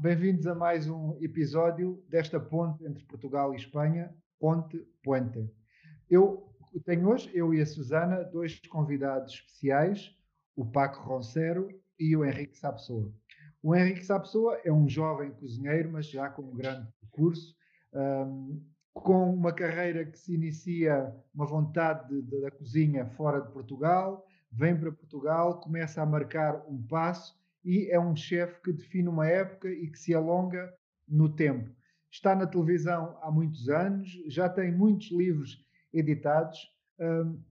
bem-vindos 0.00 0.46
a 0.46 0.54
mais 0.54 0.88
um 0.88 1.18
episódio 1.20 2.00
desta 2.08 2.38
ponte 2.38 2.84
entre 2.84 3.04
Portugal 3.04 3.52
e 3.52 3.56
Espanha, 3.56 4.14
Ponte 4.38 4.78
Puente. 5.02 5.50
Eu 6.08 6.54
tenho 6.84 7.08
hoje, 7.08 7.28
eu 7.34 7.52
e 7.52 7.60
a 7.60 7.66
Susana, 7.66 8.22
dois 8.22 8.60
convidados 8.68 9.34
especiais, 9.34 10.16
o 10.54 10.64
Paco 10.64 11.02
Roncero 11.02 11.68
e 11.98 12.16
o 12.16 12.24
Henrique 12.24 12.56
Sapessoa. 12.56 13.12
O 13.60 13.74
Henrique 13.74 14.04
Sapessoa 14.04 14.60
é 14.64 14.72
um 14.72 14.88
jovem 14.88 15.32
cozinheiro, 15.32 15.90
mas 15.90 16.06
já 16.06 16.28
com 16.28 16.42
um 16.42 16.54
grande 16.54 16.86
percurso, 17.00 17.56
um, 17.92 18.64
com 18.94 19.34
uma 19.34 19.52
carreira 19.52 20.04
que 20.04 20.18
se 20.18 20.32
inicia, 20.32 21.12
uma 21.34 21.44
vontade 21.44 22.08
de, 22.08 22.22
de, 22.22 22.40
da 22.40 22.52
cozinha 22.52 23.04
fora 23.16 23.40
de 23.40 23.50
Portugal, 23.50 24.24
vem 24.52 24.78
para 24.78 24.92
Portugal, 24.92 25.58
começa 25.58 26.00
a 26.00 26.06
marcar 26.06 26.64
um 26.68 26.80
passo 26.86 27.37
e 27.64 27.90
é 27.90 27.98
um 27.98 28.14
chefe 28.14 28.60
que 28.62 28.72
define 28.72 29.08
uma 29.08 29.26
época 29.26 29.68
e 29.68 29.88
que 29.88 29.98
se 29.98 30.14
alonga 30.14 30.72
no 31.06 31.28
tempo. 31.28 31.70
Está 32.10 32.34
na 32.34 32.46
televisão 32.46 33.18
há 33.22 33.30
muitos 33.30 33.68
anos, 33.68 34.08
já 34.28 34.48
tem 34.48 34.72
muitos 34.72 35.10
livros 35.10 35.64
editados. 35.92 36.58
Um, 36.98 37.42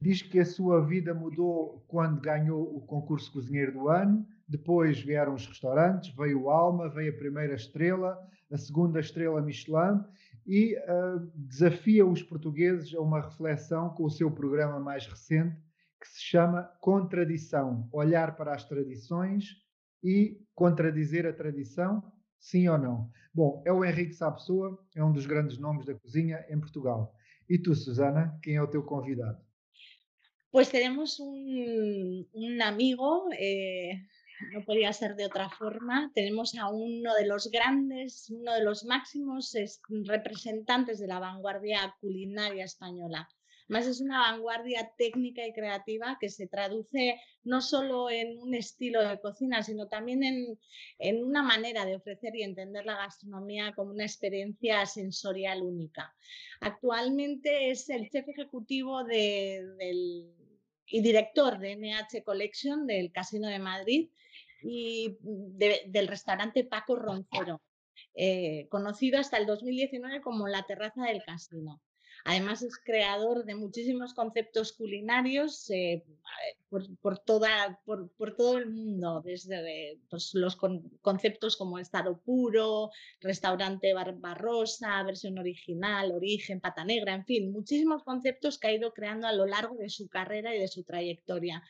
diz 0.00 0.22
que 0.22 0.38
a 0.38 0.44
sua 0.44 0.84
vida 0.84 1.14
mudou 1.14 1.84
quando 1.88 2.20
ganhou 2.20 2.76
o 2.76 2.80
concurso 2.82 3.32
Cozinheiro 3.32 3.72
do 3.72 3.88
Ano. 3.88 4.26
Depois 4.46 5.00
vieram 5.00 5.34
os 5.34 5.46
restaurantes, 5.46 6.14
veio 6.14 6.42
o 6.42 6.50
Alma, 6.50 6.88
veio 6.88 7.12
a 7.12 7.16
primeira 7.16 7.54
estrela, 7.54 8.18
a 8.52 8.58
segunda 8.58 9.00
estrela 9.00 9.40
Michelin 9.42 10.04
e 10.46 10.76
uh, 10.76 11.30
desafia 11.34 12.06
os 12.06 12.22
portugueses 12.22 12.94
a 12.94 13.00
uma 13.00 13.20
reflexão 13.20 13.90
com 13.90 14.04
o 14.04 14.10
seu 14.10 14.30
programa 14.30 14.78
mais 14.78 15.06
recente, 15.06 15.56
que 16.00 16.08
se 16.08 16.22
chama 16.22 16.64
Contradição 16.80 17.88
olhar 17.92 18.36
para 18.36 18.54
as 18.54 18.64
tradições 18.64 19.56
e 20.02 20.40
contradizer 20.54 21.26
a 21.26 21.32
tradição, 21.32 22.12
sim 22.38 22.68
ou 22.68 22.78
não. 22.78 23.10
Bom, 23.32 23.62
é 23.66 23.72
o 23.72 23.84
Henrique 23.84 24.14
Sapessoa, 24.14 24.78
é 24.94 25.02
um 25.02 25.12
dos 25.12 25.26
grandes 25.26 25.58
nomes 25.58 25.86
da 25.86 25.94
cozinha 25.94 26.44
em 26.48 26.60
Portugal. 26.60 27.14
E 27.48 27.58
tu, 27.58 27.74
Susana, 27.74 28.38
quem 28.42 28.56
é 28.56 28.62
o 28.62 28.70
teu 28.70 28.82
convidado? 28.84 29.42
Pues 30.50 30.68
tenemos 30.68 31.18
un, 31.18 32.28
un 32.32 32.62
amigo, 32.62 33.28
eh, 33.36 33.98
no 34.52 34.64
podía 34.64 34.92
ser 34.92 35.16
de 35.16 35.26
otra 35.26 35.50
forma. 35.50 36.12
Tenemos 36.14 36.54
a 36.54 36.68
uno 36.70 37.14
de 37.14 37.26
los 37.26 37.50
grandes, 37.50 38.30
uno 38.30 38.52
de 38.54 38.62
los 38.62 38.84
máximos 38.84 39.52
representantes 40.04 41.00
de 41.00 41.08
la 41.08 41.18
vanguardia 41.18 41.94
culinaria 42.00 42.64
española. 42.64 43.28
Más 43.68 43.86
es 43.86 44.00
una 44.00 44.18
vanguardia 44.18 44.92
técnica 44.98 45.46
y 45.46 45.52
creativa 45.52 46.18
que 46.20 46.28
se 46.28 46.46
traduce 46.46 47.20
no 47.44 47.62
solo 47.62 48.10
en 48.10 48.38
un 48.38 48.54
estilo 48.54 49.06
de 49.06 49.20
cocina, 49.20 49.62
sino 49.62 49.88
también 49.88 50.22
en, 50.22 50.58
en 50.98 51.24
una 51.24 51.42
manera 51.42 51.86
de 51.86 51.96
ofrecer 51.96 52.36
y 52.36 52.42
entender 52.42 52.84
la 52.84 52.96
gastronomía 52.96 53.72
como 53.74 53.92
una 53.92 54.04
experiencia 54.04 54.84
sensorial 54.86 55.62
única. 55.62 56.14
Actualmente 56.60 57.70
es 57.70 57.88
el 57.88 58.10
chef 58.10 58.28
ejecutivo 58.28 59.04
de, 59.04 59.64
del, 59.78 60.34
y 60.86 61.00
director 61.00 61.58
de 61.58 61.76
NH 61.76 62.22
Collection 62.24 62.86
del 62.86 63.12
Casino 63.12 63.48
de 63.48 63.58
Madrid 63.58 64.10
y 64.62 65.16
de, 65.20 65.82
del 65.88 66.08
restaurante 66.08 66.64
Paco 66.64 66.96
Roncero, 66.96 67.62
eh, 68.14 68.66
conocido 68.70 69.18
hasta 69.18 69.36
el 69.36 69.46
2019 69.46 70.20
como 70.20 70.48
la 70.48 70.64
terraza 70.64 71.04
del 71.04 71.22
casino. 71.24 71.80
Además 72.26 72.62
es 72.62 72.78
creador 72.78 73.44
de 73.44 73.54
muchísimos 73.54 74.14
conceptos 74.14 74.72
culinarios 74.72 75.68
eh, 75.68 76.02
por, 76.70 76.98
por, 76.98 77.18
todo 77.18 78.56
el 78.56 78.70
mundo, 78.70 79.20
desde 79.22 80.00
pues, 80.08 80.30
los 80.32 80.56
con, 80.56 80.88
conceptos 81.02 81.58
como 81.58 81.78
estado 81.78 82.22
puro, 82.22 82.90
restaurante 83.20 83.92
barbarosa, 83.92 85.02
versión 85.02 85.38
original, 85.38 86.12
origen, 86.12 86.60
pata 86.60 86.82
negra, 86.82 87.14
en 87.14 87.26
fin, 87.26 87.52
muchísimos 87.52 88.02
conceptos 88.04 88.58
que 88.58 88.68
ha 88.68 88.72
ido 88.72 88.94
creando 88.94 89.26
a 89.26 89.32
lo 89.32 89.44
largo 89.44 89.76
de 89.76 89.90
su 89.90 90.08
carrera 90.08 90.56
y 90.56 90.60
de 90.60 90.68
su 90.68 90.82
trayectoria. 90.82 91.62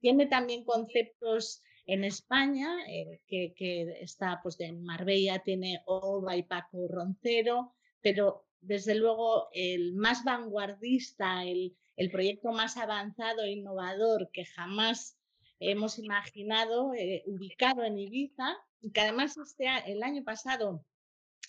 Tiene 0.00 0.26
también 0.26 0.64
conceptos 0.64 1.62
en 1.84 2.04
España, 2.04 2.74
eh, 2.88 3.20
que, 3.26 3.52
que, 3.54 4.00
está 4.00 4.40
pues 4.42 4.58
en 4.60 4.82
Marbella, 4.82 5.40
tiene 5.40 5.82
Ova 5.84 6.38
y 6.38 6.42
Paco 6.42 6.88
Roncero, 6.88 7.74
pero 8.00 8.46
desde 8.60 8.94
luego 8.94 9.48
el 9.52 9.94
más 9.94 10.24
vanguardista, 10.24 11.44
el, 11.44 11.76
el 11.96 12.10
proyecto 12.10 12.52
más 12.52 12.76
avanzado 12.76 13.42
e 13.42 13.52
innovador 13.52 14.30
que 14.32 14.44
jamás 14.44 15.18
hemos 15.58 15.98
imaginado, 15.98 16.94
eh, 16.94 17.22
ubicado 17.26 17.84
en 17.84 17.98
Ibiza, 17.98 18.56
y 18.80 18.90
que 18.92 19.00
además 19.00 19.36
este, 19.36 19.66
el 19.86 20.02
año 20.02 20.24
pasado 20.24 20.84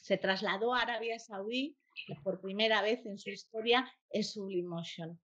se 0.01 0.17
trasladó 0.17 0.73
a 0.73 0.81
Arabia 0.81 1.19
Saudí 1.19 1.77
por 2.23 2.41
primera 2.41 2.81
vez 2.81 3.05
en 3.05 3.17
su 3.17 3.29
historia, 3.29 3.89
es 4.09 4.31
Sublimotion. 4.31 5.19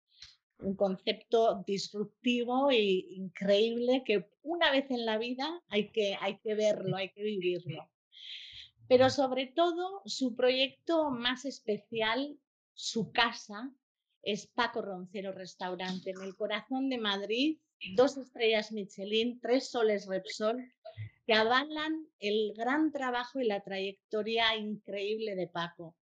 Un 0.58 0.76
concepto 0.76 1.62
disruptivo 1.66 2.70
e 2.70 2.82
increíble 2.82 4.02
que 4.04 4.28
una 4.42 4.70
vez 4.70 4.90
en 4.90 5.04
la 5.04 5.18
vida 5.18 5.62
hay 5.68 5.90
que, 5.90 6.16
hay 6.20 6.38
que 6.38 6.54
verlo, 6.54 6.96
hay 6.96 7.10
que 7.10 7.22
vivirlo 7.22 7.88
pero 8.88 9.10
sobre 9.10 9.46
todo 9.46 10.02
su 10.04 10.34
proyecto 10.34 11.10
más 11.10 11.44
especial, 11.44 12.38
su 12.74 13.12
casa, 13.12 13.70
es 14.22 14.46
Paco 14.46 14.82
Roncero 14.82 15.32
Restaurante, 15.32 16.10
en 16.10 16.22
el 16.22 16.34
corazón 16.34 16.88
de 16.88 16.98
Madrid, 16.98 17.58
dos 17.94 18.16
estrellas 18.16 18.72
Michelin, 18.72 19.40
tres 19.40 19.70
soles 19.70 20.06
Repsol, 20.06 20.72
que 21.26 21.34
avalan 21.34 22.06
el 22.18 22.52
gran 22.56 22.92
trabajo 22.92 23.40
y 23.40 23.46
la 23.46 23.62
trayectoria 23.62 24.56
increíble 24.56 25.34
de 25.36 25.48
Paco. 25.48 25.96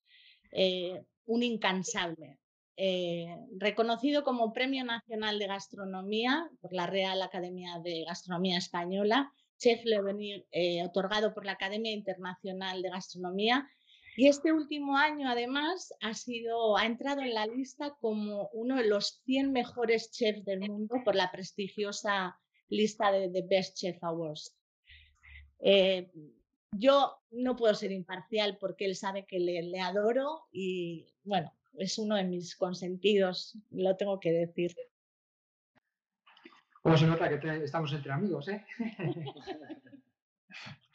Eh, 0.53 1.03
un 1.27 1.43
incansable. 1.43 2.39
Eh, 2.77 3.37
reconocido 3.57 4.23
como 4.23 4.53
Premio 4.53 4.85
Nacional 4.85 5.39
de 5.39 5.49
Gastronomía 5.49 6.49
por 6.61 6.73
la 6.73 6.87
Real 6.87 7.21
Academia 7.23 7.81
de 7.83 8.05
Gastronomía 8.05 8.57
Española 8.57 9.33
Chef 9.59 9.85
Le 9.85 10.47
eh, 10.53 10.85
otorgado 10.85 11.35
por 11.35 11.45
la 11.45 11.53
Academia 11.53 11.93
Internacional 11.93 12.83
de 12.83 12.91
Gastronomía. 12.91 13.69
Y 14.17 14.27
este 14.27 14.53
último 14.53 14.97
año, 14.97 15.29
además, 15.29 15.93
ha, 16.01 16.15
sido, 16.15 16.77
ha 16.77 16.87
entrado 16.87 17.21
en 17.21 17.35
la 17.35 17.47
lista 17.47 17.97
como 18.01 18.49
uno 18.53 18.77
de 18.77 18.89
los 18.89 19.23
100 19.25 19.53
mejores 19.53 20.11
chefs 20.11 20.45
del 20.45 20.61
mundo 20.61 20.97
por 21.05 21.15
la 21.15 21.31
prestigiosa 21.31 22.37
lista 22.69 23.13
de 23.13 23.29
The 23.29 23.43
Best 23.49 23.77
Chef 23.77 24.03
Awards. 24.03 24.57
Eh, 25.61 26.11
yo 26.73 27.17
no 27.31 27.57
puedo 27.57 27.75
ser 27.75 27.93
imparcial 27.93 28.59
porque 28.59 28.85
él 28.85 28.97
sabe 28.97 29.25
que 29.27 29.39
le, 29.39 29.81
adoro 29.81 30.47
y, 30.53 31.07
bueno, 31.25 31.53
es 31.79 31.99
uno 31.99 32.17
de 32.17 32.25
mis 32.25 32.57
consentidos, 32.57 33.57
lo 33.71 33.97
tengo 33.97 34.21
que 34.21 34.33
decir. 34.33 34.75
¿Cómo 36.83 36.97
se 36.97 37.07
nota 37.07 37.29
que 37.29 37.39
te, 37.39 37.65
estamos 37.65 37.93
entre 37.93 38.13
amigos, 38.13 38.49
eh? 38.49 38.65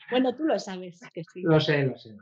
bueno, 0.09 0.35
tú 0.35 0.43
lo 0.43 0.57
sabes 0.59 1.01
que 1.13 1.23
sí. 1.23 1.41
Lo 1.41 1.59
sé, 1.59 1.85
lo 1.85 1.97
sé. 1.97 2.15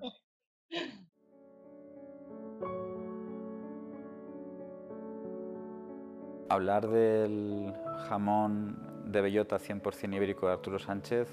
Hablar 6.50 6.90
del 6.90 7.74
jamón 8.10 8.78
de 9.06 9.22
bellota 9.22 9.58
100% 9.58 10.16
ibérico 10.16 10.48
de 10.48 10.54
Arturo 10.54 10.80
Sánchez 10.80 11.30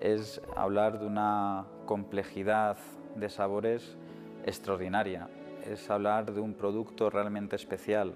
es 0.00 0.42
hablar 0.56 0.98
de 0.98 1.06
una 1.06 1.66
complejidad 1.86 2.76
de 3.16 3.30
sabores 3.30 3.96
extraordinaria. 4.44 5.28
Es 5.66 5.88
hablar 5.90 6.32
de 6.32 6.40
un 6.40 6.54
producto 6.54 7.10
realmente 7.10 7.56
especial 7.56 8.14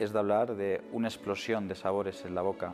es 0.00 0.14
de 0.14 0.18
hablar 0.18 0.56
de 0.56 0.80
una 0.92 1.08
explosión 1.08 1.68
de 1.68 1.74
sabores 1.74 2.24
en 2.24 2.34
la 2.34 2.40
boca, 2.40 2.72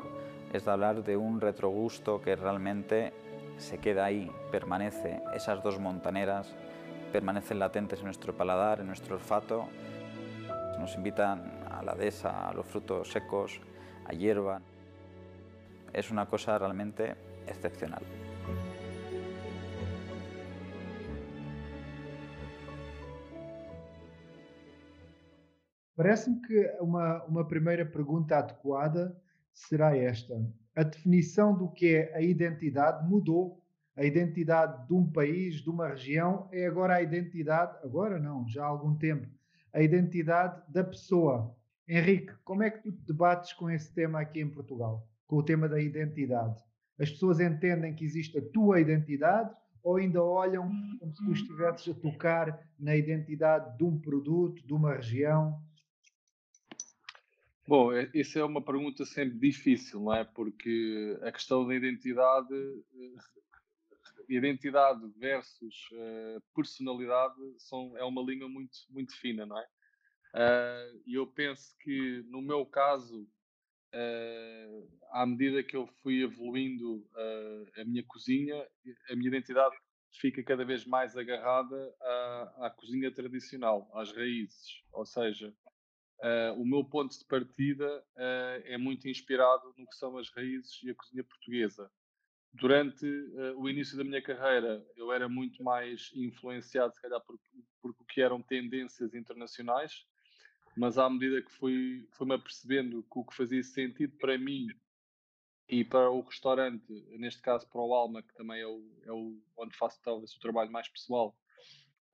es 0.52 0.64
de 0.64 0.70
hablar 0.70 1.02
de 1.02 1.16
un 1.16 1.40
retrogusto 1.40 2.22
que 2.22 2.36
realmente 2.36 3.12
se 3.58 3.78
queda 3.78 4.04
ahí, 4.04 4.30
permanece. 4.52 5.20
Esas 5.34 5.60
dos 5.60 5.80
montaneras 5.80 6.54
permanecen 7.12 7.58
latentes 7.58 7.98
en 7.98 8.04
nuestro 8.04 8.32
paladar, 8.32 8.78
en 8.78 8.86
nuestro 8.86 9.16
olfato. 9.16 9.66
Nos 10.78 10.94
invitan 10.94 11.64
a 11.68 11.82
la 11.82 11.96
dehesa, 11.96 12.48
a 12.48 12.54
los 12.54 12.64
frutos 12.64 13.10
secos, 13.10 13.60
a 14.06 14.12
hierba. 14.12 14.60
Es 15.92 16.12
una 16.12 16.26
cosa 16.26 16.56
realmente 16.58 17.16
excepcional. 17.48 18.02
Parece-me 25.96 26.40
que 26.42 26.76
uma, 26.78 27.24
uma 27.24 27.48
primeira 27.48 27.84
pergunta 27.86 28.36
adequada 28.36 29.16
será 29.52 29.96
esta. 29.96 30.34
A 30.74 30.82
definição 30.82 31.56
do 31.56 31.70
que 31.70 31.96
é 31.96 32.14
a 32.14 32.20
identidade 32.20 33.08
mudou. 33.08 33.62
A 33.96 34.04
identidade 34.04 34.86
de 34.86 34.92
um 34.92 35.10
país, 35.10 35.54
de 35.62 35.70
uma 35.70 35.88
região, 35.88 36.50
é 36.52 36.66
agora 36.66 36.96
a 36.96 37.02
identidade, 37.02 37.78
agora 37.82 38.18
não, 38.18 38.46
já 38.46 38.62
há 38.62 38.66
algum 38.66 38.94
tempo, 38.94 39.26
a 39.72 39.80
identidade 39.80 40.62
da 40.70 40.84
pessoa. 40.84 41.56
Henrique, 41.88 42.34
como 42.44 42.62
é 42.62 42.70
que 42.70 42.82
tu 42.82 42.92
te 42.92 43.06
debates 43.06 43.54
com 43.54 43.70
esse 43.70 43.90
tema 43.94 44.20
aqui 44.20 44.40
em 44.40 44.50
Portugal? 44.50 45.08
Com 45.26 45.36
o 45.36 45.42
tema 45.42 45.66
da 45.66 45.80
identidade? 45.80 46.62
As 46.98 47.10
pessoas 47.10 47.40
entendem 47.40 47.94
que 47.94 48.04
existe 48.04 48.36
a 48.36 48.42
tua 48.42 48.80
identidade 48.80 49.50
ou 49.82 49.96
ainda 49.96 50.22
olham 50.22 50.68
como 50.98 51.14
se 51.14 51.24
tu 51.24 51.32
estivesses 51.32 51.88
a 51.88 51.98
tocar 51.98 52.60
na 52.78 52.94
identidade 52.94 53.78
de 53.78 53.84
um 53.84 53.98
produto, 53.98 54.66
de 54.66 54.74
uma 54.74 54.94
região? 54.94 55.58
Bom, 57.68 57.90
isso 58.14 58.38
é 58.38 58.44
uma 58.44 58.62
pergunta 58.62 59.04
sempre 59.04 59.36
difícil, 59.40 60.00
não 60.00 60.14
é? 60.14 60.22
Porque 60.22 61.18
a 61.22 61.32
questão 61.32 61.66
da 61.66 61.74
identidade, 61.74 62.54
identidade 64.28 65.00
versus 65.16 65.88
uh, 65.90 66.40
personalidade 66.54 67.34
são, 67.58 67.96
é 67.96 68.04
uma 68.04 68.22
linha 68.22 68.46
muito, 68.46 68.78
muito 68.88 69.16
fina, 69.16 69.44
não 69.44 69.58
é? 69.58 69.66
E 71.06 71.18
uh, 71.18 71.22
eu 71.22 71.26
penso 71.26 71.76
que 71.80 72.24
no 72.28 72.40
meu 72.40 72.64
caso, 72.64 73.22
uh, 73.92 75.00
à 75.10 75.26
medida 75.26 75.64
que 75.64 75.76
eu 75.76 75.88
fui 76.02 76.22
evoluindo 76.22 77.04
a 77.80 77.84
minha 77.84 78.04
cozinha, 78.04 78.64
a 79.10 79.16
minha 79.16 79.28
identidade 79.28 79.74
fica 80.20 80.40
cada 80.44 80.64
vez 80.64 80.86
mais 80.86 81.16
agarrada 81.16 81.94
à, 82.00 82.66
à 82.66 82.70
cozinha 82.70 83.12
tradicional, 83.12 83.90
às 83.92 84.12
raízes, 84.12 84.84
ou 84.92 85.04
seja, 85.04 85.52
Uh, 86.18 86.60
o 86.60 86.64
meu 86.64 86.82
ponto 86.82 87.16
de 87.16 87.24
partida 87.26 87.86
uh, 88.14 88.62
é 88.64 88.78
muito 88.78 89.06
inspirado 89.06 89.74
no 89.76 89.86
que 89.86 89.96
são 89.96 90.16
as 90.16 90.30
raízes 90.30 90.82
e 90.82 90.90
a 90.90 90.94
cozinha 90.94 91.22
portuguesa. 91.22 91.90
Durante 92.54 93.06
uh, 93.06 93.60
o 93.60 93.68
início 93.68 93.98
da 93.98 94.04
minha 94.04 94.22
carreira, 94.22 94.84
eu 94.96 95.12
era 95.12 95.28
muito 95.28 95.62
mais 95.62 96.10
influenciado, 96.14 96.94
se 96.94 97.02
calhar, 97.02 97.20
por, 97.20 97.38
por 97.82 97.90
o 97.90 98.04
que 98.06 98.22
eram 98.22 98.40
tendências 98.40 99.14
internacionais, 99.14 100.06
mas 100.74 100.96
à 100.96 101.08
medida 101.08 101.42
que 101.42 101.52
fui, 101.52 102.08
fui-me 102.12 102.34
apercebendo 102.34 103.02
que 103.02 103.18
o 103.18 103.24
que 103.24 103.36
fazia 103.36 103.62
sentido 103.62 104.16
para 104.16 104.38
mim 104.38 104.68
e 105.68 105.84
para 105.84 106.10
o 106.10 106.20
restaurante, 106.22 106.92
neste 107.18 107.42
caso 107.42 107.68
para 107.68 107.80
o 107.80 107.92
Alma, 107.92 108.22
que 108.22 108.34
também 108.34 108.60
é, 108.60 108.66
o, 108.66 108.82
é 109.04 109.12
o, 109.12 109.38
onde 109.56 109.76
faço 109.76 110.00
talvez 110.02 110.32
o 110.32 110.40
trabalho 110.40 110.70
mais 110.70 110.88
pessoal, 110.88 111.36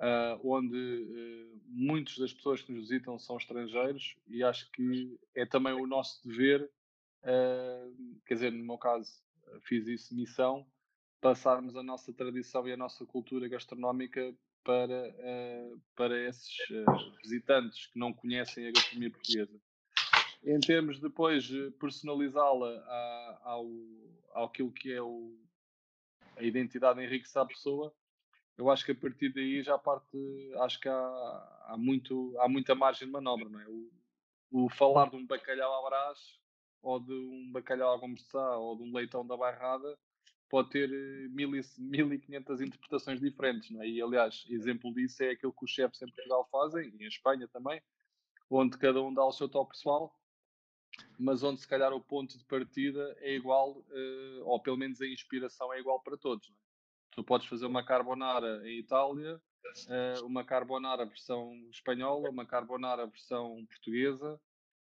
uh, 0.03 0.41
onde 0.45 0.77
uh, 0.77 1.61
muitas 1.69 2.19
das 2.19 2.33
pessoas 2.33 2.61
que 2.61 2.73
nos 2.73 2.89
visitam 2.89 3.19
são 3.19 3.37
estrangeiros 3.37 4.17
e 4.27 4.43
acho 4.43 4.71
que 4.73 5.17
é 5.35 5.47
também 5.47 5.73
o 5.73 5.87
nosso 5.87 6.27
dever, 6.27 6.69
uh, 7.23 8.21
quer 8.27 8.35
dizer, 8.35 8.53
no 8.53 8.65
meu 8.65 8.79
caso, 8.79 9.11
fiz 9.63 9.87
isso 9.87 10.15
missão, 10.15 10.67
passarmos 11.21 11.77
a 11.77 11.83
nossa 11.83 12.13
tradição 12.13 12.67
e 12.67 12.73
a 12.73 12.77
nossa 12.77 13.07
cultura 13.07 13.47
gastronómica 13.49 14.35
para, 14.65 15.15
para 15.97 16.29
esses 16.29 16.57
visitantes 17.23 17.87
que 17.89 17.99
não 17.99 18.13
conhecem 18.13 18.67
a 18.67 18.73
gastronomia 18.73 19.11
portuguesa. 19.11 19.61
Em 20.45 20.59
termos 20.61 20.97
de 20.97 21.03
depois 21.03 21.49
personalizá-la 21.79 23.39
ao, 23.43 23.69
ao 24.33 24.51
que 24.51 24.93
é 24.93 25.03
o, 25.03 25.37
a 26.37 26.43
identidade 26.43 27.03
enriquecer 27.03 27.43
a 27.43 27.47
pessoa, 27.47 27.95
eu 28.57 28.71
acho 28.71 28.85
que 28.85 28.93
a 28.93 28.95
partir 28.95 29.33
daí 29.33 29.63
já 29.63 29.79
parte, 29.79 30.17
acho 30.61 30.79
que 30.81 30.89
há, 30.89 31.65
há, 31.69 31.77
muito, 31.79 32.35
há 32.39 32.49
muita 32.49 32.75
margem 32.75 33.07
de 33.07 33.13
manobra, 33.13 33.49
não 33.49 33.61
é? 33.61 33.67
O, 33.69 33.91
o 34.51 34.69
falar 34.69 35.11
de 35.11 35.17
um 35.17 35.27
bacalhau 35.27 35.75
à 35.75 35.89
brás, 35.89 36.19
ou 36.83 37.01
de 37.01 37.13
um 37.13 37.51
bacalhau 37.51 37.95
à 37.95 37.97
gomeçá, 37.97 38.57
ou 38.57 38.77
de 38.77 38.83
um 38.83 38.93
leitão 38.93 39.27
da 39.27 39.37
bairrada, 39.37 39.99
pode 40.51 40.69
ter 40.71 40.89
1500 41.31 42.61
eh, 42.61 42.65
interpretações 42.65 43.21
diferentes, 43.21 43.71
não 43.71 43.83
é? 43.83 43.89
E, 43.89 44.03
aliás, 44.03 44.45
exemplo 44.51 44.93
disso 44.93 45.23
é 45.23 45.31
aquilo 45.31 45.53
que 45.53 45.65
os 45.65 45.71
chefes 45.71 46.03
em 46.03 46.11
Portugal 46.11 46.47
fazem, 46.51 46.95
e 46.99 47.05
em 47.05 47.09
Espanha 47.09 47.49
também, 47.49 47.81
onde 48.51 48.77
cada 48.77 49.01
um 49.03 49.15
dá 49.15 49.25
o 49.25 49.33
seu 49.33 49.49
toque 49.49 49.73
pessoal, 49.73 50.15
mas 51.19 51.43
onde 51.43 51.61
se 51.61 51.67
calhar 51.67 51.93
o 51.95 52.01
ponto 52.03 52.37
de 52.37 52.45
partida 52.45 53.17
é 53.21 53.35
igual, 53.35 53.83
eh, 53.91 54.41
ou 54.43 54.61
pelo 54.61 54.77
menos 54.77 55.01
a 55.01 55.07
inspiração 55.07 55.73
é 55.73 55.81
igual 55.81 56.01
para 56.01 56.19
todos, 56.19 56.51
não 56.51 56.57
é? 56.59 56.62
Tu 57.13 57.23
podes 57.23 57.47
fazer 57.47 57.67
uma 57.67 57.85
carbonara 57.85 58.67
em 58.69 58.79
Itália, 58.79 59.41
eh, 59.89 60.21
uma 60.23 60.45
carbonara 60.45 61.05
versão 61.05 61.55
espanhola, 61.71 62.31
uma 62.31 62.47
carbonara 62.47 63.07
versão 63.07 63.65
portuguesa 63.67 64.41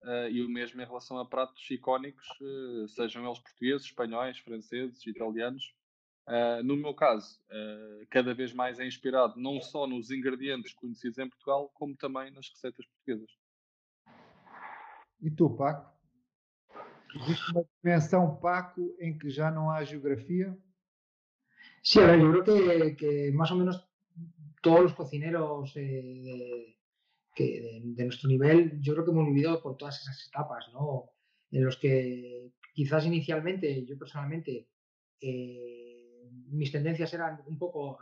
eh, 0.03 0.31
e 0.31 0.41
o 0.41 0.49
mesmo 0.49 0.81
em 0.81 0.85
relação 0.85 1.17
a 1.17 1.25
pratos 1.25 1.69
icónicos, 1.69 2.27
eh, 2.41 2.87
sejam 2.87 3.25
eles 3.25 3.39
portugueses, 3.39 3.87
espanhóis, 3.87 4.39
franceses, 4.39 5.05
italianos. 5.05 5.73
no 6.63 6.77
meu 6.77 6.93
caso, 6.93 7.37
cada 8.09 8.33
vez 8.33 8.53
mais 8.53 8.79
é 8.79 8.87
inspirado 8.87 9.37
não 9.37 9.59
só 9.59 9.85
nos 9.85 10.09
ingredientes 10.09 10.73
conhecidos 10.73 11.17
em 11.17 11.27
Portugal, 11.29 11.69
como 11.73 11.97
também 11.97 12.31
nas 12.31 12.49
receitas 12.49 12.85
portuguesas. 12.85 13.29
E 15.21 15.29
tu, 15.29 15.49
Paco? 15.49 15.91
Existe 17.15 17.51
uma 17.51 17.65
dimensão, 17.83 18.37
Paco, 18.37 18.95
em 18.99 19.17
que 19.17 19.29
já 19.29 19.51
não 19.51 19.69
há 19.69 19.83
geografia? 19.83 20.57
Sí, 21.85 21.99
a 21.99 22.05
ver, 22.07 22.21
yo 22.21 22.31
creo 22.31 22.95
que, 22.95 23.31
más 23.33 23.51
o 23.51 23.57
menos 23.57 23.85
todos 24.61 24.83
los 24.83 24.93
cocineros 24.93 25.75
eh, 25.75 26.77
de, 27.37 28.03
nuestro 28.05 28.29
nivel, 28.29 28.79
yo 28.81 28.93
creo 28.93 29.03
que 29.03 29.11
hemos 29.11 29.27
vivido 29.27 29.61
por 29.61 29.75
todas 29.75 29.99
esas 30.01 30.25
etapas, 30.27 30.69
¿no? 30.71 31.09
En 31.51 31.65
los 31.65 31.77
que 31.77 32.53
quizás 32.73 33.05
inicialmente, 33.05 33.85
yo 33.85 33.97
personalmente, 33.97 34.69
eh, 35.19 36.29
mis 36.51 36.71
tendencias 36.71 37.13
eran 37.13 37.41
un 37.47 37.57
poco 37.57 37.99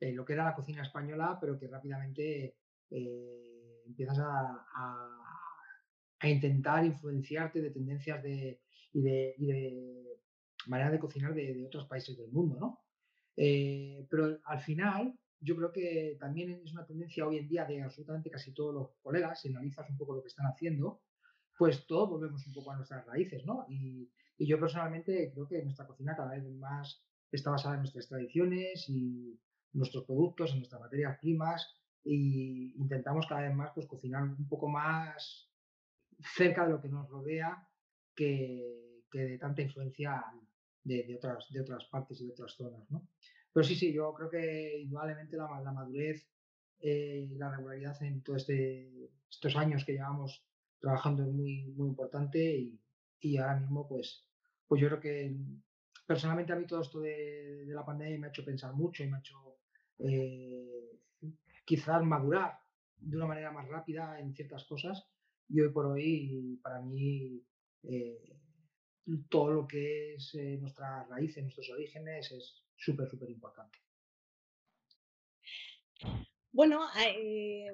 lo 0.00 0.24
que 0.24 0.32
era 0.32 0.44
la 0.44 0.56
cocina 0.56 0.82
española, 0.82 1.38
pero 1.40 1.56
que 1.56 1.68
rápidamente 1.68 2.56
eh, 2.90 3.82
empiezas 3.86 4.18
a, 4.18 5.20
intentar 6.24 6.84
influenciarte 6.86 7.60
de 7.60 7.70
tendencias 7.70 8.22
de, 8.22 8.62
y 8.94 9.02
de 9.02 9.34
manera 9.38 9.46
de 9.46 10.23
cocinar 11.00 11.34
de, 11.34 11.64
otros 11.66 11.86
países 11.86 12.16
del 12.16 12.30
mundo, 12.30 12.56
¿no? 12.58 12.80
Eh, 13.36 14.06
pero 14.10 14.38
al 14.44 14.60
final, 14.60 15.18
yo 15.40 15.56
creo 15.56 15.72
que 15.72 16.16
también 16.18 16.50
es 16.50 16.72
una 16.72 16.86
tendencia 16.86 17.26
hoy 17.26 17.38
en 17.38 17.48
día 17.48 17.64
de 17.64 17.82
absolutamente 17.82 18.30
casi 18.30 18.52
todos 18.52 18.74
los 18.74 18.90
colegas, 19.02 19.40
si 19.40 19.48
analizas 19.48 19.88
un 19.90 19.96
poco 19.96 20.14
lo 20.14 20.22
que 20.22 20.28
están 20.28 20.46
haciendo, 20.46 21.02
pues 21.56 21.86
todos 21.86 22.10
volvemos 22.10 22.46
un 22.46 22.52
poco 22.52 22.72
a 22.72 22.76
nuestras 22.76 23.06
raíces, 23.06 23.44
¿no? 23.44 23.66
Y, 23.68 24.10
yo 24.36 24.58
personalmente 24.58 25.30
creo 25.32 25.46
que 25.46 25.62
nuestra 25.62 25.86
cocina 25.86 26.16
cada 26.16 26.32
vez 26.32 26.44
más 26.56 27.00
está 27.30 27.50
basada 27.50 27.76
en 27.76 27.82
nuestras 27.82 28.08
tradiciones 28.08 28.88
y 28.88 29.38
nuestros 29.72 30.04
productos, 30.04 30.50
en 30.50 30.58
nuestras 30.58 30.80
materias 30.80 31.18
primas, 31.20 31.72
y 32.02 32.74
intentamos 32.76 33.26
cada 33.28 33.42
vez 33.42 33.54
más 33.54 33.70
pues, 33.74 33.86
cocinar 33.86 34.24
un 34.24 34.48
poco 34.48 34.68
más 34.68 35.48
cerca 36.34 36.66
de 36.66 36.72
lo 36.72 36.80
que 36.80 36.88
nos 36.88 37.08
rodea 37.08 37.68
que, 38.14 39.04
que 39.10 39.20
de 39.20 39.38
tanta 39.38 39.62
influencia 39.62 40.24
de, 40.84 41.14
otras, 41.16 41.50
de 41.50 41.60
otras 41.60 41.84
partes 41.86 42.20
y 42.20 42.26
de 42.26 42.32
otras 42.32 42.52
zonas, 42.52 42.88
¿no? 42.90 43.08
Pero 43.52 43.64
sí, 43.64 43.74
sí, 43.74 43.92
yo 43.92 44.12
creo 44.14 44.30
que 44.30 44.80
indudablemente 44.80 45.36
la, 45.36 45.60
la 45.60 45.72
madurez, 45.72 46.28
eh, 46.80 47.28
la 47.36 47.50
regularidad 47.50 48.02
en 48.02 48.22
todos 48.22 48.42
este, 48.42 49.10
estos 49.30 49.56
años 49.56 49.84
que 49.84 49.92
llevamos 49.92 50.44
trabajando 50.78 51.22
es 51.22 51.32
muy, 51.32 51.72
muy 51.76 51.88
importante 51.88 52.38
y, 52.38 52.80
y, 53.20 53.36
ahora 53.38 53.60
mismo, 53.60 53.88
pues, 53.88 54.26
pues 54.66 54.80
yo 54.80 54.88
creo 54.88 55.00
que 55.00 55.36
personalmente 56.06 56.52
a 56.52 56.56
mí 56.56 56.66
todo 56.66 56.82
esto 56.82 57.00
de, 57.00 57.64
de 57.64 57.74
la 57.74 57.84
pandemia 57.84 58.18
me 58.18 58.26
ha 58.26 58.30
hecho 58.30 58.44
pensar 58.44 58.74
mucho 58.74 59.02
y 59.02 59.08
me 59.08 59.16
ha 59.16 59.20
hecho 59.20 59.58
eh, 59.98 61.00
quizás 61.64 62.02
madurar 62.02 62.58
de 62.98 63.16
una 63.16 63.26
manera 63.26 63.52
más 63.52 63.68
rápida 63.68 64.18
en 64.18 64.34
ciertas 64.34 64.64
cosas 64.64 65.06
y 65.48 65.60
hoy 65.60 65.70
por 65.70 65.86
hoy 65.86 66.58
para 66.62 66.80
mí 66.80 67.42
eh, 67.84 68.36
todo 69.28 69.50
lo 69.50 69.66
que 69.66 70.14
es 70.14 70.34
eh, 70.34 70.58
nuestras 70.60 71.08
raíces, 71.08 71.42
nuestros 71.42 71.70
orígenes, 71.70 72.32
es 72.32 72.62
súper, 72.76 73.08
súper 73.08 73.30
importante. 73.30 73.78
Bueno, 76.52 76.82
eh, 77.04 77.66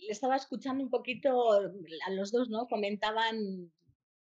le 0.00 0.08
estaba 0.12 0.36
escuchando 0.36 0.82
un 0.82 0.90
poquito 0.90 1.52
a 1.52 2.10
los 2.10 2.32
dos, 2.32 2.50
¿no? 2.50 2.66
Comentaban, 2.66 3.70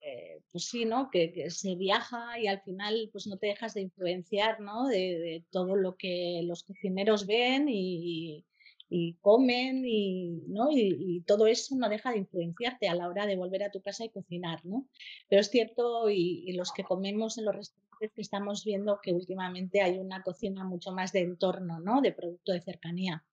eh, 0.03 0.43
pues 0.53 0.67
sí, 0.67 0.85
¿no? 0.85 1.11
Que, 1.11 1.51
se 1.51 1.75
viaja 1.77 2.39
y 2.39 2.47
al 2.47 2.61
final, 2.61 3.09
pues 3.11 3.27
no 3.27 3.39
te 3.39 3.47
dejas 3.47 3.73
de 3.75 3.81
influenciar, 3.81 4.61
¿no? 4.61 4.87
De, 4.87 5.45
todo 5.51 5.77
lo 5.77 5.97
que 5.97 6.43
los 6.45 6.63
cocineros 6.65 7.27
ven 7.27 7.69
y, 7.71 8.45
y 8.89 9.15
comen 9.15 9.85
y, 9.85 10.43
¿no? 10.47 10.71
Y, 10.71 11.23
todo 11.27 11.47
eso 11.47 11.75
no 11.77 11.89
deja 11.89 12.13
de 12.13 12.19
influenciarte 12.19 12.89
a 12.89 12.95
la 12.95 13.09
hora 13.09 13.27
de 13.27 13.37
volver 13.37 13.65
a 13.65 13.71
tu 13.71 13.81
casa 13.83 14.05
y 14.05 14.11
cocinar, 14.11 14.65
¿no? 14.65 14.87
Pero 15.29 15.41
es 15.41 15.51
cierto, 15.51 16.09
y, 16.09 16.53
los 16.53 16.73
que 16.73 16.85
comemos 16.85 17.39
en 17.39 17.47
los 17.47 17.57
restaurantes 17.57 18.13
que 18.15 18.23
estamos 18.23 18.65
viendo 18.65 19.01
que 19.03 19.13
últimamente 19.13 19.81
hay 19.81 19.99
una 19.99 20.23
cocina 20.23 20.65
mucho 20.65 20.93
más 20.93 21.13
de 21.13 21.21
entorno, 21.21 21.81
¿no? 21.81 22.01
De 22.01 22.13
producto 22.13 22.53
de 22.53 22.61
cercanía. 22.61 23.25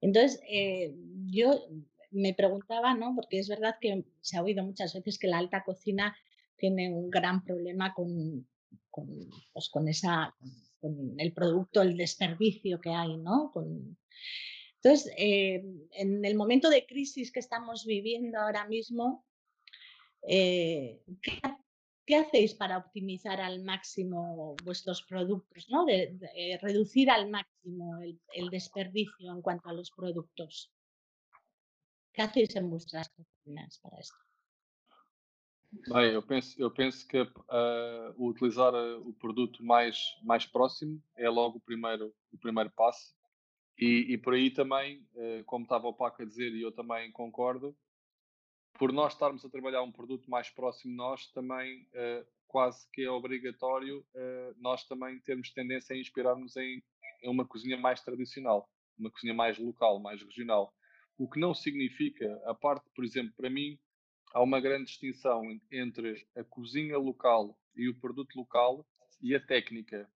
Entonces, 0.00 0.40
eh, 0.48 0.94
yo 1.26 1.64
me 2.10 2.34
preguntaba, 2.34 2.94
¿no? 2.94 3.14
Porque 3.14 3.38
es 3.38 3.48
verdad 3.48 3.76
que 3.80 4.04
se 4.20 4.36
ha 4.36 4.42
oído 4.42 4.64
muchas 4.64 4.94
veces 4.94 5.18
que 5.18 5.28
la 5.28 5.38
alta 5.38 5.64
cocina 5.64 6.16
tiene 6.56 6.92
un 6.92 7.08
gran 7.08 7.44
problema 7.44 7.94
con, 7.94 8.46
con, 8.90 9.08
pues 9.52 9.68
con 9.68 9.88
esa, 9.88 10.34
con 10.80 11.14
el 11.18 11.32
producto, 11.32 11.82
el 11.82 11.96
desperdicio 11.96 12.80
que 12.80 12.90
hay, 12.90 13.16
¿no? 13.16 13.50
Con, 13.52 13.96
entonces, 14.82 15.12
eh, 15.18 15.64
en 15.92 16.24
el 16.24 16.36
momento 16.36 16.70
de 16.70 16.86
crisis 16.86 17.32
que 17.32 17.40
estamos 17.40 17.84
viviendo 17.84 18.38
ahora 18.38 18.66
mismo, 18.68 19.26
eh, 20.22 21.02
¿qué 22.06 22.16
hacéis 22.16 22.54
para 22.54 22.78
optimizar 22.78 23.40
al 23.40 23.64
máximo 23.64 24.56
vuestros 24.64 25.02
productos, 25.02 25.66
¿no? 25.68 25.84
de, 25.84 26.58
reducir 26.62 27.10
al 27.10 27.28
máximo 27.28 27.98
el, 28.32 28.50
desperdicio 28.50 29.32
en 29.32 29.42
cuanto 29.42 29.68
a 29.68 29.72
los 29.72 29.90
productos? 29.90 30.72
¿Qué 32.12 32.22
hacéis 32.22 32.54
en 32.54 32.70
vuestras 32.70 33.08
cocinas 33.08 33.80
para 33.82 33.98
esto? 33.98 34.16
Bem, 35.70 36.14
eu 36.14 36.22
penso, 36.22 36.58
eu 36.58 36.70
penso 36.70 37.06
que 37.06 37.20
uh, 37.20 38.14
utilizar 38.16 38.72
uh, 38.72 39.06
o 39.06 39.12
produto 39.12 39.62
mais, 39.62 40.16
mais 40.22 40.46
próximo 40.46 41.02
é 41.14 41.28
logo 41.28 41.58
o 41.58 41.60
primeiro, 41.60 42.14
o 42.32 42.38
primeiro 42.38 42.70
passo. 42.70 43.17
E, 43.78 44.12
e 44.12 44.18
por 44.18 44.34
aí 44.34 44.50
também, 44.50 45.06
uh, 45.14 45.44
como 45.44 45.64
estava 45.64 45.86
o 45.86 45.94
Paco 45.94 46.22
a 46.22 46.24
dizer, 46.24 46.52
e 46.54 46.62
eu 46.62 46.72
também 46.72 47.12
concordo, 47.12 47.76
por 48.78 48.92
nós 48.92 49.12
estarmos 49.12 49.44
a 49.44 49.48
trabalhar 49.48 49.82
um 49.82 49.92
produto 49.92 50.30
mais 50.30 50.50
próximo 50.50 50.92
de 50.92 50.96
nós, 50.96 51.26
também 51.32 51.88
quase 52.46 52.88
que 52.92 53.02
é 53.02 53.10
obrigatório 53.10 54.06
nós 54.58 54.86
também 54.86 55.18
termos 55.18 55.50
tendência 55.50 55.96
a 55.96 55.98
inspirar-nos 55.98 56.56
em, 56.56 56.80
em 57.20 57.28
uma 57.28 57.44
cozinha 57.44 57.76
mais 57.76 58.00
tradicional, 58.00 58.70
uma 58.96 59.10
cozinha 59.10 59.34
mais 59.34 59.58
local, 59.58 59.98
mais 59.98 60.22
regional. 60.22 60.72
O 61.16 61.28
que 61.28 61.40
não 61.40 61.52
significa, 61.52 62.40
a 62.44 62.54
parte, 62.54 62.88
por 62.94 63.04
exemplo, 63.04 63.32
para 63.36 63.50
mim, 63.50 63.76
há 64.32 64.40
uma 64.40 64.60
grande 64.60 64.84
distinção 64.84 65.42
entre 65.72 66.24
a 66.36 66.44
cozinha 66.44 66.96
local 66.96 67.58
e 67.74 67.88
o 67.88 67.98
produto 67.98 68.36
local 68.36 68.86
e 69.20 69.34
a 69.34 69.40
técnica. 69.44 70.08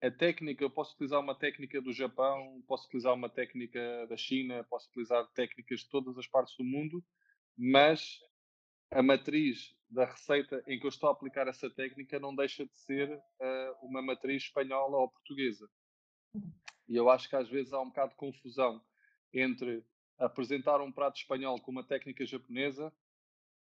A 0.00 0.10
técnica, 0.10 0.62
eu 0.62 0.70
posso 0.70 0.94
utilizar 0.94 1.20
uma 1.20 1.34
técnica 1.34 1.82
do 1.82 1.92
Japão, 1.92 2.62
posso 2.68 2.86
utilizar 2.86 3.14
uma 3.14 3.28
técnica 3.28 4.06
da 4.06 4.16
China, 4.16 4.64
posso 4.70 4.88
utilizar 4.90 5.26
técnicas 5.34 5.80
de 5.80 5.88
todas 5.88 6.16
as 6.16 6.26
partes 6.26 6.56
do 6.56 6.64
mundo, 6.64 7.04
mas 7.56 8.20
a 8.92 9.02
matriz 9.02 9.76
da 9.90 10.04
receita 10.04 10.62
em 10.68 10.78
que 10.78 10.86
eu 10.86 10.88
estou 10.88 11.08
a 11.08 11.12
aplicar 11.12 11.48
essa 11.48 11.68
técnica 11.68 12.20
não 12.20 12.34
deixa 12.34 12.64
de 12.64 12.78
ser 12.78 13.10
uh, 13.10 13.86
uma 13.86 14.00
matriz 14.00 14.44
espanhola 14.44 14.98
ou 14.98 15.10
portuguesa. 15.10 15.68
E 16.88 16.94
eu 16.94 17.10
acho 17.10 17.28
que 17.28 17.36
às 17.36 17.48
vezes 17.48 17.72
há 17.72 17.80
um 17.80 17.88
bocado 17.88 18.10
de 18.10 18.16
confusão 18.16 18.80
entre 19.34 19.84
apresentar 20.16 20.80
um 20.80 20.92
prato 20.92 21.16
espanhol 21.16 21.60
com 21.60 21.72
uma 21.72 21.84
técnica 21.84 22.24
japonesa 22.24 22.92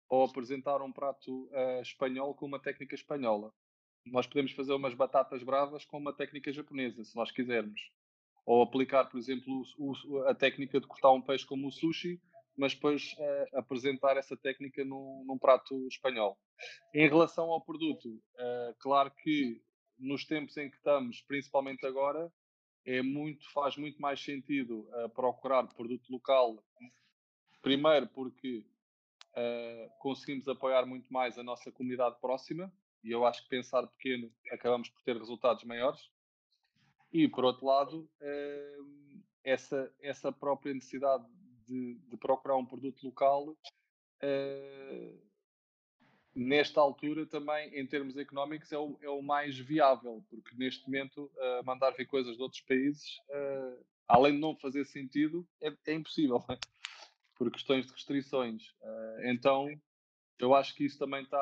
ou 0.09 0.25
apresentar 0.25 0.81
um 0.81 0.91
prato 0.91 1.45
uh, 1.45 1.81
espanhol 1.81 2.33
com 2.35 2.45
uma 2.45 2.59
técnica 2.59 2.95
espanhola. 2.95 3.53
Nós 4.06 4.25
podemos 4.27 4.51
fazer 4.53 4.74
umas 4.74 4.94
batatas 4.94 5.44
bravas 5.44 5.86
com 5.86 5.98
uma 5.98 6.13
técnica 6.13 6.51
japonesa, 6.51 7.03
se 7.03 7.15
nós 7.15 7.32
quisermos. 7.32 7.91
Ou 8.46 8.62
aplicar, 8.62 9.06
por 9.06 9.20
exemplo, 9.20 9.63
o, 9.77 9.94
o, 10.08 10.27
a 10.27 10.34
técnica 10.34 10.79
de 10.79 10.88
cortar 10.88 11.12
um 11.12 11.22
peixe 11.22 11.46
como 11.46 11.68
o 11.68 11.72
sushi, 11.72 12.20
mas 12.58 12.74
depois 12.74 13.13
uh, 13.13 13.58
apresentar 13.58 14.18
essa 14.18 14.36
técnica 14.36 14.84
num, 14.84 15.24
num, 15.25 15.38
prato 15.38 15.88
espanhol. 15.88 16.38
Em 16.94 17.08
relação 17.08 17.51
ao 17.51 17.62
produto, 17.62 18.10
uh, 18.10 18.75
claro 18.79 19.12
que 19.12 19.62
nos 19.98 20.25
tempos 20.25 20.58
em 20.58 20.70
que 20.70 20.77
estamos, 20.77 21.22
principalmente 21.22 21.86
agora, 21.86 22.32
é 22.86 23.01
muito, 23.01 23.50
faz 23.51 23.77
muito 23.77 24.01
mais 24.01 24.24
sentido 24.24 24.88
procurar 25.13 25.68
produto 25.68 26.10
local. 26.10 26.63
Primeiro 27.62 28.08
porque 28.08 28.65
conseguimos 30.00 30.48
apoiar 30.48 30.86
muito 30.86 31.12
mais 31.12 31.38
a 31.38 31.44
nossa 31.44 31.70
comunidade 31.72 32.18
próxima 32.22 32.72
e 33.03 33.12
eu 33.12 33.25
acho 33.25 33.44
que 33.44 33.50
pensar 33.50 33.86
pequeno 33.88 34.32
acabamos 34.51 34.89
por 34.89 35.01
ter 35.03 35.18
resultados 35.18 35.63
maiores. 35.63 36.10
E 37.12 37.27
por 37.27 37.44
outro 37.44 37.65
lado, 37.65 38.10
uh, 38.22 39.24
essa, 39.44 39.91
essa 40.01 40.32
própria 40.32 40.74
necessidade 40.74 41.25
de, 41.65 41.96
de 41.96 42.18
procurar 42.18 42.58
um 42.58 42.65
produto 42.65 43.03
local, 43.03 43.50
uh, 43.50 45.29
nesta 46.36 46.79
altura 46.79 47.25
também, 47.25 47.74
em 47.77 47.86
termos 47.88 48.15
económicos, 48.18 48.72
é 48.72 48.77
o, 48.77 48.98
é 49.01 49.10
o 49.10 49.22
mais 49.22 49.58
viável, 49.58 50.24
porque 50.29 50.56
neste 50.56 50.86
momento 50.86 51.29
mandar 51.65 51.91
vir 51.91 52.06
coisas 52.06 52.38
de 52.38 52.41
outros 52.41 52.62
países, 52.62 53.20
além 54.08 54.34
de 54.34 54.39
não 54.39 54.56
fazer 54.56 54.86
sentido, 54.86 55.46
é, 55.62 55.74
é 55.88 55.94
impossível. 55.94 56.39
Por 57.36 57.51
questões 57.51 57.88
de 57.88 57.94
restrições. 57.94 58.74
Então, 59.24 59.68
eu 60.39 60.55
acho 60.55 60.74
que 60.75 60.86
isso 60.86 60.98
também 60.98 61.24
está 61.24 61.38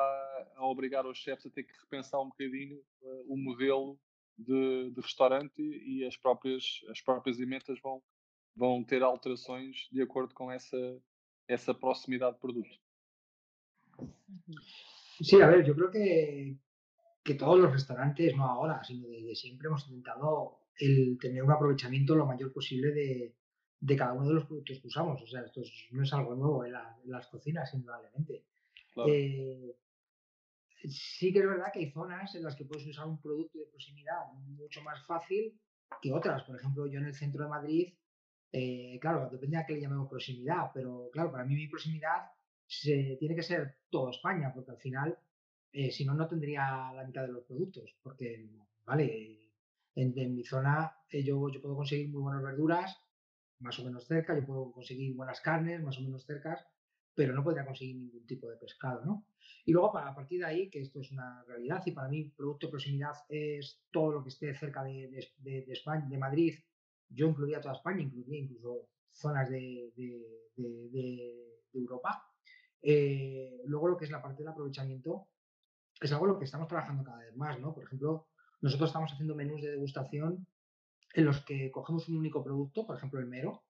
a 0.56 0.66
obrigar 0.66 1.06
os 1.06 1.18
chefes 1.18 1.46
a 1.46 1.50
ter 1.50 1.64
que 1.64 1.72
repensar 1.80 2.20
um 2.20 2.28
bocadinho 2.28 2.78
uh, 3.02 3.32
o 3.32 3.36
modelo 3.36 3.98
de, 4.36 4.90
de, 4.90 5.00
restaurante 5.00 5.60
e 5.60 6.04
as 6.04 6.16
próprias, 6.16 6.84
as 6.90 7.00
próprias 7.00 7.40
emendas 7.40 7.80
vão, 7.80 8.02
vão 8.54 8.84
ter 8.84 9.02
alterações 9.02 9.88
de 9.90 10.02
acordo 10.02 10.34
com 10.34 10.50
essa, 10.50 11.74
proximidade 11.80 12.34
de 12.34 12.40
produto. 12.40 12.78
Sí, 15.22 15.40
a 15.42 15.48
ver, 15.48 15.66
yo 15.66 15.74
creo 15.74 15.90
que, 15.90 16.56
que 17.24 17.34
todos 17.34 17.58
los 17.58 17.72
restaurantes, 17.72 18.36
no 18.36 18.44
ahora, 18.44 18.82
sino 18.84 19.08
desde 19.08 19.34
siempre 19.34 19.66
hemos 19.66 19.88
intentado 19.88 20.60
el 20.78 21.18
tener 21.18 21.42
un 21.42 21.50
aprovechamiento 21.50 22.14
lo 22.14 22.26
mayor 22.26 22.52
posible 22.52 22.92
de, 22.92 23.34
de 23.80 23.96
cada 23.96 24.12
uno 24.12 24.28
de 24.28 24.34
los 24.34 24.46
productos 24.46 24.80
que 24.80 24.88
usamos. 24.88 25.20
O 25.22 25.26
sea, 25.26 25.42
esto 25.42 25.60
no 25.90 26.02
es 26.02 26.12
algo 26.12 26.34
nuevo 26.34 26.64
en, 26.64 26.72
las 27.04 27.26
cocinas, 27.28 27.72
indudablemente. 27.74 28.44
Eh, 29.06 29.76
sí 30.88 31.32
que 31.32 31.40
es 31.40 31.46
verdad 31.46 31.70
que 31.72 31.80
hay 31.80 31.90
zonas 31.90 32.34
en 32.34 32.42
las 32.42 32.56
que 32.56 32.64
puedes 32.64 32.86
usar 32.86 33.06
un 33.06 33.20
producto 33.20 33.58
de 33.58 33.66
proximidad 33.66 34.32
mucho 34.34 34.82
más 34.82 35.04
fácil 35.06 35.58
que 36.00 36.12
otras. 36.12 36.42
Por 36.44 36.56
ejemplo, 36.56 36.86
yo 36.86 36.98
en 36.98 37.06
el 37.06 37.14
centro 37.14 37.44
de 37.44 37.50
Madrid, 37.50 37.94
eh, 38.52 38.98
claro, 39.00 39.28
depende 39.30 39.56
a 39.56 39.66
qué 39.66 39.74
le 39.74 39.80
llamemos 39.80 40.08
proximidad, 40.08 40.70
pero 40.72 41.10
claro, 41.12 41.30
para 41.30 41.44
mí 41.44 41.54
mi 41.54 41.68
proximidad 41.68 42.30
tiene 43.18 43.34
que 43.34 43.42
ser 43.42 43.78
toda 43.90 44.10
España, 44.10 44.52
porque 44.54 44.72
al 44.72 44.78
final, 44.78 45.18
eh, 45.72 45.90
si 45.90 46.04
no, 46.04 46.14
no 46.14 46.28
tendría 46.28 46.92
la 46.92 47.04
mitad 47.04 47.22
de 47.22 47.32
los 47.32 47.44
productos, 47.44 47.96
porque, 48.02 48.46
vale, 48.84 49.52
en, 49.94 50.34
mi 50.34 50.44
zona 50.44 50.94
yo, 51.10 51.50
yo 51.50 51.62
puedo 51.62 51.76
conseguir 51.76 52.10
muy 52.10 52.22
buenas 52.22 52.42
verduras, 52.42 52.96
más 53.60 53.78
o 53.78 53.84
menos 53.84 54.06
cerca, 54.06 54.34
yo 54.34 54.46
puedo 54.46 54.70
conseguir 54.70 55.16
buenas 55.16 55.40
carnes 55.40 55.82
más 55.82 55.98
o 55.98 56.02
menos 56.02 56.24
cercas, 56.24 56.64
pero 57.18 57.34
no 57.34 57.42
podría 57.42 57.64
conseguir 57.64 57.96
ningún 57.96 58.24
tipo 58.28 58.48
de 58.48 58.56
pescado, 58.56 59.04
¿no? 59.04 59.26
Y 59.64 59.72
luego, 59.72 59.90
para, 59.90 60.10
a 60.10 60.14
partir 60.14 60.38
de 60.38 60.46
ahí, 60.46 60.70
que 60.70 60.80
esto 60.80 61.00
es 61.00 61.10
una 61.10 61.42
realidad, 61.48 61.82
y 61.84 61.90
para 61.90 62.06
mí, 62.06 62.32
producto 62.36 62.68
de 62.68 62.70
proximidad 62.70 63.14
es 63.28 63.82
todo 63.90 64.12
lo 64.12 64.22
que 64.22 64.28
esté 64.28 64.54
cerca 64.54 64.84
de, 64.84 65.08
de, 65.08 65.64
de, 65.66 65.72
España, 65.72 66.06
de 66.08 66.16
Madrid, 66.16 66.54
yo 67.08 67.26
incluiría 67.26 67.60
toda 67.60 67.74
España, 67.74 68.02
incluiría 68.02 68.38
incluso 68.38 68.86
zonas 69.10 69.50
de, 69.50 69.92
Europa. 71.74 72.24
Eh, 72.82 73.62
luego, 73.64 73.88
lo 73.88 73.96
que 73.96 74.04
es 74.04 74.12
la 74.12 74.22
parte 74.22 74.44
del 74.44 74.52
aprovechamiento, 74.52 75.26
es 76.00 76.12
algo 76.12 76.26
en 76.26 76.32
lo 76.34 76.38
que 76.38 76.44
estamos 76.44 76.68
trabajando 76.68 77.02
cada 77.02 77.18
vez 77.18 77.34
más, 77.34 77.58
¿no? 77.58 77.74
Por 77.74 77.82
ejemplo, 77.82 78.28
nosotros 78.60 78.90
estamos 78.90 79.12
haciendo 79.12 79.34
menús 79.34 79.60
de 79.60 79.72
degustación 79.72 80.46
en 81.14 81.24
los 81.24 81.44
que 81.44 81.72
cogemos 81.72 82.08
un 82.08 82.16
único 82.16 82.44
producto, 82.44 82.86
por 82.86 82.96
ejemplo 82.96 83.18
el 83.18 83.26
mero, 83.26 83.64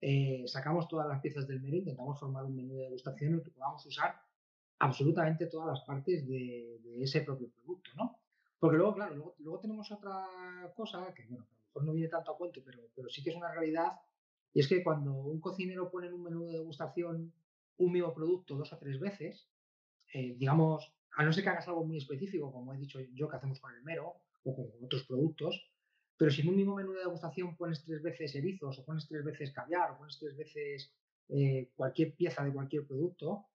eh, 0.00 0.44
sacamos 0.46 0.88
todas 0.88 1.08
las 1.08 1.20
piezas 1.20 1.46
del 1.46 1.60
mero, 1.60 1.76
intentamos 1.76 2.18
formar 2.18 2.44
un 2.44 2.54
menú 2.54 2.74
de 2.74 2.84
degustación 2.84 3.32
en 3.32 3.38
el 3.38 3.44
que 3.44 3.50
podamos 3.50 3.84
usar 3.86 4.20
absolutamente 4.78 5.46
todas 5.46 5.68
las 5.68 5.80
partes 5.82 6.26
de, 6.26 6.80
ese 7.02 7.22
propio 7.22 7.50
producto, 7.50 7.90
¿no? 7.96 8.18
Porque 8.58 8.76
luego, 8.76 8.94
claro, 8.94 9.34
luego, 9.38 9.60
tenemos 9.60 9.90
otra 9.92 10.26
cosa 10.74 11.12
que, 11.14 11.26
bueno, 11.26 11.44
a 11.44 11.54
lo 11.54 11.66
mejor 11.66 11.84
no 11.84 11.92
viene 11.92 12.08
tanto 12.08 12.32
a 12.32 12.38
cuento, 12.38 12.62
pero, 12.64 12.80
pero 12.94 13.08
sí 13.10 13.22
que 13.22 13.30
es 13.30 13.36
una 13.36 13.52
realidad, 13.52 13.92
y 14.52 14.60
es 14.60 14.68
que 14.68 14.82
cuando 14.82 15.12
un 15.12 15.40
cocinero 15.40 15.90
pone 15.90 16.06
en 16.06 16.14
un 16.14 16.22
menú 16.22 16.46
de 16.46 16.58
degustación 16.58 17.32
un 17.78 17.92
mismo 17.92 18.14
producto 18.14 18.56
dos 18.56 18.72
o 18.72 18.78
tres 18.78 18.98
veces, 18.98 19.46
eh, 20.14 20.34
digamos, 20.38 20.94
a 21.16 21.24
no 21.24 21.32
ser 21.32 21.44
que 21.44 21.50
hagas 21.50 21.68
algo 21.68 21.84
muy 21.84 21.98
específico, 21.98 22.52
como 22.52 22.72
he 22.72 22.78
dicho 22.78 23.00
yo 23.12 23.28
que 23.28 23.36
hacemos 23.36 23.60
con 23.60 23.74
el 23.74 23.82
mero 23.82 24.14
o 24.44 24.54
con 24.54 24.66
otros 24.82 25.04
productos, 25.04 25.70
pero 26.16 26.30
si 26.30 26.42
en 26.42 26.48
un 26.48 26.56
mismo 26.56 26.74
menú 26.74 26.92
de 26.92 27.00
degustación 27.00 27.56
pones 27.56 27.84
tres 27.84 28.02
veces 28.02 28.34
erizos, 28.34 28.78
o 28.78 28.84
pones 28.84 29.06
tres 29.06 29.24
veces 29.24 29.52
caviar, 29.52 29.90
o 29.92 29.98
pones 29.98 30.18
tres 30.18 30.36
veces 30.36 30.92
eh, 31.28 31.70
cualquier 31.74 32.14
pieza 32.14 32.44
de 32.44 32.52
cualquier 32.52 32.86
producto, 32.86 33.46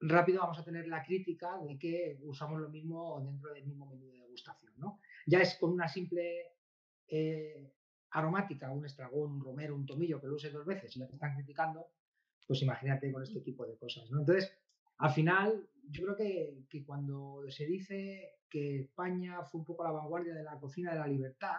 rápido 0.00 0.40
vamos 0.40 0.58
a 0.58 0.64
tener 0.64 0.88
la 0.88 1.04
crítica 1.04 1.58
de 1.66 1.78
que 1.78 2.18
usamos 2.22 2.60
lo 2.60 2.68
mismo 2.68 3.20
dentro 3.24 3.52
del 3.52 3.64
mismo 3.64 3.86
menú 3.86 4.06
de 4.06 4.20
degustación. 4.20 4.72
¿no? 4.76 5.00
Ya 5.26 5.40
es 5.40 5.56
con 5.56 5.72
una 5.72 5.88
simple 5.88 6.54
eh, 7.08 7.72
aromática, 8.10 8.70
un 8.70 8.86
estragón, 8.86 9.32
un 9.32 9.44
romero, 9.44 9.74
un 9.74 9.86
tomillo, 9.86 10.20
que 10.20 10.28
lo 10.28 10.34
uses 10.34 10.52
dos 10.52 10.66
veces 10.66 10.96
y 10.96 11.00
ya 11.00 11.06
te 11.06 11.14
están 11.14 11.34
criticando, 11.34 11.88
pues 12.46 12.62
imagínate 12.62 13.12
con 13.12 13.22
este 13.22 13.40
tipo 13.40 13.66
de 13.66 13.76
cosas. 13.76 14.10
¿no? 14.10 14.20
Entonces, 14.20 14.52
al 14.98 15.12
final, 15.12 15.68
yo 15.90 16.04
creo 16.04 16.16
que, 16.16 16.84
cuando 16.84 17.42
se 17.48 17.66
dice 17.66 18.38
que 18.48 18.80
España 18.80 19.42
fue 19.44 19.60
un 19.60 19.66
poco 19.66 19.84
la 19.84 19.90
vanguardia 19.90 20.34
de 20.34 20.42
la 20.42 20.58
cocina 20.58 20.92
de 20.92 20.98
la 20.98 21.06
libertad, 21.06 21.56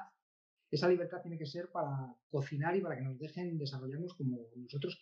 esa 0.69 0.89
libertad 0.89 1.21
tiene 1.21 1.37
que 1.37 1.45
ser 1.45 1.69
para 1.71 2.15
cocinar 2.29 2.75
y 2.75 2.81
para 2.81 2.97
que 2.97 3.03
nos 3.03 3.17
dejen 3.17 3.57
desarrollarnos 3.57 4.15
como 4.15 4.39
nosotros 4.55 4.99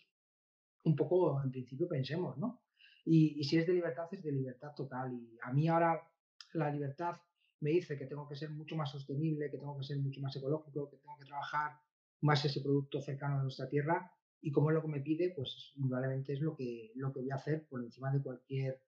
un 0.84 0.94
poco 0.94 1.42
en 1.42 1.50
principio 1.50 1.88
pensemos, 1.88 2.36
¿no? 2.38 2.62
Y, 3.04 3.42
si 3.44 3.56
es 3.56 3.66
de 3.66 3.72
libertad, 3.72 4.06
es 4.12 4.22
de 4.22 4.32
libertad 4.32 4.74
total. 4.74 5.12
Y 5.12 5.38
a 5.42 5.52
mí 5.52 5.68
ahora 5.68 6.08
la 6.52 6.70
libertad 6.70 7.16
me 7.60 7.70
dice 7.70 7.96
que 7.96 8.06
tengo 8.06 8.28
que 8.28 8.36
ser 8.36 8.50
mucho 8.50 8.76
más 8.76 8.90
sostenible, 8.90 9.50
que 9.50 9.58
tengo 9.58 9.76
que 9.78 9.84
ser 9.84 9.98
mucho 9.98 10.20
más 10.20 10.34
ecológico, 10.36 10.90
que 10.90 10.98
tengo 10.98 11.16
que 11.18 11.24
trabajar 11.24 11.78
más 12.20 12.44
ese 12.44 12.60
producto 12.60 13.00
cercano 13.00 13.38
a 13.38 13.42
nuestra 13.42 13.68
tierra 13.68 14.15
y 14.46 14.52
como 14.52 14.70
es 14.70 14.74
lo 14.74 14.82
que 14.82 14.86
me 14.86 15.00
pide, 15.00 15.32
pues 15.34 15.72
indudablemente 15.74 16.32
es 16.32 16.40
lo 16.40 16.54
que, 16.54 16.92
lo 16.94 17.12
que 17.12 17.18
voy 17.18 17.32
a 17.32 17.34
hacer 17.34 17.66
por 17.66 17.82
encima 17.82 18.12
de 18.12 18.22
cualquier 18.22 18.80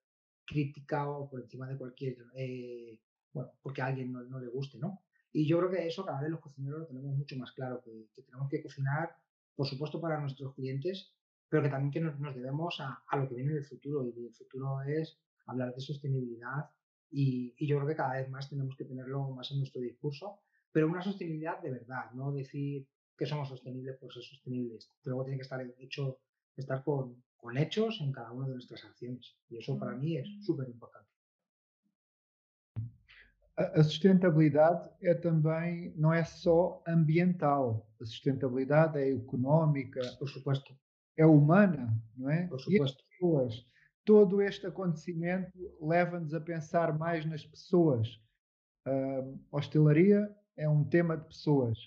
crítica 0.45 1.09
o 1.09 1.29
por 1.29 1.41
encima 1.41 1.67
de 1.67 1.77
cualquier, 1.77 2.15
eh, 2.33 2.97
bueno, 3.33 3.51
porque 3.61 3.81
a 3.81 3.87
alguien 3.87 4.13
no, 4.13 4.23
no, 4.23 4.39
le 4.39 4.47
guste, 4.47 4.77
¿no? 4.77 5.01
Y 5.33 5.45
yo 5.45 5.57
creo 5.57 5.69
que 5.69 5.85
eso 5.85 6.05
cada 6.05 6.21
vez 6.21 6.31
los 6.31 6.39
cocineros 6.39 6.79
lo 6.79 6.87
tenemos 6.87 7.13
mucho 7.13 7.35
más 7.35 7.51
claro, 7.51 7.81
que, 7.83 8.07
tenemos 8.23 8.49
que 8.49 8.63
cocinar, 8.63 9.17
por 9.53 9.67
supuesto, 9.67 9.99
para 9.99 10.21
nuestros 10.21 10.55
clientes, 10.55 11.13
pero 11.49 11.61
que 11.61 11.67
también 11.67 11.91
que 11.91 11.99
nos, 11.99 12.17
nos 12.21 12.33
debemos 12.33 12.79
a, 12.79 13.03
a, 13.05 13.17
lo 13.17 13.27
que 13.27 13.35
viene 13.35 13.51
del 13.51 13.65
futuro, 13.65 14.05
y 14.05 14.27
el 14.27 14.33
futuro 14.33 14.81
es 14.83 15.19
hablar 15.45 15.75
de 15.75 15.81
sostenibilidad 15.81 16.69
y, 17.11 17.53
y, 17.57 17.67
yo 17.67 17.75
creo 17.75 17.89
que 17.89 17.97
cada 17.97 18.13
vez 18.13 18.29
más 18.29 18.49
tenemos 18.49 18.77
que 18.77 18.85
tenerlo 18.85 19.29
más 19.31 19.51
en 19.51 19.57
nuestro 19.57 19.81
discurso, 19.81 20.39
pero 20.71 20.87
una 20.87 21.01
sostenibilidad 21.01 21.61
de 21.61 21.71
verdad, 21.71 22.11
no 22.13 22.31
decir 22.31 22.87
que 23.19 23.25
somos 23.25 23.49
sostenibles 23.49 23.97
por 23.99 24.13
ser 24.13 24.23
sostenibles, 24.23 24.89
luego 25.03 25.23
tiene 25.25 25.37
que 25.37 25.43
estar 25.43 25.61
hecho, 25.77 26.19
estar 26.55 26.83
con, 26.85 27.21
con 27.35 27.57
hechos 27.57 27.99
en 27.99 28.11
cada 28.13 28.31
una 28.31 28.47
de 28.47 28.53
nuestras 28.53 28.83
acciones. 28.85 29.35
E 29.51 29.57
isso 29.59 29.77
para 29.77 29.95
mim 29.95 30.15
é 30.15 30.23
super 30.41 30.67
importante. 30.67 31.09
A 33.57 33.83
sustentabilidade 33.83 34.89
é 35.01 35.13
também, 35.13 35.93
não 35.97 36.13
é 36.13 36.23
só 36.23 36.81
ambiental, 36.87 37.85
a 37.99 38.05
sustentabilidade 38.05 38.97
é 38.97 39.11
económica, 39.11 39.99
por 40.17 40.29
supuesto. 40.29 40.73
é 41.19 41.25
humana, 41.25 41.93
não 42.15 42.29
é? 42.29 42.47
Por 42.47 42.59
supuesto. 42.61 43.03
E 43.03 43.09
pessoas. 43.11 43.65
Todo 44.05 44.41
este 44.41 44.65
acontecimento 44.65 45.51
leva-nos 45.81 46.33
a 46.33 46.39
pensar 46.39 46.97
mais 46.97 47.25
nas 47.25 47.45
pessoas. 47.45 48.07
Uh, 48.87 49.37
hostelaria 49.51 50.33
é 50.55 50.67
um 50.69 50.85
tema 50.85 51.17
de 51.17 51.27
pessoas. 51.27 51.77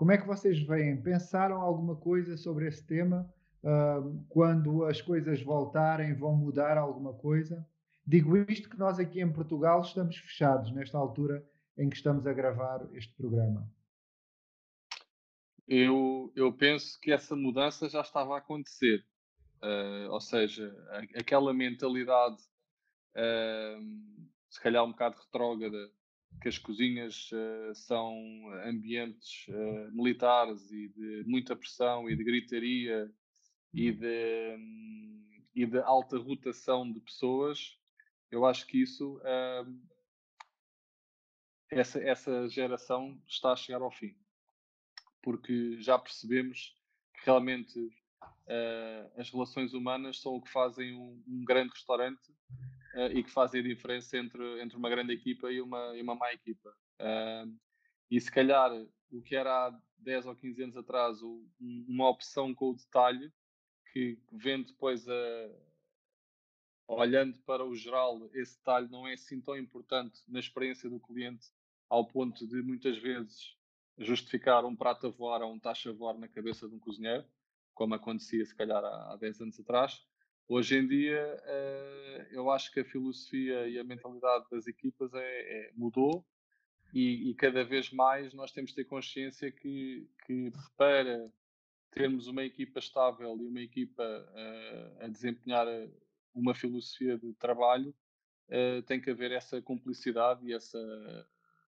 Como 0.00 0.12
é 0.12 0.18
que 0.18 0.26
vocês 0.26 0.58
veem? 0.62 1.00
Pensaram 1.00 1.60
alguma 1.60 1.94
coisa 1.94 2.34
sobre 2.36 2.66
esse 2.66 2.82
tema? 2.86 3.30
uh, 3.62 4.24
quando 4.28 4.84
as 4.84 5.00
coisas 5.00 5.42
voltarem, 5.42 6.14
vão 6.14 6.34
mudar 6.34 6.76
alguma 6.78 7.12
coisa. 7.14 7.66
Digo 8.06 8.36
isto 8.50 8.68
que 8.68 8.78
nós 8.78 8.98
aqui 8.98 9.20
em 9.20 9.32
Portugal 9.32 9.80
estamos 9.82 10.16
fechados 10.16 10.72
nesta 10.72 10.98
altura 10.98 11.46
em 11.76 11.88
que 11.88 11.96
estamos 11.96 12.26
a 12.26 12.32
gravar 12.32 12.86
este 12.94 13.14
programa. 13.14 13.70
Eu, 15.68 16.32
eu 16.34 16.52
penso 16.52 16.98
que 17.00 17.12
essa 17.12 17.36
mudança 17.36 17.88
já 17.88 18.00
estava 18.00 18.34
a 18.34 18.38
acontecer. 18.38 19.04
Uh, 19.62 20.10
ou 20.10 20.20
seja, 20.20 20.74
aquela 21.14 21.52
mentalidade, 21.52 22.42
uh, 23.14 24.26
se 24.48 24.60
calhar 24.60 24.82
um 24.82 24.90
bocado 24.90 25.16
retrógrada, 25.18 25.90
que 26.40 26.48
as 26.48 26.58
cozinhas 26.58 27.30
uh, 27.32 27.74
são 27.74 28.14
ambientes 28.64 29.46
militares 29.92 30.70
e 30.70 30.88
de 30.88 31.24
muita 31.26 31.54
pressão 31.54 32.08
e 32.08 32.16
de 32.16 32.24
gritaria 32.24 33.12
e 33.72 33.92
de, 33.92 34.56
e 35.54 35.66
de 35.66 35.78
alta 35.78 36.18
rotação 36.18 36.90
de 36.90 37.00
pessoas, 37.00 37.78
eu 38.30 38.46
acho 38.46 38.66
que 38.66 38.80
isso, 38.80 39.16
uh, 39.18 39.80
essa, 41.70 41.98
essa 42.00 42.48
geração 42.48 43.20
está 43.26 43.52
a 43.52 43.56
chegar 43.56 43.82
ao 43.82 43.90
fim. 43.90 44.16
Porque 45.22 45.80
já 45.80 45.98
percebemos 45.98 46.76
que 47.14 47.26
realmente 47.26 47.78
uh, 47.80 49.20
as 49.20 49.30
relações 49.30 49.74
humanas 49.74 50.20
são 50.20 50.36
o 50.36 50.42
que 50.42 50.50
fazem 50.50 50.94
um, 50.94 51.22
um 51.26 51.44
grande 51.44 51.72
restaurante 51.72 52.32
uh, 52.94 53.12
e 53.12 53.22
que 53.22 53.30
fazem 53.30 53.60
a 53.60 53.64
diferença 53.64 54.16
entre, 54.16 54.62
entre 54.62 54.76
uma 54.76 54.90
grande 54.90 55.12
equipa 55.12 55.50
e 55.50 55.60
uma, 55.60 55.96
e 55.96 56.02
uma 56.02 56.14
má 56.14 56.32
equipa. 56.32 56.74
e 58.10 58.20
se 58.20 58.30
calhar 58.30 58.70
o 59.10 59.22
que 59.22 59.34
era 59.34 59.66
há 59.66 59.80
10 59.98 60.26
ou 60.26 60.36
15 60.36 60.62
anos 60.62 60.76
atrás 60.76 61.18
uma 61.60 62.08
opção 62.08 62.54
com 62.54 62.70
o 62.70 62.74
detalhe, 62.74 63.32
que 63.92 64.18
vem 64.32 64.62
depois 64.62 65.08
a, 65.08 65.50
olhando 66.86 67.38
para 67.40 67.64
o 67.64 67.74
geral, 67.74 68.28
esse 68.32 68.56
detalhe 68.56 68.88
não 68.88 69.06
é 69.06 69.14
assim 69.14 69.40
tão 69.40 69.56
importante 69.56 70.20
na 70.28 70.40
experiência 70.40 70.88
do 70.88 71.00
cliente, 71.00 71.48
ao 71.88 72.06
ponto 72.06 72.46
de 72.46 72.62
muitas 72.62 72.96
vezes 72.98 73.56
justificar 73.98 74.64
um 74.64 74.74
prato 74.74 75.06
a 75.06 75.10
voar 75.10 75.42
ou 75.42 75.52
um 75.52 75.58
taxa 75.58 75.90
a 75.90 75.92
voar 75.92 76.16
na 76.18 76.28
cabeça 76.28 76.68
de 76.68 76.74
um 76.74 76.78
cozinheiro, 76.78 77.24
como 77.74 77.94
acontecia 77.94 78.44
se 78.44 78.54
calhar 78.54 78.82
há, 78.82 79.12
há 79.12 79.16
10 79.16 79.40
anos 79.42 79.60
atrás. 79.60 80.04
Hoje 80.52 80.76
em 80.76 80.84
dia, 80.84 81.40
uh, 81.44 82.26
eu 82.32 82.50
acho 82.50 82.72
que 82.72 82.80
a 82.80 82.84
filosofia 82.84 83.68
e 83.68 83.78
a 83.78 83.84
mentalidade 83.84 84.46
das 84.50 84.66
equipas 84.66 85.14
é, 85.14 85.20
é 85.20 85.72
mudou 85.76 86.26
e, 86.92 87.30
e, 87.30 87.34
cada 87.36 87.64
vez 87.64 87.92
mais 87.92 88.34
nós 88.34 88.50
temos 88.50 88.70
de 88.70 88.74
ter 88.78 88.84
consciência 88.84 89.52
que, 89.52 90.10
que 90.26 90.50
para 90.76 91.30
termos 91.92 92.26
uma 92.26 92.42
equipa 92.42 92.80
estável 92.80 93.38
e 93.40 93.46
uma 93.46 93.60
equipa 93.60 94.02
uh, 94.02 95.04
a 95.04 95.06
desempenhar 95.06 95.68
eh, 95.68 95.88
uma 96.34 96.52
filosofia 96.52 97.16
de 97.16 97.32
trabalho, 97.34 97.94
uh, 98.48 98.82
tem 98.88 99.00
que 99.00 99.10
haver 99.10 99.30
essa 99.30 99.62
cumplicidade 99.62 100.44
e 100.44 100.52
essa, 100.52 101.28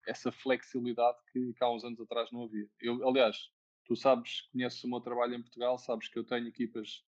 essa 0.08 0.32
flexibilidade 0.32 1.20
que, 1.32 1.54
que 1.54 1.64
há 1.64 1.70
uns 1.70 1.84
anos 1.84 2.02
atrás 2.02 2.32
não 2.32 2.46
havia. 2.46 2.68
Eu, 2.82 3.08
aliás, 3.08 3.52
tu 3.86 3.96
sabes, 3.96 4.42
conheces 4.52 4.84
o 4.84 4.90
meu 4.90 5.00
trabalho 5.00 5.36
em 5.36 5.42
Portugal, 5.44 5.78
sabes 5.78 6.08
que 6.08 6.18
eu 6.18 6.24
tenho 6.24 6.48
equipas 6.48 7.06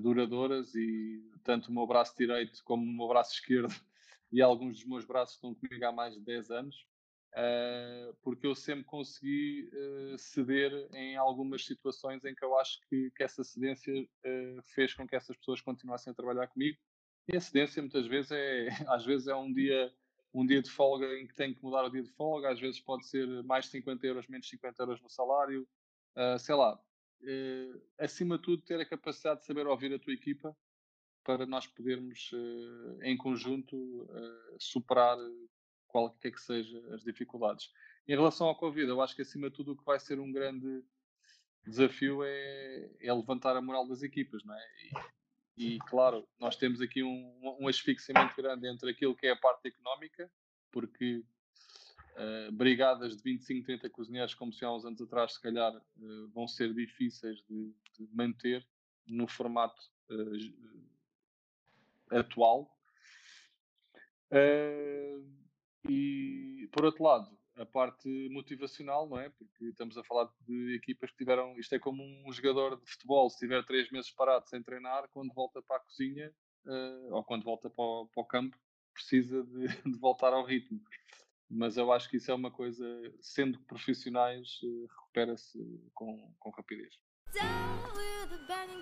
duradouras 0.00 0.74
e 0.74 1.22
tanto 1.44 1.70
o 1.70 1.72
meu 1.72 1.86
braço 1.86 2.14
direito 2.16 2.62
como 2.64 2.82
o 2.82 2.96
meu 2.96 3.08
braço 3.08 3.34
esquerdo 3.38 3.74
e 4.32 4.42
alguns 4.42 4.78
dos 4.78 4.84
meus 4.84 5.04
braços 5.04 5.36
estão 5.36 5.54
comigo 5.54 5.84
há 5.84 5.92
mais 5.92 6.14
de 6.14 6.20
10 6.20 6.50
anos 6.50 6.86
uh, 7.36 8.16
porque 8.22 8.46
eu 8.46 8.54
sempre 8.54 8.84
consegui 8.84 9.68
uh, 9.72 10.18
ceder 10.18 10.72
em 10.92 11.16
algumas 11.16 11.64
situações 11.64 12.24
em 12.24 12.34
que 12.34 12.44
eu 12.44 12.58
acho 12.58 12.80
que, 12.88 13.10
que 13.14 13.22
essa 13.22 13.44
cedência 13.44 13.92
uh, 13.92 14.62
fez 14.74 14.94
com 14.94 15.06
que 15.06 15.14
essas 15.14 15.36
pessoas 15.36 15.60
continuassem 15.60 16.10
a 16.10 16.14
trabalhar 16.14 16.48
comigo. 16.48 16.78
E 17.28 17.36
a 17.36 17.40
cedência 17.40 17.82
muitas 17.82 18.06
vezes 18.06 18.30
é, 18.30 18.68
às 18.88 19.04
vezes 19.04 19.28
é 19.28 19.34
um 19.34 19.52
dia, 19.52 19.92
um 20.32 20.46
dia 20.46 20.62
de 20.62 20.70
folga 20.70 21.06
em 21.18 21.26
que 21.26 21.34
tem 21.34 21.54
que 21.54 21.62
mudar 21.62 21.84
o 21.84 21.90
dia 21.90 22.02
de 22.02 22.10
folga, 22.12 22.50
às 22.50 22.60
vezes 22.60 22.80
pode 22.80 23.06
ser 23.06 23.26
mais 23.44 23.66
50 23.66 24.06
euros, 24.06 24.28
menos 24.28 24.48
50 24.48 24.82
euros 24.82 25.02
no 25.02 25.10
salário, 25.10 25.68
sei 26.38 26.54
lá. 26.54 26.80
Acima 27.98 28.36
de 28.36 28.44
tudo, 28.44 28.62
ter 28.62 28.80
a 28.80 28.86
capacidade 28.86 29.40
de 29.40 29.46
saber 29.46 29.66
ouvir 29.66 29.92
a 29.94 29.98
tua 29.98 30.12
equipa 30.12 30.56
para 31.24 31.44
nós 31.44 31.66
podermos, 31.66 32.30
em 33.02 33.16
conjunto, 33.16 34.08
superar 34.58 35.18
qualquer 35.88 36.30
que 36.30 36.40
seja 36.40 36.78
as 36.94 37.02
dificuldades. 37.02 37.72
Em 38.06 38.14
relação 38.14 38.46
ao 38.46 38.56
Covid, 38.56 38.88
eu 38.88 39.00
acho 39.00 39.16
que 39.16 39.22
acima 39.22 39.50
de 39.50 39.56
tudo 39.56 39.72
o 39.72 39.76
que 39.76 39.84
vai 39.84 39.98
ser 39.98 40.20
um 40.20 40.30
grande 40.30 40.84
desafio 41.64 42.22
é, 42.22 42.90
é 43.00 43.12
levantar 43.12 43.56
a 43.56 43.62
moral 43.62 43.88
das 43.88 44.02
equipas, 44.02 44.44
não 44.44 44.54
é? 44.54 44.66
E, 45.56 45.74
e 45.74 45.78
claro, 45.80 46.28
nós 46.38 46.54
temos 46.54 46.80
aqui 46.80 47.02
um, 47.02 47.56
um 47.60 47.66
asfixiamento 47.66 48.36
grande 48.36 48.68
entre 48.68 48.90
aquilo 48.90 49.16
que 49.16 49.26
é 49.26 49.30
a 49.30 49.36
parte 49.36 49.66
económica, 49.66 50.30
porque 50.70 51.24
uh, 52.16 52.52
brigadas 52.52 53.16
de 53.16 53.22
25, 53.22 53.66
30 53.66 53.90
cozinheiros, 53.90 54.34
como 54.34 54.52
se 54.52 54.64
há 54.64 54.72
uns 54.72 54.84
anos 54.84 55.00
atrás, 55.00 55.34
se 55.34 55.42
calhar 55.42 55.74
uh, 55.74 56.28
vão 56.28 56.48
ser 56.48 56.74
difíceis 56.74 57.42
de, 57.48 57.72
de 57.98 58.08
manter 58.12 58.66
no 59.06 59.26
formato 59.26 59.82
uh, 60.10 60.54
atual. 62.10 62.72
E, 65.88 66.68
por 66.72 66.84
outro 66.84 67.04
lado, 67.04 67.36
a 67.56 67.64
parte 67.64 68.08
motivacional, 68.30 69.08
não 69.08 69.18
é? 69.18 69.30
Porque 69.30 69.66
estamos 69.66 69.96
a 69.96 70.04
falar 70.04 70.28
de 70.46 70.74
equipas 70.74 71.10
que 71.10 71.16
tiveram. 71.16 71.58
Isto 71.58 71.74
é 71.74 71.78
como 71.78 72.02
um 72.02 72.32
jogador 72.32 72.78
de 72.78 72.86
futebol, 72.86 73.30
se 73.30 73.38
tiver 73.38 73.64
três 73.64 73.90
meses 73.90 74.10
parado 74.10 74.48
sem 74.48 74.62
treinar, 74.62 75.08
quando 75.08 75.32
volta 75.32 75.62
para 75.62 75.76
a 75.76 75.80
cozinha 75.80 76.32
uh, 76.66 77.14
ou 77.14 77.24
quando 77.24 77.44
volta 77.44 77.70
para 77.70 77.84
o, 77.84 78.06
para 78.08 78.22
o 78.22 78.26
campo, 78.26 78.56
precisa 78.92 79.42
de, 79.44 79.68
de, 79.90 79.98
voltar 79.98 80.32
ao 80.32 80.44
ritmo. 80.44 80.80
Mas 81.48 81.76
eu 81.76 81.92
acho 81.92 82.08
que 82.08 82.16
isso 82.16 82.30
é 82.30 82.34
uma 82.34 82.50
coisa, 82.50 82.84
sendo 83.20 83.58
profissionais, 83.60 84.60
uh, 84.62 84.86
recupera-se 84.86 85.58
com, 85.94 86.34
com 86.38 86.50
rapidez. 86.50 86.92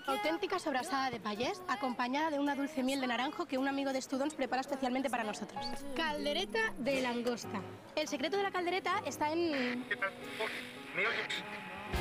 Auténtica 0.06 0.58
sobrasada 0.58 1.10
de 1.10 1.20
payés, 1.20 1.62
acompañada 1.68 2.30
de 2.30 2.38
una 2.38 2.54
dulce 2.54 2.82
miel 2.82 3.00
de 3.00 3.06
naranjo 3.06 3.46
que 3.46 3.58
un 3.58 3.68
amigo 3.68 3.92
de 3.92 4.00
Students 4.00 4.34
prepara 4.34 4.60
especialmente 4.60 5.10
para 5.10 5.24
nosotros. 5.24 5.64
Caldereta 5.96 6.72
de 6.78 7.02
langosta. 7.02 7.60
El 7.96 8.08
secreto 8.08 8.36
de 8.36 8.42
la 8.44 8.50
caldereta 8.50 9.02
está 9.06 9.32
en... 9.32 9.86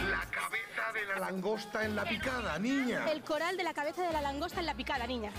La 0.10 0.26
cabeza 0.32 0.92
de 0.94 1.06
la 1.08 1.20
langosta 1.20 1.86
en 1.86 1.96
la 1.96 2.04
picada, 2.06 2.60
niña. 2.60 3.12
El 3.12 3.24
coral 3.24 3.58
de 3.58 3.64
la 3.64 3.74
cabeza 3.74 4.04
de 4.04 4.14
la 4.14 4.22
langosta 4.22 4.60
en 4.60 4.66
la 4.66 4.76
picada, 4.76 5.06
niña 5.08 5.32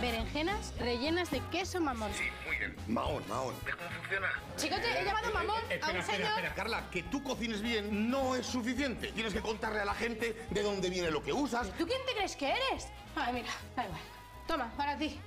berenjenas 0.00 0.74
rellenas 0.78 1.30
de 1.30 1.40
queso 1.50 1.80
mamón. 1.80 2.12
Sí, 2.14 2.24
muy 2.46 2.56
bien. 2.56 2.76
Mahón, 2.88 3.22
mahón. 3.28 3.54
cómo 3.64 3.90
funciona? 4.00 4.28
Chicote, 4.56 5.00
he 5.00 5.04
llamado 5.04 5.32
mamón 5.32 5.62
a 5.82 5.90
un 5.90 6.02
señor... 6.02 6.30
Espera, 6.30 6.54
Carla, 6.54 6.90
que 6.90 7.02
tú 7.04 7.22
cocines 7.22 7.62
bien 7.62 8.10
no 8.10 8.34
es 8.34 8.46
suficiente. 8.46 9.12
Tienes 9.12 9.32
que 9.32 9.40
contarle 9.40 9.80
a 9.80 9.84
la 9.84 9.94
gente 9.94 10.46
de 10.50 10.62
dónde 10.62 10.90
viene 10.90 11.10
lo 11.10 11.22
que 11.22 11.32
usas. 11.32 11.70
¿Tú 11.78 11.86
quién 11.86 12.00
te 12.06 12.14
crees 12.14 12.36
que 12.36 12.50
eres? 12.50 12.88
Ay, 13.16 13.32
mira, 13.32 13.50
da 13.76 13.84
igual. 13.84 14.00
Toma, 14.46 14.72
para 14.76 14.96
ti. 14.98 15.18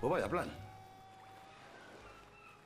Pues 0.00 0.10
vaya 0.10 0.28
plan. 0.28 0.50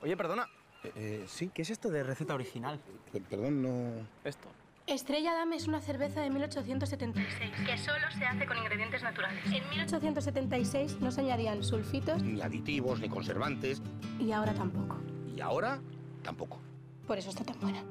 Oye, 0.03 0.17
perdona. 0.17 0.47
Eh, 0.85 0.93
eh, 0.95 1.25
sí, 1.29 1.51
¿qué 1.53 1.63
es 1.63 1.71
esto 1.71 1.91
de 1.91 2.03
receta 2.03 2.35
original? 2.35 2.81
perdón, 3.29 3.63
no... 3.63 4.07
Esto. 4.25 4.49
Estrella 4.87 5.33
Dame 5.35 5.57
es 5.57 5.67
una 5.67 5.81
cerveza 5.81 6.21
de 6.21 6.31
1876 6.31 7.53
que 7.67 7.77
solo 7.79 8.09
se 8.17 8.25
hace 8.25 8.47
con 8.47 8.57
ingredientes 8.57 9.03
naturales. 9.03 9.45
En 9.47 9.69
1876 9.71 11.01
no 11.01 11.11
se 11.11 11.23
añadían 11.23 11.65
sulfitos, 11.65 12.23
Ni 12.23 12.41
aditivos, 12.41 13.01
ni 13.01 13.09
conservantes. 13.09 13.83
y 14.21 14.31
ahora 14.31 14.55
tampoco. 14.55 14.97
Y 15.35 15.41
ahora, 15.41 15.81
tampoco. 16.23 16.61
Por 17.07 17.19
eso 17.19 17.31
está 17.31 17.43
tan 17.45 17.59
buena. 17.61 17.83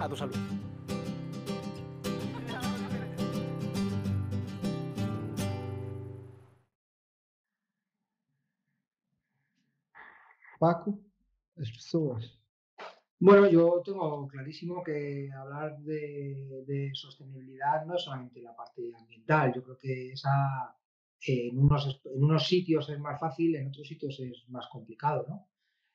A 0.00 0.08
tu 0.08 0.16
salud. 0.16 0.36
Paco, 10.58 10.98
as 11.58 11.70
pessoas. 11.70 12.35
Bueno, 13.18 13.48
yo 13.48 13.82
tengo 13.84 14.28
clarísimo 14.28 14.82
que 14.82 15.30
hablar 15.32 15.78
de, 15.78 16.64
de 16.66 16.90
sostenibilidad 16.94 17.84
no 17.86 17.96
es 17.96 18.02
solamente 18.04 18.42
la 18.42 18.54
parte 18.54 18.92
ambiental. 18.94 19.52
Yo 19.54 19.62
creo 19.64 19.78
que 19.78 20.12
esa 20.12 20.76
eh, 21.26 21.48
en, 21.48 21.58
unos, 21.58 22.00
en 22.04 22.22
unos 22.22 22.46
sitios 22.46 22.88
es 22.90 22.98
más 23.00 23.18
fácil, 23.18 23.56
en 23.56 23.68
otros 23.68 23.88
sitios 23.88 24.20
es 24.20 24.48
más 24.50 24.66
complicado, 24.68 25.24
¿no? 25.28 25.48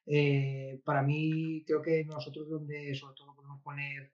Eh, 0.06 0.82
para 0.84 1.04
mí, 1.04 1.64
creo 1.66 1.82
que 1.82 2.04
nosotros 2.06 2.50
donde 2.50 2.94
sobre 2.96 3.16
todo 3.16 3.36
podemos 3.36 3.62
poner 3.62 4.14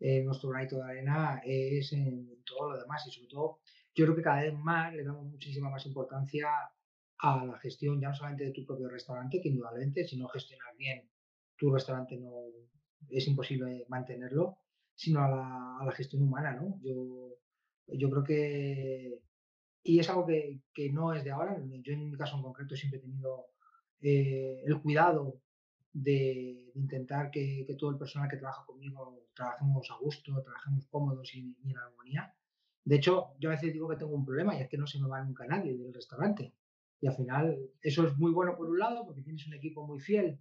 eh, 0.00 0.22
nuestro 0.22 0.50
granito 0.50 0.76
de 0.76 0.84
arena 0.84 1.42
es 1.44 1.92
en 1.92 2.42
todo 2.44 2.70
lo 2.70 2.78
demás 2.78 3.06
y 3.06 3.10
sobre 3.10 3.28
todo 3.28 3.60
yo 3.94 4.04
creo 4.06 4.16
que 4.16 4.22
cada 4.22 4.42
vez 4.42 4.54
más 4.54 4.94
le 4.94 5.04
damos 5.04 5.26
muchísima 5.26 5.70
más 5.70 5.86
importancia 5.86 6.48
a 7.18 7.46
la 7.46 7.58
gestión 7.58 8.00
ya 8.00 8.08
no 8.08 8.14
solamente 8.14 8.44
de 8.44 8.52
tu 8.52 8.64
propio 8.64 8.88
restaurante, 8.88 9.40
que 9.40 9.48
indudablemente 9.48 10.06
si 10.06 10.16
no 10.16 10.28
gestionas 10.28 10.76
bien 10.78 11.08
tu 11.56 11.72
restaurante 11.72 12.16
no 12.16 12.32
es 13.08 13.26
imposible 13.28 13.84
mantenerlo, 13.88 14.58
sino 14.94 15.20
a 15.22 15.28
la, 15.28 15.78
a 15.80 15.84
la 15.84 15.92
gestión 15.92 16.22
humana, 16.22 16.54
¿no? 16.54 16.78
Yo, 16.82 17.36
yo 17.86 18.10
creo 18.10 18.24
que, 18.24 19.20
y 19.82 19.98
es 19.98 20.08
algo 20.08 20.26
que, 20.26 20.60
que 20.72 20.90
no 20.90 21.12
es 21.12 21.24
de 21.24 21.30
ahora, 21.30 21.56
yo 21.82 21.92
en 21.92 22.10
mi 22.10 22.16
caso 22.16 22.36
en 22.36 22.42
concreto 22.42 22.76
siempre 22.76 22.98
he 22.98 23.02
tenido 23.02 23.46
eh, 24.00 24.62
el 24.64 24.80
cuidado 24.80 25.40
de, 25.92 26.70
de 26.74 26.80
intentar 26.80 27.30
que, 27.30 27.64
que 27.66 27.74
todo 27.74 27.90
el 27.90 27.98
personal 27.98 28.28
que 28.28 28.36
trabaja 28.36 28.64
conmigo 28.66 29.26
trabajemos 29.34 29.90
a 29.90 29.96
gusto, 29.96 30.42
trabajemos 30.42 30.86
cómodos 30.86 31.34
y, 31.34 31.56
y 31.62 31.70
en 31.70 31.78
armonía. 31.78 32.34
De 32.84 32.96
hecho, 32.96 33.34
yo 33.38 33.48
a 33.48 33.52
veces 33.52 33.72
digo 33.72 33.88
que 33.88 33.96
tengo 33.96 34.14
un 34.14 34.24
problema 34.24 34.56
y 34.56 34.62
es 34.62 34.68
que 34.68 34.76
no 34.76 34.86
se 34.86 35.00
me 35.00 35.08
va 35.08 35.22
nunca 35.22 35.46
nadie 35.46 35.76
del 35.76 35.94
restaurante. 35.94 36.54
Y 37.00 37.06
al 37.06 37.14
final 37.14 37.58
eso 37.82 38.06
es 38.06 38.16
muy 38.16 38.32
bueno 38.32 38.56
por 38.56 38.68
un 38.68 38.78
lado 38.78 39.04
porque 39.04 39.22
tienes 39.22 39.46
un 39.46 39.54
equipo 39.54 39.86
muy 39.86 40.00
fiel 40.00 40.38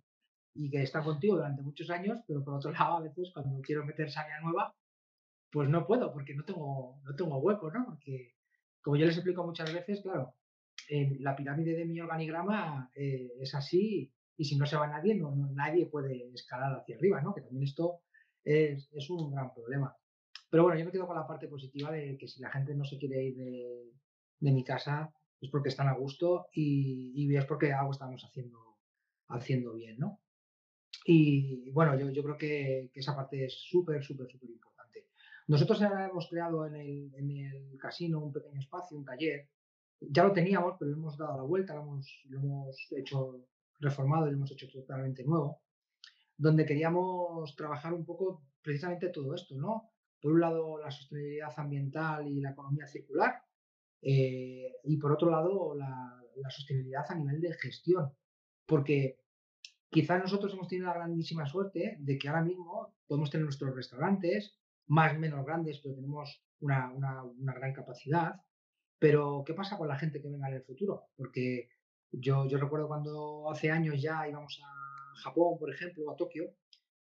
y 0.56 0.70
que 0.70 0.82
está 0.84 1.04
contigo 1.04 1.36
durante 1.38 1.62
muchos 1.62 1.89
años, 1.89 2.20
pero 2.28 2.44
por 2.44 2.56
otro 2.56 2.72
lado 2.72 2.98
a 2.98 3.02
veces 3.02 3.32
cuando 3.34 3.62
quiero 3.62 3.86
meter 3.86 4.10
savia 4.12 4.39
nueva, 4.42 4.76
pues 5.52 5.70
no 5.70 5.86
puedo 5.86 6.12
porque 6.13 6.34
no 6.36 6.44
tengo, 6.46 7.00
no 7.04 7.16
tengo 7.16 7.38
hueco, 7.39 7.72
¿no? 7.72 7.86
Porque 7.86 8.36
como 8.82 8.98
yo 8.98 9.06
les 9.06 9.16
explico 9.16 9.46
muchas 9.46 9.74
veces, 9.74 10.02
claro, 10.02 10.36
eh, 10.89 11.18
la 11.20 11.36
pirámide 11.36 11.76
de 11.76 11.86
mi 11.86 12.00
organigrama 12.02 12.92
eh, 12.96 13.32
es 13.39 13.56
así 13.56 14.13
y 14.36 14.46
si 14.46 14.58
no 14.58 14.66
se 14.66 14.76
va 14.76 14.88
nadie, 14.88 15.16
no, 15.16 15.34
no- 15.36 15.52
nadie 15.54 15.86
puede 15.88 16.32
escalar 16.34 16.80
hacia 16.80 16.96
arriba, 16.98 17.22
¿no? 17.22 17.34
Que 17.34 17.42
también 17.42 17.63
esto 17.63 18.02
es, 18.44 18.89
es 18.94 19.10
un 19.10 19.32
gran 19.32 19.54
problema. 19.54 19.96
Pero 20.50 20.63
bueno, 20.63 20.78
yo 20.80 20.86
me 20.86 20.92
quedo 20.92 21.08
con 21.08 21.16
la 21.16 21.28
parte 21.28 21.48
positiva 21.48 21.92
de 21.92 22.18
que 22.18 22.28
si 22.28 22.42
la 22.42 22.52
gente 22.52 22.76
no 22.76 22.84
se 22.86 22.98
quiere 22.98 23.24
ir 23.24 23.36
de, 23.38 23.92
de 24.39 24.52
mi 24.52 24.63
casa 24.63 25.13
es 25.42 25.50
porque 25.50 25.70
están 25.70 25.88
a 25.88 25.94
gusto 25.94 26.48
y, 26.54 27.13
y 27.16 27.36
es 27.36 27.46
porque 27.46 27.74
algo 27.74 27.92
estamos 27.92 28.24
haciendo, 28.24 28.78
haciendo 29.28 29.74
bien, 29.74 29.98
¿no? 30.00 30.20
Y 31.06 31.69
bueno, 31.71 31.97
yo, 31.97 32.23
creo 32.23 32.38
que, 32.38 32.91
esa 32.93 33.15
parte 33.15 33.45
es 33.45 33.53
súper, 33.53 34.03
súper, 34.03 34.29
súper 34.32 34.49
importante. 34.49 35.08
Nosotros 35.47 35.82
ahora 35.82 36.08
hemos 36.08 36.27
creado 36.29 36.65
en 36.65 36.75
el, 36.75 37.13
en 37.15 37.32
el 37.32 37.77
casino 37.77 38.23
un 38.23 38.32
pequeño 38.32 38.60
espacio, 38.60 38.97
un 38.97 39.06
taller. 39.06 39.49
Ya 39.99 40.23
lo 40.23 40.32
teníamos, 40.32 40.75
pero 40.79 40.91
le 40.91 40.97
hemos 40.97 41.17
dado 41.17 41.38
la 41.38 41.43
vuelta, 41.43 41.75
lo 41.75 41.82
hemos, 41.82 42.23
lo 42.29 42.39
hemos 42.39 42.91
hecho 42.91 43.47
reformado 43.79 44.27
y 44.27 44.32
lo 44.32 44.38
hemos 44.38 44.51
hecho 44.51 44.69
totalmente 44.69 45.23
nuevo, 45.23 45.62
donde 46.38 46.65
queríamos 46.65 47.56
trabajar 47.56 47.93
un 47.93 48.06
poco 48.06 48.43
precisamente 48.62 49.10
todo 49.10 49.36
esto, 49.36 49.56
¿no? 49.56 49.91
Por 50.21 50.34
un 50.34 50.39
lado, 50.39 50.77
la 50.77 50.89
sostenibilidad 50.89 51.53
ambiental 51.58 52.27
y 52.27 52.39
la 52.39 52.51
economía 52.51 52.88
circular, 52.88 53.43
eh, 54.01 54.71
y 54.86 54.97
por 54.97 55.12
otro 55.12 55.29
lado, 55.29 55.75
la, 55.75 56.23
la 56.36 56.49
sostenibilidad 56.49 57.06
a 57.10 57.15
nivel 57.15 57.41
de 57.41 57.53
gestión, 57.53 58.13
porque 58.65 59.23
quizás 59.93 60.19
nosotros 60.19 60.51
hemos 60.53 60.67
tenido 60.67 60.88
la 60.88 60.95
grandísima 60.95 61.45
suerte 61.45 61.97
de 61.99 62.17
que 62.17 62.27
ahora 62.27 62.41
mismo 62.41 62.93
podemos 63.08 63.29
tener 63.29 63.45
nuestros 63.45 63.73
restaurantes, 63.75 64.58
más 64.88 65.15
o 65.15 65.19
menos 65.19 65.45
grandes, 65.45 65.79
pero 65.82 65.95
tenemos 65.95 66.43
una, 66.60 66.91
gran 67.38 67.73
capacidad. 67.73 68.41
Pero, 68.99 69.43
¿qué 69.45 69.53
pasa 69.53 69.77
con 69.77 69.88
la 69.88 69.99
gente 69.99 70.21
que 70.21 70.29
venga 70.29 70.49
en 70.49 70.56
el 70.56 70.63
futuro? 70.63 71.10
Porque 71.15 71.69
yo, 72.12 72.47
recuerdo 72.49 72.88
cuando 72.88 73.49
hace 73.51 73.69
años 73.69 74.01
ya 74.01 74.27
íbamos 74.27 74.60
a 74.63 75.15
Japón, 75.21 75.60
por 75.60 75.71
ejemplo, 75.71 76.10
a 76.12 76.15
Tokio, 76.15 76.56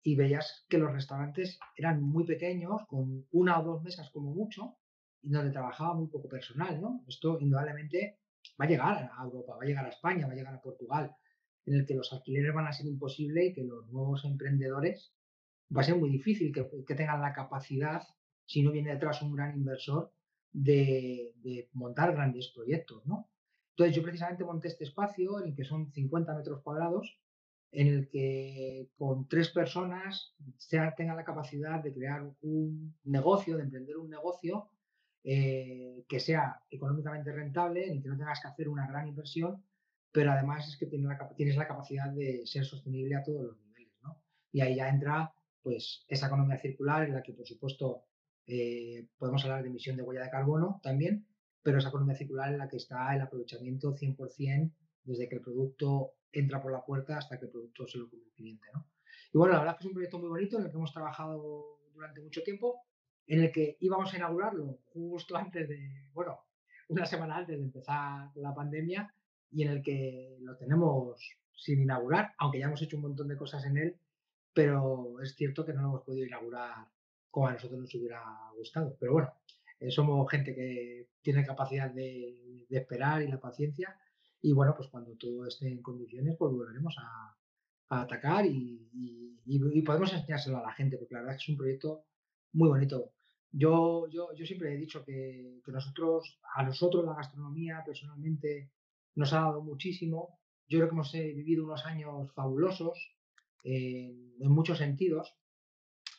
y 0.03 0.15
veías 0.15 0.67
que 0.69 0.79
los 0.79 0.93
restaurantes 0.93 1.59
eran 1.77 2.03
muy 2.03 2.25
pequeños, 2.25 2.83
con 2.87 3.27
una 3.33 3.59
o 3.59 3.65
dos 3.65 3.83
mesas 3.83 4.11
como 4.11 4.33
mucho, 4.35 4.77
y 5.23 5.31
donde 5.31 5.51
trabajaba 5.51 5.95
muy 5.95 6.09
poco 6.09 6.29
personal. 6.29 6.81
Esto 7.09 7.39
indudablemente 7.41 8.19
va 8.61 8.67
a 8.67 8.69
llegar 8.69 9.11
a 9.17 9.25
Europa, 9.25 9.57
va 9.57 9.63
a 9.63 9.67
llegar 9.67 9.87
a 9.87 9.89
España, 9.89 10.27
va 10.27 10.33
a 10.35 10.37
llegar 10.37 10.55
a 10.55 10.61
Portugal, 10.61 11.17
en 11.67 11.75
el 11.75 11.87
que 11.87 11.95
los 11.95 12.13
alquileres 12.13 12.55
van 12.55 12.67
a 12.67 12.73
ser 12.73 12.87
imposibles 12.87 13.51
y 13.51 13.53
que 13.53 13.65
los 13.65 13.87
nuevos 13.91 14.25
emprendedores 14.25 15.13
va 15.77 15.83
a 15.83 15.85
ser 15.85 15.97
muy 15.97 16.11
difícil 16.11 16.53
que, 16.53 16.95
tengan 16.95 17.21
la 17.21 17.33
capacidad, 17.33 18.03
si 18.45 18.63
no 18.63 18.71
viene 18.71 18.93
detrás 18.93 19.21
un 19.23 19.35
gran 19.35 19.57
inversor, 19.57 20.13
de, 20.53 21.35
de 21.43 21.69
montar 21.73 22.13
grandes 22.13 22.49
proyectos, 22.49 23.05
¿no? 23.05 23.29
Entonces 23.71 23.95
yo 23.95 24.03
precisamente 24.03 24.45
monté 24.45 24.69
este 24.69 24.85
espacio 24.85 25.39
en 25.41 25.49
el 25.49 25.55
que 25.55 25.65
son 25.65 25.93
50 25.93 26.35
metros 26.35 26.63
cuadrados, 26.63 27.21
en 27.73 27.89
el 27.89 28.09
que 28.09 28.89
con 28.97 29.29
tres 29.29 29.51
personas 29.51 30.35
sea, 30.57 30.95
tengan 30.95 31.17
la 31.17 31.25
capacidad 31.25 31.83
de 31.83 31.93
crear 31.93 32.23
un 32.41 32.97
negocio, 33.05 33.57
de 33.57 33.65
emprender 33.65 33.99
un 33.99 34.09
negocio 34.09 34.71
eh, 35.25 36.05
que 36.09 36.21
sea 36.21 36.63
económicamente 36.71 37.33
rentable, 37.33 37.87
en 37.87 37.97
el 37.97 38.03
que 38.03 38.09
no 38.09 38.17
tengas 38.17 38.41
que 38.41 38.49
hacer 38.49 38.69
una 38.69 38.87
gran 38.87 39.09
inversión, 39.09 39.63
pero 40.17 40.33
además 40.33 40.67
es 40.67 40.79
que 40.79 40.87
tienes 40.87 41.07
la, 41.09 41.29
tienes 41.37 41.57
la 41.59 41.69
capacidad 41.69 42.09
de 42.11 42.41
ser 42.47 42.65
sostenible 42.65 43.17
a 43.17 43.23
todos 43.23 43.43
los 43.43 43.61
niveles, 43.61 43.93
¿no? 44.03 44.23
Y 44.51 44.63
ahí 44.63 44.77
ya 44.77 44.89
entra 44.89 45.31
pues 45.61 46.07
esa 46.09 46.29
economía 46.29 46.57
circular 46.57 47.05
en 47.05 47.13
la 47.13 47.23
que 47.23 47.35
por 47.35 47.47
supuesto 47.47 48.07
eh, 48.47 49.09
podemos 49.19 49.45
hablar 49.45 49.63
de 49.63 49.69
emisión 49.69 49.95
de 49.95 50.03
huella 50.03 50.23
de 50.23 50.31
carbono 50.31 50.81
también, 50.83 51.27
pero 51.63 51.77
esa 51.77 51.91
economía 51.91 52.17
circular 52.17 52.51
en 52.51 52.57
la 52.57 52.67
que 52.67 52.79
está 52.79 53.15
el 53.15 53.21
aprovechamiento 53.21 53.95
100% 53.95 54.73
desde 55.05 55.29
que 55.29 55.35
el 55.35 55.43
producto 55.43 56.15
entra 56.33 56.63
por 56.63 56.73
la 56.73 56.83
puerta 56.83 57.19
hasta 57.19 57.39
que 57.39 57.45
el 57.45 57.51
producto 57.51 57.87
se 57.87 57.99
lo 57.99 58.09
come 58.09 58.23
el 58.23 58.33
cliente, 58.33 58.69
¿no? 58.73 58.89
Y 59.35 59.37
bueno, 59.37 59.53
la 59.53 59.59
verdad 59.59 59.75
es 59.75 59.79
que 59.81 59.85
es 59.85 59.89
un 59.89 59.95
proyecto 59.97 60.19
muy 60.19 60.31
bonito 60.31 60.57
en 60.57 60.65
el 60.65 60.71
que 60.71 60.77
hemos 60.79 60.95
trabajado 60.95 61.79
durante 61.93 62.23
mucho 62.23 62.43
tiempo, 62.43 62.87
en 63.27 63.43
el 63.43 63.53
que 63.53 63.77
íbamos 63.81 64.15
a 64.15 64.17
inaugurarlo 64.17 64.79
justo 64.87 65.37
antes 65.37 65.69
de, 65.69 66.09
bueno, 66.15 66.41
una 66.89 67.05
semana 67.05 67.37
antes 67.37 67.59
de 67.59 67.65
empezar 67.65 68.31
la 68.37 68.55
pandemia 68.55 69.13
y 69.51 69.63
en 69.63 69.71
el 69.71 69.83
que 69.83 70.37
lo 70.41 70.57
tenemos 70.57 71.21
sin 71.55 71.81
inaugurar, 71.83 72.35
aunque 72.39 72.59
ya 72.61 72.67
hemos 72.67 72.83
hecho 72.83 72.97
un 72.97 73.03
montón 73.03 73.29
de 73.29 73.37
cosas 73.37 73.65
en 73.65 73.77
él, 73.79 73.97
pero 74.53 75.21
es 75.23 75.35
cierto 75.35 75.65
que 75.65 75.73
no 75.73 75.83
lo 75.83 75.89
hemos 75.89 76.03
podido 76.03 76.27
inaugurar 76.27 76.89
como 77.31 77.49
a 77.49 77.53
nosotros 77.53 77.81
nos 77.81 77.95
hubiera 77.95 78.23
gustado. 78.57 78.97
Pero 78.99 79.13
bueno, 79.13 79.33
eh, 79.81 79.91
somos 79.91 80.29
gente 80.31 80.55
que 80.55 81.09
tiene 81.23 81.45
capacidad 81.45 81.91
de, 81.91 82.67
de 82.69 82.79
esperar 82.79 83.23
y 83.23 83.29
la 83.29 83.41
paciencia 83.41 83.97
y 84.41 84.53
bueno, 84.53 84.75
pues 84.77 84.89
cuando 84.89 85.17
todo 85.17 85.47
esté 85.47 85.69
en 85.69 85.83
condiciones, 85.83 86.37
pues 86.39 86.53
volveremos 86.53 86.95
a, 86.99 87.37
a 87.91 88.03
atacar 88.03 88.47
y, 88.47 88.89
y- 88.93 89.41
y- 89.45 89.83
podemos 89.83 90.13
enseñárselo 90.13 90.59
a 90.59 90.63
la 90.63 90.73
gente, 90.73 90.99
porque 90.99 91.15
la 91.15 91.21
verdad 91.21 91.37
es 91.37 91.41
que 91.41 91.45
es 91.53 91.55
un 91.55 91.59
proyecto 91.59 92.05
muy 92.53 92.69
bonito. 92.69 93.13
Yo, 93.53 94.07
yo, 94.09 94.33
yo 94.35 94.45
siempre 94.47 94.75
he 94.75 94.77
dicho 94.77 95.05
que, 95.05 95.61
que 95.65 95.73
nosotros, 95.73 96.39
a 96.55 96.63
nosotros 96.65 97.05
la 97.05 97.15
gastronomía 97.15 97.83
personalmente 97.85 98.71
nos 99.17 99.33
ha 99.33 99.41
dado 99.41 99.63
muchísimo. 99.63 100.39
Yo 100.69 100.79
creo 100.79 100.89
que 100.89 100.95
hemos 100.95 101.15
eh, 101.15 101.33
vivido 101.33 101.65
unos 101.65 101.85
años 101.85 102.33
fabulosos 102.33 103.17
eh, 103.65 104.37
en 104.39 104.51
muchos 104.51 104.79
sentidos 104.79 105.35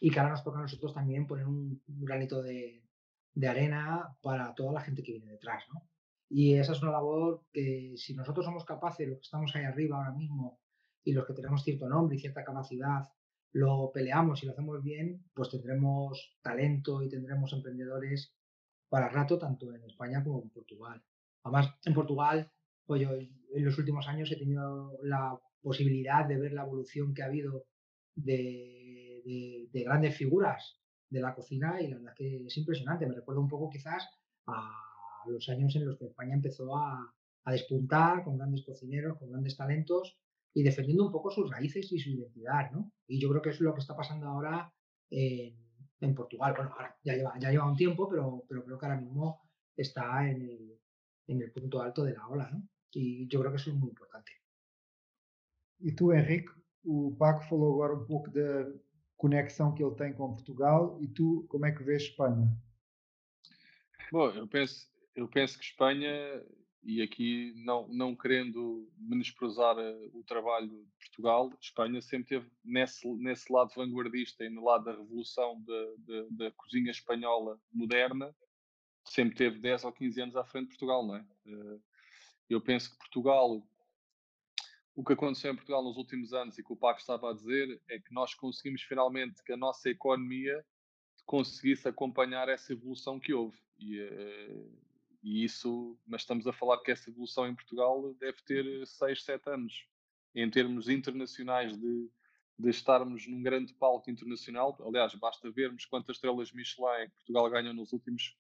y 0.01 0.11
que 0.11 0.19
ahora 0.19 0.31
nos 0.31 0.43
toca 0.43 0.59
a 0.59 0.63
nosotros 0.63 0.93
también 0.93 1.25
poner 1.25 1.47
un, 1.47 1.81
un 1.87 2.05
granito 2.05 2.41
de, 2.41 2.83
de 3.33 3.47
arena 3.47 4.17
para 4.21 4.53
toda 4.53 4.73
la 4.73 4.81
gente 4.81 5.03
que 5.03 5.13
viene 5.13 5.31
detrás, 5.31 5.63
¿no? 5.73 5.87
Y 6.29 6.55
esa 6.55 6.73
es 6.73 6.81
una 6.81 6.91
labor 6.91 7.45
que 7.53 7.93
si 7.95 8.13
nosotros 8.13 8.45
somos 8.45 8.65
capaces, 8.65 9.07
los 9.07 9.19
que 9.19 9.23
estamos 9.23 9.55
ahí 9.55 9.63
arriba 9.63 9.97
ahora 9.97 10.11
mismo 10.11 10.59
y 11.03 11.13
los 11.13 11.25
que 11.25 11.33
tenemos 11.33 11.63
cierto 11.63 11.87
nombre 11.87 12.17
y 12.17 12.19
cierta 12.19 12.43
capacidad, 12.43 13.03
lo 13.53 13.91
peleamos 13.93 14.43
y 14.43 14.45
lo 14.45 14.51
hacemos 14.51 14.83
bien, 14.83 15.23
pues 15.33 15.49
tendremos 15.49 16.37
talento 16.41 17.01
y 17.01 17.09
tendremos 17.09 17.53
emprendedores 17.53 18.33
para 18.89 19.07
rato, 19.07 19.37
tanto 19.37 19.73
en 19.73 19.83
España 19.83 20.23
como 20.23 20.41
en 20.41 20.49
Portugal. 20.49 21.01
Además, 21.43 21.73
en 21.85 21.93
Portugal, 21.93 22.51
pues 22.87 23.01
yo 23.01 23.09
en 23.13 23.65
los 23.65 23.77
últimos 23.77 24.07
años 24.07 24.31
he 24.31 24.37
tenido 24.37 24.97
la 25.03 25.37
posibilidad 25.61 26.25
de 26.25 26.37
ver 26.37 26.53
la 26.53 26.63
evolución 26.63 27.13
que 27.13 27.21
ha 27.21 27.25
habido 27.25 27.65
de, 28.15 29.69
de, 29.71 29.83
grandes 29.83 30.15
figuras 30.15 30.79
de 31.09 31.19
la 31.19 31.35
cocina 31.35 31.81
y 31.81 31.89
la 31.89 31.97
verdad 31.97 32.13
que 32.15 32.45
es 32.45 32.57
impresionante. 32.57 33.05
Me 33.05 33.15
recuerda 33.15 33.41
un 33.41 33.49
poco 33.49 33.69
quizás 33.69 34.07
a 34.47 34.71
los 35.27 35.47
años 35.49 35.75
en 35.75 35.85
los 35.85 35.97
que 35.97 36.05
España 36.05 36.33
empezó 36.33 36.75
a, 36.75 37.13
despuntar 37.45 38.25
con 38.25 38.37
grandes 38.37 38.65
cocineros, 38.65 39.17
con 39.17 39.31
grandes 39.31 39.55
talentos 39.55 40.17
y 40.53 40.63
defendiendo 40.63 41.05
un 41.05 41.13
poco 41.13 41.31
sus 41.31 41.49
raíces 41.49 41.89
y 41.93 41.97
su 41.97 42.09
identidad, 42.09 42.71
¿no? 42.71 42.91
Y 43.07 43.21
yo 43.21 43.29
creo 43.29 43.41
que 43.41 43.51
es 43.51 43.61
lo 43.61 43.73
que 43.73 43.79
está 43.79 43.95
pasando 43.95 44.27
ahora 44.27 44.69
en, 45.09 45.55
Portugal. 46.13 46.53
Bueno, 46.57 46.73
ahora 46.73 46.97
ya 47.05 47.13
lleva, 47.13 47.39
ya 47.39 47.63
un 47.63 47.77
tiempo, 47.77 48.09
pero, 48.09 48.43
pero 48.49 48.65
creo 48.65 48.77
que 48.77 48.85
ahora 48.85 48.99
mismo 48.99 49.39
está 49.77 50.29
en 50.29 50.41
el, 50.41 50.77
en 51.27 51.41
el 51.41 51.53
punto 51.53 51.81
alto 51.81 52.03
de 52.03 52.15
la 52.15 52.27
ola, 52.27 52.49
¿no? 52.51 52.67
Y 52.93 53.27
yo 53.27 53.39
creo 53.39 53.51
que 53.51 53.57
eso 53.57 53.69
es 53.71 53.75
muy 53.75 53.89
importante. 53.89 54.31
E 55.79 55.91
tu, 55.91 56.11
Henrique, 56.11 56.51
o 56.83 57.15
Paco 57.17 57.43
falou 57.47 57.73
agora 57.73 57.95
um 57.95 58.05
pouco 58.05 58.31
da 58.31 58.71
conexão 59.15 59.73
que 59.73 59.83
ele 59.83 59.95
tem 59.95 60.13
com 60.13 60.33
Portugal 60.33 60.97
e 61.01 61.07
tu, 61.07 61.45
como 61.49 61.65
é 61.65 61.71
que 61.71 61.83
vês 61.83 62.03
Espanha? 62.03 62.49
Bom, 64.11 64.29
eu 64.31 64.47
penso, 64.47 64.89
eu 65.15 65.27
penso 65.27 65.57
que 65.57 65.65
Espanha, 65.65 66.09
e 66.83 67.01
aqui 67.01 67.53
não, 67.57 67.87
não 67.89 68.15
querendo 68.15 68.89
menosprezar 68.97 69.77
eh, 69.77 70.09
o 70.13 70.23
trabalho 70.23 70.69
de 70.69 70.87
Portugal, 70.99 71.51
Espanha 71.59 72.01
sempre 72.01 72.29
teve 72.29 72.49
nesse, 72.63 73.07
nesse 73.17 73.51
lado 73.51 73.73
vanguardista 73.75 74.45
e 74.45 74.49
no 74.49 74.63
lado 74.63 74.85
da 74.85 74.95
revolução 74.95 75.61
da 76.31 76.51
cozinha 76.51 76.91
espanhola 76.91 77.59
moderna, 77.71 78.33
sempre 79.03 79.35
teve 79.35 79.59
10 79.59 79.83
ou 79.83 79.91
15 79.91 80.21
anos 80.21 80.35
à 80.35 80.45
frente 80.45 80.65
de 80.65 80.77
Portugal, 80.77 81.05
não 81.05 81.15
é? 81.15 81.25
Eh, 82.49 82.53
eu 82.53 82.61
penso 82.61 82.91
que 82.91 82.97
Portugal, 82.97 83.61
o 84.95 85.03
que 85.03 85.13
aconteceu 85.13 85.51
em 85.51 85.55
Portugal 85.55 85.83
nos 85.83 85.97
últimos 85.97 86.33
anos 86.33 86.57
e 86.57 86.63
que 86.63 86.73
o 86.73 86.77
Paco 86.77 86.99
estava 86.99 87.29
a 87.29 87.33
dizer, 87.33 87.81
é 87.89 87.99
que 87.99 88.13
nós 88.13 88.33
conseguimos 88.33 88.81
finalmente 88.81 89.43
que 89.43 89.53
a 89.53 89.57
nossa 89.57 89.89
economia 89.89 90.65
conseguisse 91.25 91.87
acompanhar 91.87 92.47
essa 92.49 92.73
evolução 92.73 93.19
que 93.19 93.33
houve. 93.33 93.57
E, 93.77 93.99
eh, 93.99 94.65
e 95.21 95.43
isso, 95.43 95.99
mas 96.05 96.21
estamos 96.21 96.47
a 96.47 96.53
falar 96.53 96.79
que 96.81 96.91
essa 96.91 97.09
evolução 97.09 97.47
em 97.47 97.53
Portugal 97.53 98.13
deve 98.15 98.41
ter 98.43 98.87
6, 98.87 99.23
7 99.23 99.49
anos. 99.49 99.87
Em 100.33 100.49
termos 100.49 100.87
internacionais 100.87 101.75
de, 101.77 102.09
de 102.57 102.69
estarmos 102.69 103.27
num 103.27 103.41
grande 103.41 103.73
palco 103.73 104.09
internacional, 104.09 104.77
aliás, 104.85 105.13
basta 105.15 105.51
vermos 105.51 105.85
quantas 105.85 106.15
estrelas 106.15 106.51
Michelin 106.51 107.09
Portugal 107.15 107.49
ganhou 107.49 107.73
nos 107.73 107.91
últimos 107.91 108.37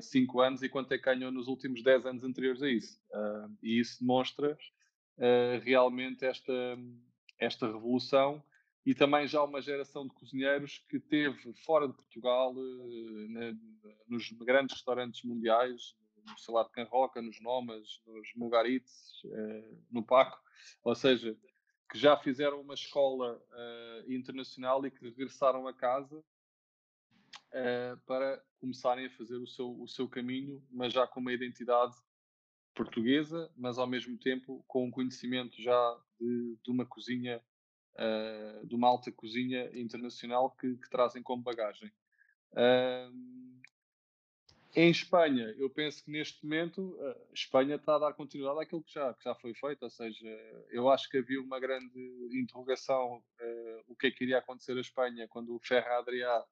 5 0.00 0.38
uh, 0.38 0.40
anos 0.40 0.62
e 0.62 0.68
quanto 0.68 0.92
é 0.92 0.98
que 0.98 1.04
ganhou 1.04 1.30
nos 1.30 1.48
últimos 1.48 1.82
10 1.82 2.06
anos 2.06 2.24
anteriores 2.24 2.62
a 2.62 2.68
isso. 2.68 2.98
Uh, 3.10 3.56
e 3.62 3.78
isso 3.78 4.00
demonstra 4.00 4.56
uh, 5.18 5.60
realmente 5.62 6.24
esta, 6.24 6.52
esta 7.38 7.66
revolução 7.66 8.42
e 8.84 8.94
também 8.94 9.26
já 9.28 9.42
uma 9.42 9.62
geração 9.62 10.06
de 10.06 10.14
cozinheiros 10.14 10.84
que 10.88 10.98
teve 10.98 11.52
fora 11.64 11.86
de 11.86 11.94
Portugal, 11.94 12.52
uh, 12.52 13.58
nos 14.08 14.30
grandes 14.32 14.74
restaurantes 14.76 15.22
mundiais, 15.22 15.94
no 16.26 16.38
Salado 16.38 16.68
de 16.68 16.72
Canroca, 16.72 17.20
nos 17.20 17.40
Nomas, 17.40 18.00
nos 18.06 18.28
Mugarites, 18.36 19.22
uh, 19.24 19.78
no 19.90 20.02
Paco, 20.02 20.40
ou 20.82 20.94
seja, 20.94 21.36
que 21.90 21.98
já 21.98 22.16
fizeram 22.16 22.60
uma 22.60 22.74
escola 22.74 23.36
uh, 23.36 24.12
internacional 24.12 24.84
e 24.86 24.90
que 24.90 25.04
regressaram 25.04 25.66
a 25.68 25.74
casa 25.74 26.22
para 28.06 28.42
começarem 28.58 29.06
a 29.06 29.10
fazer 29.10 29.36
o 29.36 29.46
seu, 29.46 29.80
o 29.80 29.86
seu 29.86 30.08
caminho, 30.08 30.62
mas 30.70 30.92
já 30.92 31.06
com 31.06 31.20
uma 31.20 31.32
identidade 31.32 31.94
portuguesa, 32.74 33.50
mas 33.56 33.78
ao 33.78 33.86
mesmo 33.86 34.16
tempo 34.18 34.64
com 34.66 34.86
um 34.86 34.90
conhecimento 34.90 35.60
já 35.60 35.98
de, 36.18 36.56
de 36.62 36.70
uma 36.70 36.86
cozinha 36.86 37.42
uh, 37.94 38.66
de 38.66 38.74
uma 38.74 38.88
alta 38.88 39.10
cozinha 39.12 39.70
internacional 39.78 40.50
que, 40.52 40.76
que 40.76 40.90
trazem 40.90 41.22
como 41.22 41.42
bagagem. 41.42 41.92
Uh, 42.52 43.42
em 44.74 44.90
Espanha, 44.90 45.54
eu 45.58 45.68
penso 45.68 46.02
que 46.02 46.10
neste 46.10 46.42
momento 46.44 46.96
a 46.98 47.10
uh, 47.10 47.34
Espanha 47.34 47.76
está 47.76 47.96
a 47.96 47.98
dar 47.98 48.14
continuidade 48.14 48.60
àquilo 48.60 48.82
que 48.82 48.92
já, 48.92 49.12
que 49.12 49.24
já 49.24 49.34
foi 49.34 49.54
feito, 49.54 49.82
ou 49.82 49.90
seja, 49.90 50.26
eu 50.70 50.88
acho 50.88 51.10
que 51.10 51.18
havia 51.18 51.42
uma 51.42 51.60
grande 51.60 51.92
interrogação 52.32 53.18
uh, 53.18 53.84
o 53.86 53.94
que 53.94 54.06
é 54.06 54.10
que 54.10 54.24
iria 54.24 54.38
acontecer 54.38 54.76
a 54.76 54.80
Espanha 54.80 55.28
quando 55.28 55.54
o 55.54 55.60
Ferra 55.60 55.98
Adrià 55.98 56.42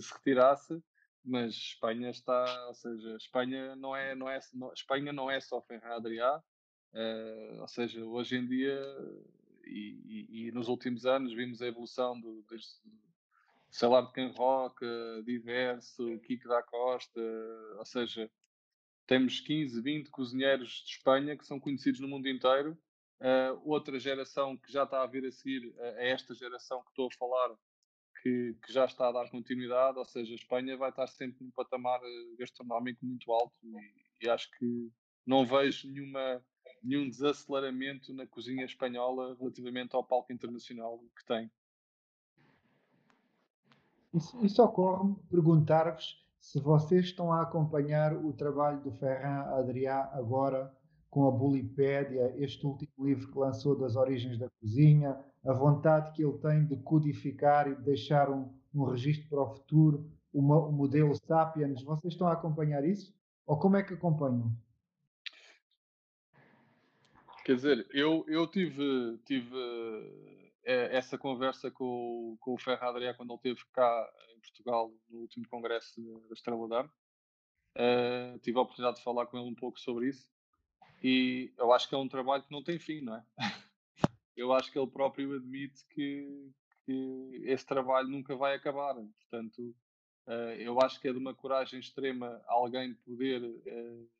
se 0.00 0.12
retirasse, 0.12 0.82
mas 1.24 1.54
Espanha 1.54 2.10
está, 2.10 2.66
ou 2.68 2.74
seja, 2.74 3.16
Espanha 3.16 3.76
não 3.76 3.94
é, 3.94 4.14
não 4.14 4.28
é, 4.28 4.40
não, 4.54 4.72
Espanha 4.72 5.12
não 5.12 5.30
é 5.30 5.40
só 5.40 5.60
Ferra 5.60 5.96
Adrià, 5.96 6.38
uh, 6.38 7.60
ou 7.60 7.68
seja, 7.68 8.04
hoje 8.04 8.36
em 8.36 8.46
dia 8.46 8.80
e, 9.64 10.46
e, 10.46 10.52
nos 10.52 10.68
últimos 10.68 11.04
anos 11.04 11.32
vimos 11.34 11.60
a 11.60 11.66
evolução 11.66 12.18
do, 12.18 12.42
do 12.42 12.56
Salário 13.70 14.08
de 14.08 14.14
Can 14.14 14.32
Rock, 14.36 14.84
Diverso, 15.24 16.18
Kiko 16.20 16.48
da 16.48 16.62
Costa, 16.62 17.20
ou 17.76 17.84
seja, 17.84 18.30
temos 19.06 19.40
15, 19.40 19.80
20 19.80 20.10
cozinheiros 20.10 20.82
de 20.84 20.92
Espanha 20.92 21.36
que 21.36 21.46
são 21.46 21.60
conhecidos 21.60 22.00
no 22.00 22.08
mundo 22.08 22.28
inteiro. 22.28 22.78
Uh, 23.20 23.60
outra 23.64 23.98
geração 23.98 24.56
que 24.56 24.70
já 24.70 24.84
está 24.84 25.02
a 25.02 25.06
vir 25.06 25.26
a 25.26 25.32
seguir 25.32 25.74
a, 25.80 26.04
esta 26.04 26.34
geração 26.34 26.82
que 26.82 26.90
estou 26.90 27.08
a 27.08 27.16
falar, 27.18 27.56
que, 28.22 28.56
que, 28.64 28.72
já 28.72 28.84
está 28.84 29.08
a 29.08 29.12
dar 29.12 29.30
continuidade, 29.30 29.98
ou 29.98 30.04
seja, 30.04 30.32
a 30.32 30.36
Espanha 30.36 30.76
vai 30.76 30.90
estar 30.90 31.06
sempre 31.06 31.44
num 31.44 31.50
patamar 31.50 32.00
eh, 32.02 32.36
gastronómico 32.38 33.04
muito 33.04 33.30
alto 33.32 33.54
e, 33.64 34.26
e 34.26 34.28
acho 34.28 34.50
que 34.58 34.90
não 35.26 35.44
vejo 35.46 35.90
nenhuma 35.90 36.42
nenhum 36.82 37.08
desaceleramento 37.08 38.12
na 38.14 38.26
cozinha 38.26 38.64
espanhola 38.64 39.36
relativamente 39.38 39.94
ao 39.94 40.04
palco 40.04 40.32
internacional 40.32 40.98
que 41.16 41.24
tem. 41.26 41.50
Isso, 44.14 44.44
isso 44.44 44.62
ocorre-me 44.62 45.16
perguntar-vos 45.30 46.24
se 46.40 46.60
vocês 46.60 47.06
estão 47.06 47.32
a 47.32 47.42
acompanhar 47.42 48.14
o 48.16 48.32
trabalho 48.32 48.80
do 48.80 48.92
Ferran 48.92 49.42
Adrià 49.58 50.08
agora 50.12 50.72
com 51.10 51.26
a 51.26 51.30
Bulipédia, 51.30 52.34
este 52.36 52.66
último 52.66 52.92
livro 52.98 53.30
que 53.30 53.38
lançou 53.38 53.76
das 53.76 53.96
origens 53.96 54.38
da 54.38 54.48
cozinha, 54.60 55.18
a 55.48 55.54
vontade 55.54 56.12
que 56.12 56.22
ele 56.22 56.36
tem 56.38 56.66
de 56.66 56.76
codificar 56.76 57.66
e 57.66 57.74
de 57.74 57.82
deixar 57.82 58.28
um, 58.28 58.54
um 58.74 58.84
registro 58.84 59.26
para 59.30 59.42
o 59.42 59.54
futuro, 59.54 60.12
uma, 60.30 60.58
o 60.58 60.70
modelo 60.70 61.14
Sapiens. 61.14 61.82
Vocês 61.82 62.12
estão 62.12 62.28
a 62.28 62.34
acompanhar 62.34 62.84
isso? 62.84 63.16
Ou 63.46 63.58
como 63.58 63.78
é 63.78 63.82
que 63.82 63.94
acompanham? 63.94 64.52
Quer 67.46 67.54
dizer, 67.54 67.88
eu, 67.94 68.26
eu 68.28 68.46
tive, 68.46 69.18
tive 69.24 69.56
uh, 69.56 70.50
essa 70.66 71.16
conversa 71.16 71.70
com, 71.70 72.36
com 72.40 72.52
o 72.52 72.58
Ferro 72.58 72.86
Adrià 72.86 73.14
quando 73.14 73.30
ele 73.30 73.54
esteve 73.54 73.72
cá 73.72 74.12
em 74.36 74.40
Portugal 74.40 74.92
no 75.08 75.20
último 75.20 75.48
congresso 75.48 75.98
da 76.28 76.34
Estrela. 76.34 76.84
Uh, 77.74 78.38
tive 78.40 78.58
a 78.58 78.60
oportunidade 78.60 78.98
de 78.98 79.02
falar 79.02 79.24
com 79.24 79.38
ele 79.38 79.48
um 79.48 79.54
pouco 79.54 79.80
sobre 79.80 80.08
isso 80.10 80.28
e 81.02 81.54
eu 81.56 81.72
acho 81.72 81.88
que 81.88 81.94
é 81.94 81.98
um 81.98 82.08
trabalho 82.08 82.42
que 82.42 82.52
não 82.52 82.62
tem 82.62 82.78
fim, 82.78 83.00
não 83.00 83.16
é? 83.16 83.24
eu 84.38 84.52
acho 84.52 84.70
que 84.70 84.78
ele 84.78 84.86
próprio 84.86 85.34
admite 85.34 85.84
que, 85.90 86.52
que 86.86 87.42
esse 87.44 87.66
trabalho 87.66 88.08
nunca 88.08 88.36
vai 88.36 88.54
acabar. 88.54 88.94
Portanto, 88.94 89.74
uh, 90.28 90.54
eu 90.56 90.80
acho 90.80 91.00
que 91.00 91.08
é 91.08 91.12
de 91.12 91.18
uma 91.18 91.34
coragem 91.34 91.80
extrema 91.80 92.40
alguém 92.46 92.94
poder 92.94 93.42
uh, 93.42 94.10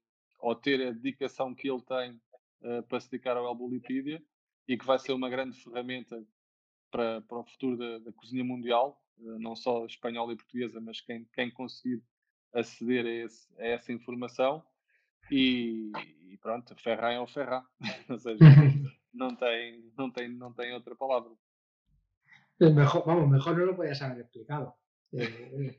ou 0.41 0.55
ter 0.57 0.85
a 0.85 0.91
dedicação 0.91 1.55
que 1.55 1.71
ele 1.71 1.83
tem 1.83 2.21
uh, 2.63 2.83
para 2.89 2.99
se 2.99 3.09
dedicar 3.09 3.37
ao 3.37 3.47
Elbolipídia 3.47 4.21
e 4.67 4.77
que 4.77 4.85
vai 4.85 4.99
ser 4.99 5.13
uma 5.13 5.31
grande 5.31 5.57
ferramenta 5.57 6.21
para, 6.91 7.21
para 7.23 7.39
o 7.39 7.45
futuro 7.45 7.77
da, 7.77 7.99
da 8.01 8.13
cozinha 8.13 8.43
mundial, 8.43 9.01
não 9.17 9.55
só 9.55 9.87
espanhola 9.87 10.33
e 10.33 10.37
portuguesa, 10.37 10.81
mas 10.81 11.01
quem, 11.01 11.25
quem 11.33 11.51
conseguir 11.51 12.03
aceder 12.53 13.07
a, 13.07 13.25
esse, 13.25 13.49
a 13.59 13.67
essa 13.67 13.93
informação. 13.93 14.65
E, 15.31 15.93
e 16.29 16.37
pronto, 16.39 16.75
Ferrari 16.77 17.17
é 17.17 17.21
o 17.21 17.27
Ferrari, 17.27 17.67
ou 18.09 18.19
seja, 18.19 18.39
não 19.12 19.35
tem, 19.37 19.92
não, 19.97 20.11
tem, 20.11 20.29
não 20.29 20.53
tem 20.53 20.73
outra 20.73 20.94
palavra. 20.94 21.31
Mejor, 22.61 23.05
vamos, 23.07 23.31
mejor 23.31 23.57
no 23.57 23.66
lo 23.66 23.77
podías 23.77 24.03
haber 24.03 24.21
explicado. 24.21 24.75
Eh, 25.12 25.23
eh, 25.23 25.79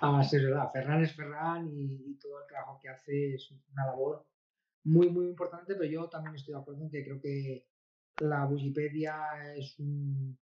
además, 0.00 0.32
es 0.32 0.42
verdad, 0.42 0.70
Ferran 0.72 1.02
es 1.02 1.14
Ferran 1.14 1.68
y, 1.68 2.10
y, 2.10 2.14
todo 2.18 2.40
el 2.40 2.46
trabajo 2.46 2.78
que 2.80 2.88
hace 2.88 3.34
es 3.34 3.50
una 3.72 3.86
labor 3.86 4.26
muy, 4.84 5.10
muy 5.10 5.26
importante, 5.26 5.74
pero 5.74 5.90
yo 5.90 6.08
también 6.08 6.36
estoy 6.36 6.54
de 6.54 6.60
acuerdo 6.60 6.84
en 6.84 6.90
que 6.90 7.04
creo 7.04 7.20
que 7.20 7.66
la 8.20 8.46
Wikipedia 8.46 9.54
es 9.56 9.78
un, 9.78 10.38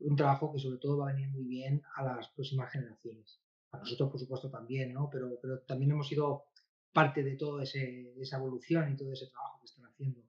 un 0.00 0.16
trabajo 0.16 0.52
que 0.52 0.58
sobre 0.58 0.78
todo 0.78 0.98
va 0.98 1.10
a 1.10 1.12
venir 1.12 1.28
muy 1.30 1.44
bien 1.44 1.82
a 1.94 2.02
las 2.02 2.28
próximas 2.28 2.70
generaciones. 2.70 3.40
A 3.70 3.78
nosotros, 3.78 4.10
por 4.10 4.20
supuesto, 4.20 4.50
también, 4.50 4.92
¿no? 4.92 5.08
Pero, 5.10 5.38
pero 5.40 5.60
también 5.60 5.92
hemos 5.92 6.08
sido 6.08 6.44
parte 6.92 7.22
de 7.22 7.36
toda 7.36 7.62
esa 7.62 8.36
evolución 8.36 8.92
y 8.92 8.96
todo 8.96 9.12
ese 9.12 9.28
trabajo 9.28 9.60
que 9.60 9.66
están 9.66 9.86
haciendo. 9.86 10.27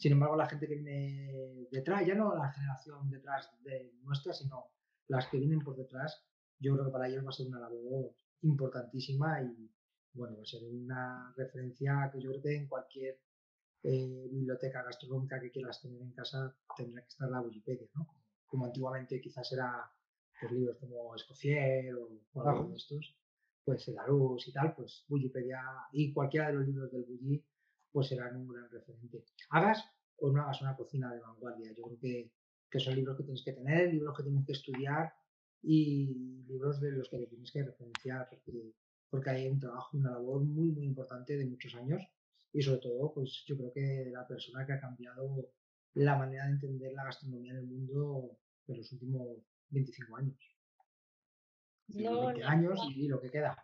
Sin 0.00 0.12
embargo, 0.12 0.34
la 0.34 0.48
gente 0.48 0.66
que 0.66 0.76
viene 0.76 1.68
detrás, 1.70 2.06
ya 2.06 2.14
no 2.14 2.34
la 2.34 2.50
generación 2.50 3.10
detrás 3.10 3.50
de 3.62 3.92
nuestra, 4.02 4.32
sino 4.32 4.68
las 5.08 5.26
que 5.26 5.36
vienen 5.36 5.60
por 5.60 5.76
detrás, 5.76 6.24
yo 6.58 6.72
creo 6.72 6.86
que 6.86 6.92
para 6.92 7.06
ellos 7.06 7.22
va 7.22 7.28
a 7.28 7.32
ser 7.32 7.48
una 7.48 7.60
labor 7.60 8.10
importantísima 8.40 9.42
y, 9.42 9.70
bueno, 10.14 10.38
va 10.38 10.42
a 10.42 10.46
ser 10.46 10.62
una 10.64 11.34
referencia 11.36 12.08
que 12.10 12.18
yo 12.18 12.30
creo 12.30 12.42
que 12.42 12.56
en 12.56 12.66
cualquier 12.66 13.20
eh, 13.82 14.26
biblioteca 14.30 14.82
gastronómica 14.82 15.38
que 15.38 15.50
quieras 15.50 15.82
tener 15.82 16.00
en 16.00 16.12
casa 16.12 16.56
tendrá 16.74 17.02
que 17.02 17.08
estar 17.08 17.28
la 17.28 17.42
Wikipedia, 17.42 17.86
¿no? 17.94 18.08
Como, 18.46 18.64
antiguamente 18.64 19.20
quizás 19.20 19.52
era 19.52 19.92
pues, 20.40 20.50
libros 20.50 20.78
como 20.78 21.14
Escoffier 21.14 21.94
o, 21.94 22.40
algo 22.46 22.70
de 22.70 22.76
estos, 22.76 23.18
pues 23.62 23.86
Edarus 23.86 24.48
y 24.48 24.52
tal, 24.52 24.74
pues 24.74 25.04
Wikipedia 25.10 25.62
y 25.92 26.10
cualquiera 26.14 26.46
de 26.46 26.54
los 26.54 26.66
libros 26.66 26.90
del 26.90 27.04
Bulli 27.04 27.44
pues 27.92 28.08
serán 28.08 28.36
un 28.36 28.48
gran 28.48 28.68
referente. 28.70 29.24
Hagas 29.50 29.84
o 30.18 30.30
no 30.30 30.42
hagas 30.42 30.60
una 30.62 30.76
cocina 30.76 31.12
de 31.12 31.20
vanguardia, 31.20 31.72
yo 31.72 31.82
creo 31.84 31.98
que, 31.98 32.30
que 32.70 32.80
son 32.80 32.94
libros 32.94 33.16
que 33.16 33.24
tienes 33.24 33.42
que 33.44 33.52
tener, 33.52 33.92
libros 33.92 34.16
que 34.16 34.22
tienes 34.22 34.46
que 34.46 34.52
estudiar 34.52 35.12
y 35.62 36.44
libros 36.46 36.80
de 36.80 36.92
los 36.92 37.08
que 37.08 37.26
tienes 37.26 37.50
que 37.50 37.64
referenciar, 37.64 38.28
porque, 38.28 38.74
porque 39.08 39.30
hay 39.30 39.48
un 39.48 39.60
trabajo, 39.60 39.96
una 39.96 40.10
labor 40.10 40.42
muy, 40.42 40.70
muy 40.72 40.84
importante 40.84 41.36
de 41.36 41.46
muchos 41.46 41.74
años 41.74 42.02
y 42.52 42.62
sobre 42.62 42.80
todo, 42.80 43.12
pues 43.12 43.44
yo 43.46 43.56
creo 43.56 43.72
que 43.72 43.80
de 43.80 44.10
la 44.10 44.26
persona 44.26 44.66
que 44.66 44.72
ha 44.72 44.80
cambiado 44.80 45.50
la 45.94 46.16
manera 46.16 46.46
de 46.46 46.52
entender 46.52 46.92
la 46.92 47.04
gastronomía 47.04 47.52
en 47.52 47.58
el 47.58 47.66
mundo 47.66 48.38
en 48.66 48.76
los 48.76 48.92
últimos 48.92 49.38
25 49.70 50.16
años. 50.16 50.36
20 51.88 52.44
años 52.44 52.80
y, 52.94 53.08
lo 53.08 53.20
que 53.20 53.30
queda. 53.30 53.56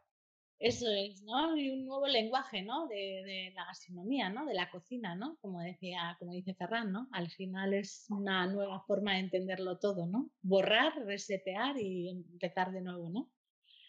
Eso 0.59 0.87
es, 0.91 1.23
¿no? 1.23 1.57
Y 1.57 1.71
un 1.71 1.85
nuevo 1.85 2.07
lenguaje, 2.07 2.63
¿no? 2.63 2.87
De, 2.89 2.95
de, 2.95 3.53
la 3.55 3.67
gastronomía, 3.67 4.31
¿no? 4.31 4.47
De 4.47 4.55
la 4.55 4.71
cocina, 4.71 5.15
¿no? 5.15 5.37
Como 5.43 5.61
decía, 5.61 6.17
como 6.19 6.33
dice 6.33 6.55
Ferran, 6.55 6.93
¿no? 6.93 7.09
Al 7.13 7.31
final 7.31 7.75
es 7.75 8.07
una 8.09 8.47
nueva 8.47 8.81
forma 8.81 9.15
de 9.15 9.21
entenderlo 9.21 9.79
todo, 9.79 10.07
¿no? 10.07 10.31
Borrar, 10.41 10.95
resetear 11.05 11.79
y 11.79 12.09
empezar 12.09 12.73
de 12.73 12.81
nuevo, 12.81 13.11
¿no? 13.11 13.31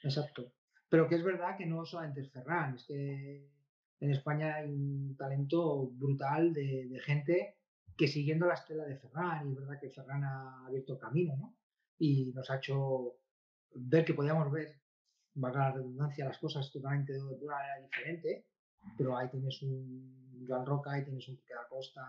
Exacto. 0.03 0.51
Pero 0.89 1.07
que 1.07 1.15
es 1.15 1.23
verdad 1.23 1.57
que 1.57 1.65
no 1.65 1.85
solamente 1.85 2.21
es 2.21 2.31
Ferran, 2.31 2.75
es 2.75 2.85
que 2.85 3.49
en 3.99 4.11
España 4.11 4.55
hay 4.55 4.69
un 4.69 5.15
talento 5.17 5.87
brutal 5.91 6.53
de, 6.53 6.87
de 6.89 6.99
gente 6.99 7.55
que 7.95 8.07
siguiendo 8.07 8.45
la 8.45 8.55
estela 8.55 8.83
de 8.83 8.97
Ferran, 8.97 9.47
y 9.47 9.53
es 9.53 9.59
verdad 9.59 9.79
que 9.79 9.89
Ferran 9.89 10.23
ha 10.23 10.65
abierto 10.67 10.99
camino, 10.99 11.35
¿no? 11.37 11.55
Y 11.97 12.31
nos 12.33 12.49
ha 12.49 12.57
hecho 12.57 13.19
ver 13.73 14.05
que 14.05 14.13
podíamos 14.13 14.51
ver, 14.51 14.81
valga 15.37 15.69
la 15.69 15.71
redundancia, 15.71 16.25
las 16.25 16.37
cosas 16.37 16.71
totalmente 16.71 17.13
de 17.13 17.21
una 17.21 17.55
manera 17.55 17.79
diferente, 17.81 18.45
pero 18.97 19.17
ahí 19.17 19.29
tienes 19.29 19.61
un 19.61 20.45
Joan 20.47 20.65
Roca, 20.65 20.91
ahí 20.91 21.03
tienes 21.03 21.27
un 21.27 21.37
Pique 21.37 21.53
da 21.53 21.67
Costa, 21.69 22.03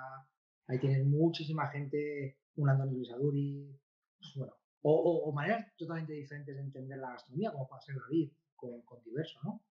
ahí 0.67 0.79
tienes 0.79 1.05
muchísima 1.07 1.69
gente, 1.69 2.39
un 2.57 2.69
Andoni 2.69 2.97
Luis 2.97 3.11
Aduri, 3.11 3.81
pues 4.19 4.35
bueno, 4.37 4.53
o, 4.83 5.33
maneras 5.33 5.67
totalmente 5.77 6.13
diferentes 6.13 6.55
de 6.55 6.63
entender 6.63 6.99
la 6.99 7.11
gastronomía, 7.11 7.53
como 7.53 7.69
puede 7.69 7.83
ser 7.83 7.97
David, 7.97 8.33
con, 8.57 8.83
con 8.83 9.03
diverso, 9.05 9.39
¿no? 9.45 9.63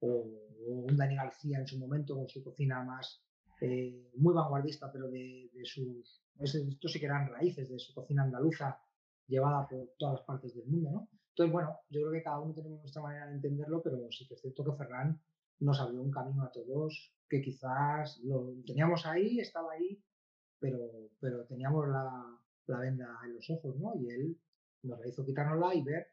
O, 0.00 0.08
o, 0.08 0.72
un 0.88 0.96
Dani 0.96 1.16
García 1.16 1.58
en 1.58 1.66
su 1.66 1.78
momento 1.78 2.14
con 2.14 2.28
su 2.28 2.42
cocina 2.42 2.82
más 2.82 3.22
eh, 3.60 4.10
muy 4.16 4.34
vanguardista, 4.34 4.92
pero 4.92 5.08
de, 5.08 5.50
sus, 5.64 6.22
esto 6.38 6.88
sí 6.88 7.00
que 7.00 7.06
eran 7.06 7.28
raíces 7.28 7.68
de 7.68 7.78
su 7.78 7.94
cocina 7.94 8.22
andaluza 8.22 8.78
llevada 9.26 9.66
por 9.66 9.94
todas 9.98 10.16
las 10.16 10.26
partes 10.26 10.54
del 10.54 10.66
mundo, 10.66 10.90
¿no? 10.90 11.08
Entonces, 11.36 11.52
bueno, 11.52 11.80
yo 11.90 12.00
creo 12.00 12.12
que 12.12 12.22
cada 12.22 12.40
uno 12.40 12.54
tenemos 12.54 12.80
nuestra 12.80 13.02
manera 13.02 13.26
de 13.26 13.34
entenderlo, 13.34 13.82
pero 13.82 14.10
sí 14.10 14.26
que 14.26 14.32
es 14.32 14.40
cierto 14.40 14.64
que 14.64 14.72
Ferran 14.72 15.20
nos 15.58 15.78
abrió 15.80 16.00
un 16.00 16.10
camino 16.10 16.42
a 16.42 16.50
todos 16.50 17.12
que 17.28 17.42
quizás 17.42 18.18
lo 18.24 18.54
teníamos 18.64 19.04
ahí, 19.04 19.38
estaba 19.38 19.72
ahí, 19.72 20.02
pero, 20.58 21.10
pero 21.20 21.44
teníamos 21.44 21.88
la, 21.88 22.40
venda 22.80 23.18
en 23.26 23.34
los 23.34 23.50
ojos, 23.50 23.76
¿no? 23.76 23.94
Y 23.96 24.08
él 24.08 24.40
nos 24.82 24.98
la 24.98 25.08
hizo 25.08 25.26
quitárnosla 25.26 25.74
y 25.74 25.82
ver 25.82 26.06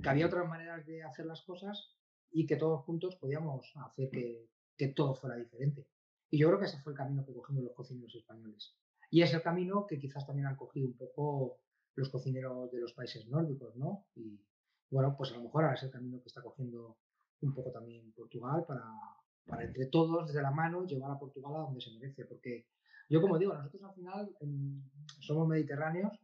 que 0.00 0.08
había 0.08 0.26
otras 0.26 0.48
maneras 0.48 0.86
de 0.86 1.02
hacer 1.02 1.26
las 1.26 1.42
cosas 1.42 1.96
y 2.30 2.46
que 2.46 2.54
todos 2.54 2.84
juntos 2.84 3.16
podíamos 3.16 3.72
hacer 3.84 4.10
que, 4.10 4.48
que 4.76 4.88
todo 4.88 5.16
fuera 5.16 5.34
diferente. 5.34 5.88
Y 6.30 6.38
yo 6.38 6.46
creo 6.46 6.60
que 6.60 6.66
ese 6.66 6.80
fue 6.82 6.92
el 6.92 6.98
camino 6.98 7.26
que 7.26 7.34
cogimos 7.34 7.64
los 7.64 7.74
cocineros 7.74 8.14
españoles. 8.14 8.76
Y 9.10 9.22
es 9.22 9.34
el 9.34 9.42
camino 9.42 9.88
que 9.88 9.98
quizás 9.98 10.24
también 10.24 10.46
han 10.46 10.56
cogido 10.56 10.86
un 10.86 10.96
poco 10.96 11.58
los 11.96 12.10
cocineros 12.10 12.70
de 12.70 12.78
los 12.78 12.92
países 12.92 13.26
nórdicos, 13.26 13.74
¿no? 13.74 14.06
Bueno, 14.90 15.14
pues 15.16 15.32
a 15.32 15.36
lo 15.36 15.44
mejor 15.44 15.64
ahora 15.64 15.76
es 15.76 15.82
el 15.82 15.90
camino 15.90 16.20
que 16.20 16.28
está 16.28 16.42
cogiendo 16.42 16.98
un 17.40 17.54
poco 17.54 17.70
también 17.70 18.12
Portugal 18.12 18.64
para, 18.66 18.84
para 19.46 19.64
entre 19.64 19.86
todos, 19.86 20.26
desde 20.26 20.42
la 20.42 20.50
mano, 20.50 20.86
llevar 20.86 21.10
a 21.10 21.18
Portugal 21.18 21.54
a 21.56 21.60
donde 21.60 21.80
se 21.80 21.92
merece. 21.92 22.24
Porque 22.24 22.66
yo, 23.08 23.20
como 23.20 23.38
digo, 23.38 23.54
nosotros 23.54 23.82
al 23.82 23.94
final 23.94 24.36
somos 25.20 25.48
mediterráneos, 25.48 26.18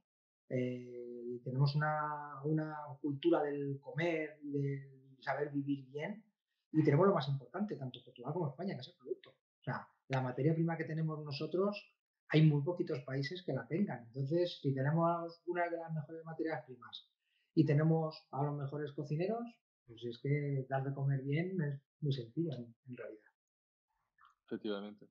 eh, 0.49 1.41
tenemos 1.43 1.75
una, 1.75 2.43
una, 2.45 2.77
cultura 3.01 3.43
del 3.43 3.81
comer, 3.81 4.39
del 4.43 5.17
saber 5.21 5.51
vivir 5.51 5.87
bien, 5.87 6.25
y 6.73 6.83
tenemos 6.83 7.07
lo 7.07 7.15
más 7.15 7.29
importante, 7.29 7.77
tanto 7.77 8.03
Portugal 8.05 8.33
como 8.33 8.49
España, 8.49 8.75
que 8.75 8.81
es 8.81 8.89
el 8.89 8.95
producto. 8.95 9.31
O 9.31 9.65
sea, 9.65 9.89
la 10.09 10.21
materia 10.21 10.55
prima 10.55 10.77
que 10.77 10.85
tenemos 10.85 11.23
nosotros, 11.25 11.83
hay 12.29 12.43
muy 12.43 12.63
poquitos 12.63 13.01
países 13.01 13.43
que 13.43 13.53
la 13.53 13.67
tengan. 13.67 14.05
Entonces, 14.07 14.59
si 14.61 14.75
tenemos 14.75 15.41
una 15.47 15.69
de 15.69 15.77
las 15.77 15.93
mejores 15.93 16.25
materias 16.25 16.65
primas 16.67 17.14
y 17.55 17.65
tenemos 17.65 18.27
a 18.31 18.43
los 18.43 18.57
mejores 18.57 18.93
cocineros, 18.93 19.45
pues 19.87 20.05
es 20.05 20.19
que 20.19 20.67
dar 20.69 20.85
de 20.85 20.95
comer 20.95 21.23
bien 21.23 21.61
es 21.63 21.81
muy 22.01 22.13
sencillo 22.13 22.53
en, 22.53 22.75
en 22.89 22.97
realidad. 22.97 23.31
Efectivamente. 24.47 25.09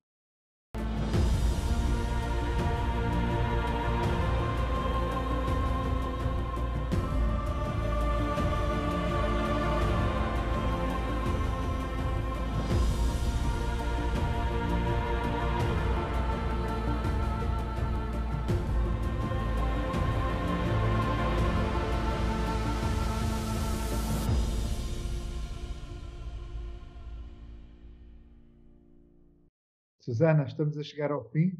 Susana, 30.04 30.44
estamos 30.44 30.76
a 30.76 30.82
llegar 30.82 31.12
al 31.12 31.24
fin. 31.32 31.56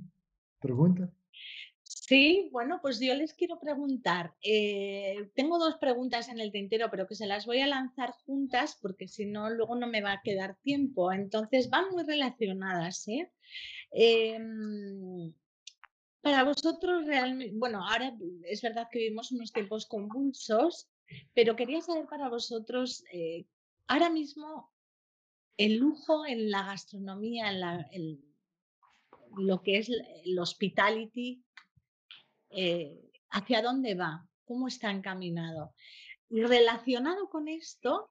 Pregunta. 0.61 1.11
Sí, 1.83 2.51
bueno, 2.53 2.79
pues 2.83 3.01
yo 3.01 3.15
les 3.15 3.33
quiero 3.33 3.59
preguntar. 3.59 4.35
Eh, 4.43 5.31
tengo 5.35 5.59
dos 5.59 5.77
preguntas 5.77 6.29
en 6.29 6.39
el 6.41 6.53
tintero, 6.53 6.91
pero 6.91 7.07
que 7.07 7.15
se 7.15 7.27
las 7.27 7.47
voy 7.47 7.61
a 7.61 7.67
lanzar 7.67 8.11
juntas 8.27 8.79
porque 8.83 9.09
si 9.09 9.25
no, 9.25 9.49
luego 9.49 9.77
no 9.77 9.87
me 9.87 10.03
va 10.03 10.13
a 10.13 10.21
quedar 10.23 10.59
tiempo. 10.63 11.11
Entonces 11.11 11.71
van 11.71 11.91
muy 11.93 12.05
relacionadas. 12.05 13.09
¿eh? 13.09 13.33
Em, 13.93 15.33
para 16.21 16.45
vosotros 16.45 17.07
realmente, 17.07 17.55
bueno, 17.57 17.83
ahora 17.83 18.15
es 18.43 18.61
verdad 18.61 18.89
que 18.93 18.99
vivimos 18.99 19.33
unos 19.33 19.53
tiempos 19.53 19.87
convulsos, 19.87 20.91
pero 21.33 21.57
quería 21.57 21.81
saber 21.81 22.07
para 22.09 22.29
vosotros, 22.29 23.05
eh, 23.11 23.47
ahora 23.87 24.11
mismo, 24.11 24.71
el 25.57 25.77
lujo 25.77 26.27
en 26.27 26.51
la 26.51 26.65
gastronomía, 26.65 27.51
en 27.51 27.61
la, 27.61 27.89
lo 29.39 29.63
que 29.63 29.79
es 29.79 29.89
el 29.89 30.39
hospitality, 30.39 31.45
eh, 32.51 33.11
hacia 33.31 33.63
dónde 33.63 33.95
va, 33.95 34.27
cómo 34.45 34.69
está 34.69 34.91
encaminado. 34.91 35.75
Y 36.31 36.43
relacionado 36.43 37.29
con 37.29 37.49
esto, 37.49 38.11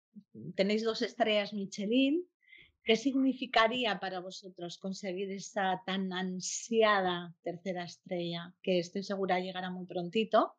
tenéis 0.55 0.83
dos 0.83 1.01
estrellas 1.01 1.53
Michelin, 1.53 2.25
¿qué 2.83 2.95
significaría 2.95 3.99
para 3.99 4.19
vosotros 4.19 4.77
conseguir 4.77 5.31
esa 5.31 5.81
tan 5.85 6.11
ansiada 6.13 7.33
tercera 7.43 7.85
estrella, 7.85 8.53
que 8.61 8.79
estoy 8.79 9.03
segura 9.03 9.39
llegará 9.39 9.69
muy 9.71 9.85
prontito? 9.85 10.53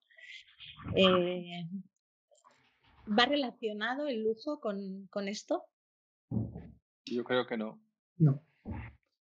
Eh, 0.96 1.68
¿Va 3.06 3.26
relacionado 3.26 4.08
el 4.08 4.22
lujo 4.22 4.60
con, 4.60 5.06
con 5.08 5.28
esto? 5.28 5.64
Yo 7.04 7.22
creo 7.24 7.46
que 7.46 7.56
no. 7.56 7.80
No. 8.16 8.42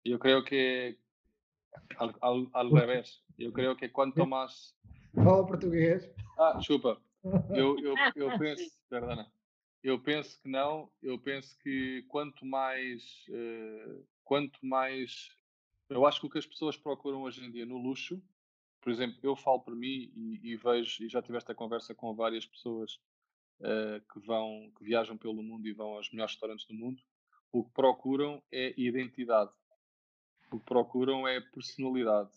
Yo 0.03 0.19
creo 0.19 0.43
que, 0.45 0.99
al, 1.97 2.13
al, 2.21 2.47
al 2.53 2.71
revés. 2.71 3.23
Eu 3.37 3.51
creio 3.51 3.75
que 3.75 3.89
quanto 3.89 4.25
mais. 4.25 4.75
Fala 5.13 5.45
português. 5.45 6.09
Ah, 6.37 6.59
chupa. 6.61 7.01
Eu, 7.49 7.77
eu, 7.79 7.95
eu 8.15 8.37
penso, 8.39 8.71
perdona. 8.89 9.29
Eu 9.83 9.99
penso 9.99 10.39
que 10.41 10.47
não. 10.47 10.89
Eu 11.01 11.19
penso 11.19 11.57
que 11.59 12.05
quanto 12.07 12.45
mais. 12.45 13.25
Uh, 13.27 14.05
quanto 14.23 14.65
mais. 14.65 15.29
Eu 15.89 16.05
acho 16.05 16.21
que 16.21 16.27
o 16.27 16.29
que 16.29 16.37
as 16.37 16.45
pessoas 16.45 16.77
procuram 16.77 17.23
hoje 17.23 17.43
em 17.43 17.51
dia 17.51 17.65
no 17.65 17.77
luxo, 17.77 18.21
por 18.81 18.91
exemplo, 18.91 19.19
eu 19.21 19.35
falo 19.35 19.59
por 19.59 19.75
mim 19.75 20.11
e, 20.15 20.39
e 20.41 20.55
vejo, 20.55 21.03
e 21.03 21.09
já 21.09 21.21
tive 21.21 21.37
esta 21.37 21.53
conversa 21.53 21.93
com 21.93 22.15
várias 22.15 22.45
pessoas 22.45 22.99
uh, 23.59 23.99
que 24.13 24.19
vão, 24.25 24.71
que 24.77 24.83
viajam 24.83 25.17
pelo 25.17 25.43
mundo 25.43 25.67
e 25.67 25.73
vão 25.73 25.95
aos 25.95 26.09
melhores 26.11 26.33
restaurantes 26.33 26.65
do 26.65 26.73
mundo, 26.73 27.01
o 27.51 27.63
que 27.63 27.71
procuram 27.71 28.41
é 28.51 28.73
identidade. 28.77 29.51
O 30.51 30.59
que 30.59 30.65
procuram 30.65 31.27
é 31.27 31.41
personalidade. 31.41 32.31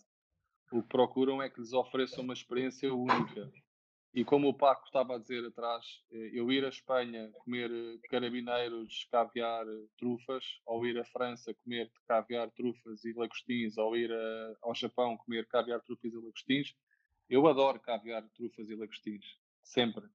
O 0.71 0.81
que 0.81 0.89
procuram 0.89 1.41
é 1.41 1.49
que 1.49 1.59
lhes 1.59 1.73
ofereçam 1.73 2.23
uma 2.23 2.33
experiência 2.33 2.93
única. 2.93 3.51
E 4.13 4.25
como 4.25 4.49
o 4.49 4.53
Paco 4.53 4.85
estava 4.85 5.15
a 5.15 5.17
dizer 5.17 5.45
atrás, 5.45 5.85
eh, 6.11 6.31
eu 6.33 6.51
ir 6.51 6.65
à 6.65 6.69
Espanha 6.69 7.31
comer 7.39 7.71
eh, 7.71 7.97
carabineiros, 8.09 9.07
caviar, 9.09 9.65
eh, 9.65 9.85
trufas, 9.97 10.43
ou 10.65 10.85
ir 10.85 10.99
à 10.99 11.05
França 11.05 11.53
comer 11.53 11.89
caviar, 12.05 12.51
trufas 12.51 13.05
e 13.05 13.13
lagostins, 13.13 13.77
ou 13.77 13.95
ir 13.95 14.11
a, 14.11 14.55
ao 14.61 14.75
Japão 14.75 15.15
comer 15.15 15.47
caviar, 15.47 15.79
trufas 15.81 16.11
e 16.11 16.15
lagostins, 16.17 16.75
eu 17.29 17.47
adoro 17.47 17.79
caviar, 17.79 18.27
trufas 18.35 18.69
e 18.69 18.75
lagostins. 18.75 19.25
Sempre. 19.63 20.09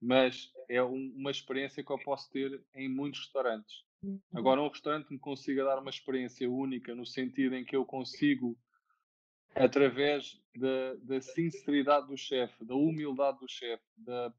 mas 0.00 0.52
é 0.68 0.82
um, 0.82 1.14
uma 1.16 1.30
experiência 1.30 1.82
que 1.82 1.90
eu 1.90 1.98
posso 1.98 2.30
ter 2.30 2.62
em 2.74 2.88
muitos 2.88 3.20
restaurantes. 3.20 3.84
Agora, 4.34 4.60
um 4.60 4.68
restaurante 4.68 5.10
me 5.10 5.18
consiga 5.18 5.64
dar 5.64 5.78
uma 5.78 5.90
experiência 5.90 6.50
única, 6.50 6.94
no 6.94 7.06
sentido 7.06 7.54
em 7.54 7.64
que 7.64 7.76
eu 7.76 7.84
consigo, 7.84 8.58
através 9.54 10.40
da, 10.56 10.94
da 11.02 11.20
sinceridade 11.20 12.08
do 12.08 12.16
chefe, 12.16 12.64
da 12.64 12.74
humildade 12.74 13.38
do 13.38 13.48
chefe, 13.48 13.84
da, 13.96 14.34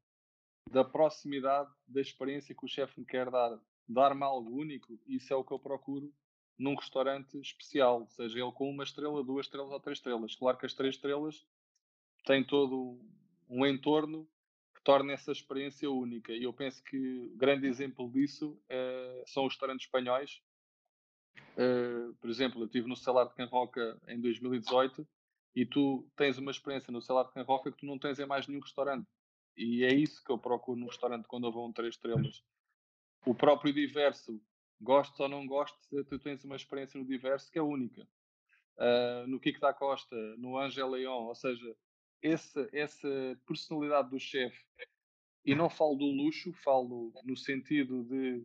da 0.70 0.84
proximidade 0.84 1.70
da 1.86 2.00
experiência 2.00 2.54
que 2.54 2.64
o 2.64 2.68
chefe 2.68 3.00
me 3.00 3.06
quer 3.06 3.30
dar, 3.30 3.58
dar-me 3.88 4.22
algo 4.22 4.50
único, 4.50 4.98
isso 5.06 5.32
é 5.32 5.36
o 5.36 5.44
que 5.44 5.52
eu 5.52 5.58
procuro 5.58 6.12
num 6.58 6.74
restaurante 6.74 7.38
especial, 7.40 8.06
seja 8.10 8.38
ele 8.38 8.52
com 8.52 8.70
uma 8.70 8.84
estrela, 8.84 9.24
duas 9.24 9.46
estrelas 9.46 9.72
ou 9.72 9.80
três 9.80 9.98
estrelas. 9.98 10.36
Claro 10.36 10.58
que 10.58 10.66
as 10.66 10.74
três 10.74 10.94
estrelas 10.94 11.44
têm 12.24 12.44
todo 12.44 13.00
um 13.48 13.66
entorno 13.66 14.28
torna 14.84 15.12
essa 15.12 15.32
experiência 15.32 15.90
única. 15.90 16.32
E 16.32 16.44
eu 16.44 16.52
penso 16.52 16.84
que 16.84 17.32
grande 17.36 17.66
exemplo 17.66 18.10
disso 18.10 18.60
é, 18.68 19.24
são 19.26 19.46
os 19.46 19.54
restaurantes 19.54 19.86
espanhóis. 19.86 20.42
Uh, 21.56 22.14
por 22.20 22.28
exemplo, 22.28 22.60
eu 22.60 22.66
estive 22.66 22.88
no 22.88 22.96
Salar 22.96 23.26
de 23.26 23.34
Can 23.34 23.46
Roca 23.46 23.98
em 24.06 24.20
2018 24.20 25.06
e 25.56 25.64
tu 25.64 26.08
tens 26.16 26.36
uma 26.36 26.50
experiência 26.50 26.92
no 26.92 27.00
Salar 27.00 27.24
de 27.24 27.32
Can 27.32 27.42
Roca 27.42 27.72
que 27.72 27.78
tu 27.78 27.86
não 27.86 27.98
tens 27.98 28.18
em 28.18 28.26
mais 28.26 28.46
nenhum 28.46 28.60
restaurante. 28.60 29.08
E 29.56 29.84
é 29.84 29.94
isso 29.94 30.22
que 30.22 30.30
eu 30.30 30.38
procuro 30.38 30.78
num 30.78 30.86
restaurante 30.86 31.26
quando 31.26 31.46
eu 31.46 31.52
vou 31.52 31.66
um 31.66 31.72
três 31.72 31.94
estrelas. 31.94 32.44
O 33.24 33.34
próprio 33.34 33.72
diverso 33.72 34.40
gostes 34.80 35.18
ou 35.18 35.28
não 35.28 35.46
gostes, 35.46 35.88
tu 36.08 36.18
tens 36.18 36.44
uma 36.44 36.56
experiência 36.56 37.00
no 37.00 37.06
diverso 37.06 37.50
que 37.50 37.58
é 37.58 37.62
única. 37.62 38.06
Uh, 38.76 39.26
no 39.28 39.40
Kiko 39.40 39.60
da 39.60 39.72
Costa, 39.72 40.16
no 40.36 40.58
Angel 40.58 40.90
Leon, 40.90 41.26
ou 41.26 41.34
seja, 41.34 41.76
essa, 42.24 42.68
essa 42.72 43.38
personalidade 43.46 44.10
do 44.10 44.18
chefe, 44.18 44.58
e 45.44 45.54
não 45.54 45.68
falo 45.68 45.94
do 45.94 46.06
luxo, 46.06 46.52
falo 46.64 47.12
no 47.22 47.36
sentido 47.36 48.02
de, 48.04 48.42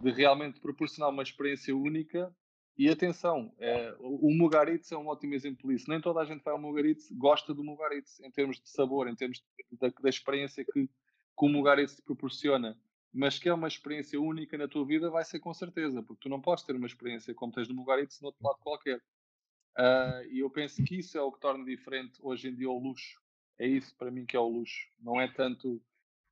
de 0.00 0.10
realmente 0.10 0.58
proporcionar 0.58 1.10
uma 1.10 1.22
experiência 1.22 1.74
única. 1.74 2.34
E 2.76 2.88
atenção, 2.88 3.54
é, 3.58 3.94
o 4.00 4.34
Mugaritz 4.34 4.90
é 4.90 4.96
um 4.96 5.06
ótimo 5.06 5.34
exemplo 5.34 5.70
disso. 5.70 5.88
Nem 5.88 6.00
toda 6.00 6.20
a 6.20 6.24
gente 6.24 6.42
vai 6.42 6.52
ao 6.52 6.60
Mugaritz 6.60 7.10
gosta 7.12 7.54
do 7.54 7.62
Mugaritz 7.62 8.18
em 8.20 8.30
termos 8.30 8.60
de 8.60 8.68
sabor, 8.68 9.06
em 9.06 9.14
termos 9.14 9.38
de, 9.38 9.76
da, 9.78 9.88
da 9.88 10.08
experiência 10.08 10.64
que, 10.64 10.86
que 10.86 10.90
o 11.36 11.48
Mugaritz 11.48 12.00
proporciona 12.00 12.76
mas 13.12 13.38
que 13.38 13.48
é 13.48 13.54
uma 13.54 13.68
experiência 13.68 14.20
única 14.20 14.56
na 14.56 14.68
tua 14.68 14.84
vida, 14.84 15.10
vai 15.10 15.24
ser 15.24 15.40
com 15.40 15.52
certeza, 15.52 16.02
porque 16.02 16.22
tu 16.22 16.28
não 16.28 16.40
podes 16.40 16.64
ter 16.64 16.76
uma 16.76 16.86
experiência 16.86 17.34
como 17.34 17.52
tens 17.52 17.68
no 17.68 17.74
Mugaritz 17.74 18.20
no 18.20 18.28
outro 18.28 18.42
lado 18.42 18.58
qualquer. 18.60 19.02
Uh, 19.78 20.24
e 20.30 20.40
eu 20.40 20.50
penso 20.50 20.82
que 20.84 20.98
isso 20.98 21.16
é 21.16 21.22
o 21.22 21.32
que 21.32 21.40
torna 21.40 21.64
diferente 21.64 22.18
hoje 22.22 22.48
em 22.48 22.54
dia 22.54 22.70
o 22.70 22.78
luxo. 22.78 23.20
É 23.58 23.66
isso 23.66 23.94
para 23.96 24.10
mim 24.10 24.26
que 24.26 24.36
é 24.36 24.40
o 24.40 24.48
luxo. 24.48 24.88
Não 25.00 25.20
é 25.20 25.28
tanto 25.32 25.76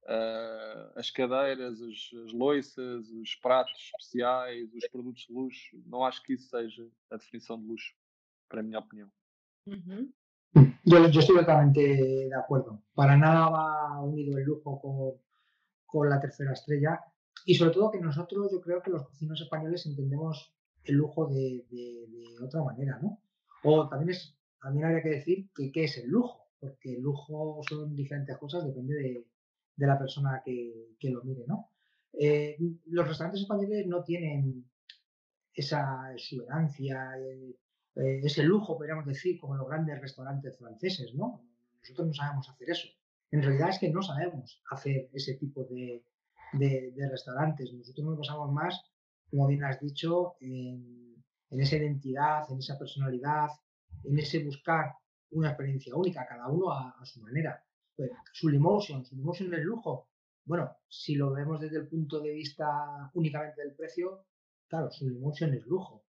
uh, 0.05 0.93
as 0.97 1.11
cadeiras, 1.11 1.81
as, 1.81 2.11
as 2.25 2.33
loiças, 2.33 3.09
os 3.11 3.35
pratos 3.37 3.93
especiais, 3.95 4.73
os 4.75 4.87
produtos 4.89 5.23
de 5.27 5.33
luxo. 5.33 5.83
Não 5.87 6.05
acho 6.05 6.23
que 6.23 6.35
isso 6.35 6.49
seja 6.49 6.89
a 7.11 7.17
definição 7.17 7.61
de 7.61 7.67
luxo, 7.67 7.95
para 8.49 8.61
a 8.61 8.63
minha 8.63 8.79
opinião. 8.79 9.11
Uhum. 9.67 10.13
Yo, 10.85 11.07
yo, 11.09 11.21
estoy 11.21 11.37
totalmente 11.37 11.81
de 11.81 12.35
acuerdo. 12.35 12.83
Para 12.95 13.17
nada 13.17 13.51
va 13.51 14.01
unido 14.01 14.39
el 14.39 14.45
lujo 14.45 14.81
con, 14.81 15.21
con 15.85 16.09
la 16.09 16.21
tercera 16.21 16.53
estrella 16.53 17.01
y 17.45 17.55
sobre 17.55 17.73
todo 17.73 17.91
que 17.91 18.01
nosotros 18.01 18.51
yo 18.53 18.61
creo 18.61 18.83
que 18.83 18.91
los 18.91 19.07
cocineros 19.07 19.41
españoles 19.41 19.87
entendemos 19.87 20.55
el 20.85 20.97
lujo 20.97 21.27
de, 21.27 21.65
otra 22.43 22.63
manera, 22.63 22.99
¿no? 23.03 23.21
O 23.63 23.89
también, 23.89 24.11
es, 24.11 24.37
también 24.61 24.87
habría 24.87 25.03
que 25.03 25.11
decir 25.11 25.49
que 25.55 25.73
qué 25.73 25.85
es 25.85 25.99
el 25.99 26.09
lujo, 26.09 26.49
porque 26.61 26.95
el 26.95 27.03
lujo 27.03 27.61
son 27.69 27.95
diferentes 27.95 28.37
cosas, 28.39 28.67
depende 28.67 28.95
de, 28.95 29.27
la 29.87 29.99
persona 29.99 30.43
que, 30.45 31.11
lo 31.11 31.23
mire, 31.23 31.45
¿no? 31.47 31.71
Eh, 32.13 32.57
los 32.87 33.07
restaurantes 33.07 33.43
españoles 33.43 33.87
no 33.87 34.03
tienen 34.03 34.65
esa 35.55 36.13
exuberancia, 36.13 37.17
eh, 37.19 37.57
eh, 37.97 38.21
ese 38.23 38.43
lujo, 38.43 38.77
podríamos 38.77 39.07
decir, 39.07 39.39
como 39.39 39.57
los 39.57 39.69
grandes 39.69 40.01
restaurantes 40.01 40.57
franceses, 40.57 41.15
¿no? 41.15 41.45
Nosotros 41.81 42.09
no 42.09 42.15
sabemos 42.15 42.49
hacer 42.49 42.71
eso. 42.71 42.89
En 43.31 43.43
realidad 43.43 43.71
es 43.71 43.79
que 43.79 43.91
no 43.91 44.03
sabemos 44.03 44.63
hacer 44.71 45.11
ese 45.13 45.35
tipo 45.35 45.65
de, 45.65 46.05
restaurantes. 47.11 47.73
Nosotros 47.73 48.07
nos 48.07 48.19
basamos 48.19 48.53
más, 48.53 48.83
como 49.31 49.47
bien 49.47 49.65
has 49.65 49.81
dicho, 49.81 50.37
en, 50.41 51.08
esa 51.51 51.77
identidad, 51.77 52.51
en 52.51 52.59
esa 52.59 52.79
personalidad, 52.79 53.49
en 54.05 54.19
ese 54.19 54.45
buscar 54.45 54.95
una 55.31 55.49
experiencia 55.49 55.95
única, 55.95 56.27
cada 56.27 56.49
uno 56.49 56.73
a, 56.73 57.05
su 57.05 57.21
manera. 57.21 57.63
Pues, 57.97 58.11
Sublimotion, 58.33 59.05
Sublimotion 59.05 59.53
es 59.55 59.65
lujo. 59.65 60.09
Bueno, 60.45 60.77
si 60.89 61.15
lo 61.15 61.33
vemos 61.33 61.61
desde 61.61 61.79
el 61.79 61.89
punto 61.89 62.21
de 62.21 62.33
vista 62.33 63.11
únicamente 63.15 63.63
del 63.63 63.75
precio, 63.75 64.25
claro, 64.67 64.91
Sublimotion 64.91 65.55
es 65.55 65.67
lujo. 65.67 66.05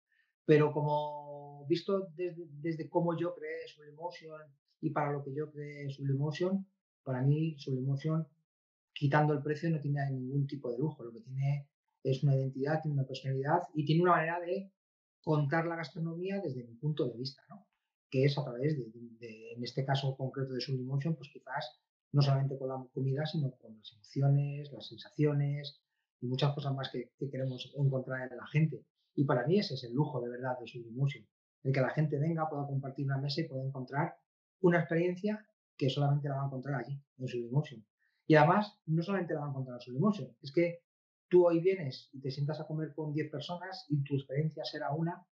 Pero 0.45 0.71
como 0.71 1.65
visto 1.67 2.09
desde, 2.15 2.47
desde 2.49 2.89
cómo 2.89 3.17
yo 3.17 3.35
creé 3.35 3.67
Sublimotion 3.67 4.41
y 4.81 4.89
para 4.91 5.11
lo 5.11 5.23
que 5.23 5.33
yo 5.33 5.51
creé 5.51 5.89
Sublimotion, 5.89 6.65
para 7.03 7.21
mí 7.21 7.55
Sublimotion, 7.57 8.27
quitando 8.93 9.33
el 9.33 9.41
precio, 9.41 9.69
no 9.69 9.79
tiene 9.79 10.09
ningún 10.11 10.47
tipo 10.47 10.71
de 10.71 10.77
lujo. 10.77 11.03
Lo 11.03 11.11
que 11.11 11.21
tiene 11.21 11.67
es 12.03 12.23
una 12.23 12.35
identidad, 12.35 12.81
tiene 12.81 12.95
una 12.95 13.07
personalidad 13.07 13.63
y 13.73 13.85
tiene 13.85 14.03
una 14.03 14.11
manera 14.11 14.39
de 14.39 14.71
contar 15.23 15.65
la 15.65 15.75
gastronomía 15.75 16.39
desde 16.41 16.63
mi 16.63 16.75
punto 16.75 17.07
de 17.07 17.17
vista, 17.17 17.43
¿no? 17.49 17.67
que 18.09 18.25
es 18.25 18.37
a 18.37 18.43
través 18.43 18.77
de, 18.77 19.51
en 19.53 19.63
este 19.63 19.85
caso 19.85 20.15
concreto 20.15 20.53
de 20.53 20.61
Sublimotion, 20.61 21.15
pues 21.15 21.29
quizás 21.31 21.79
no 22.11 22.21
solamente 22.21 22.57
con 22.57 22.69
la 22.69 22.83
comida, 22.91 23.25
sino 23.25 23.51
con 23.51 23.77
las 23.77 23.91
emociones, 23.93 24.71
las 24.71 24.87
sensaciones 24.87 25.79
y 26.21 26.27
muchas 26.27 26.53
cosas 26.53 26.73
más 26.73 26.89
que, 26.89 27.11
queremos 27.29 27.71
encontrar 27.77 28.31
en 28.31 28.37
la 28.37 28.47
gente. 28.47 28.83
Y 29.15 29.25
para 29.25 29.45
mí 29.45 29.59
ese 29.59 29.75
es 29.75 29.83
el 29.83 29.93
lujo 29.93 30.21
de 30.21 30.29
verdad 30.29 30.57
de 30.59 30.67
Sublimotion, 30.67 31.27
el 31.63 31.73
que 31.73 31.81
la 31.81 31.89
gente 31.89 32.17
venga, 32.17 32.49
pueda 32.49 32.65
compartir 32.65 33.05
una 33.05 33.17
mesa 33.17 33.41
y 33.41 33.47
pueda 33.47 33.63
encontrar 33.63 34.15
una 34.61 34.79
experiencia 34.79 35.45
que 35.77 35.89
solamente 35.89 36.27
la 36.29 36.35
va 36.35 36.43
a 36.43 36.45
encontrar 36.47 36.81
allí, 36.81 36.99
en 37.17 37.27
Sublimotion. 37.27 37.85
Y 38.27 38.35
además, 38.35 38.79
no 38.85 39.03
solamente 39.03 39.33
la 39.33 39.41
va 39.41 39.47
a 39.47 39.49
encontrar 39.49 39.75
en 39.75 39.81
Sublimotion, 39.81 40.35
es 40.41 40.51
que 40.51 40.79
tú 41.29 41.47
hoy 41.47 41.59
vienes 41.59 42.09
y 42.11 42.19
te 42.19 42.31
sientas 42.31 42.59
a 42.59 42.67
comer 42.67 42.93
con 42.93 43.13
10 43.13 43.31
personas 43.31 43.85
y 43.89 44.03
tu 44.03 44.15
experiencia 44.15 44.63
será 44.65 44.91
una, 44.91 45.25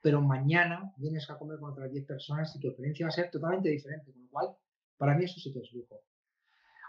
pero 0.00 0.22
mañana 0.22 0.94
vienes 0.96 1.28
a 1.30 1.38
comer 1.38 1.58
con 1.58 1.72
otras 1.72 1.90
10 1.90 2.06
personas 2.06 2.54
y 2.56 2.60
tu 2.60 2.68
experiencia 2.68 3.06
va 3.06 3.10
a 3.10 3.12
ser 3.12 3.30
totalmente 3.30 3.68
diferente, 3.68 4.12
con 4.12 4.22
lo 4.22 4.28
cual, 4.30 4.56
para 4.96 5.16
mí 5.16 5.24
eso 5.24 5.40
sí 5.40 5.52
que 5.52 5.60
es 5.60 5.72
lujo. 5.72 6.00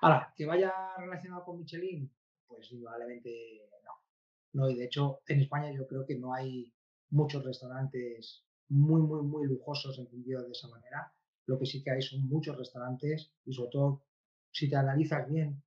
Ahora, 0.01 0.33
que 0.35 0.45
vaya 0.45 0.71
relacionado 0.97 1.43
con 1.43 1.59
Michelin, 1.59 2.11
pues 2.47 2.71
indudablemente 2.71 3.67
no. 3.83 3.91
No, 4.53 4.69
y 4.69 4.75
de 4.75 4.85
hecho, 4.85 5.21
en 5.27 5.41
España 5.41 5.71
yo 5.71 5.87
creo 5.87 6.05
que 6.05 6.15
no 6.15 6.33
hay 6.33 6.71
muchos 7.09 7.43
restaurantes 7.43 8.43
muy, 8.69 9.01
muy, 9.01 9.23
muy 9.23 9.47
lujosos 9.47 9.97
entendidos 9.97 10.45
de 10.45 10.51
esa 10.51 10.67
manera. 10.67 11.11
Lo 11.45 11.57
que 11.57 11.65
sí 11.65 11.83
que 11.83 11.91
hay 11.91 12.01
son 12.01 12.27
muchos 12.27 12.57
restaurantes 12.57 13.31
y 13.45 13.53
sobre 13.53 13.71
todo 13.71 14.03
si 14.51 14.69
te 14.69 14.75
analizas 14.75 15.27
bien, 15.29 15.63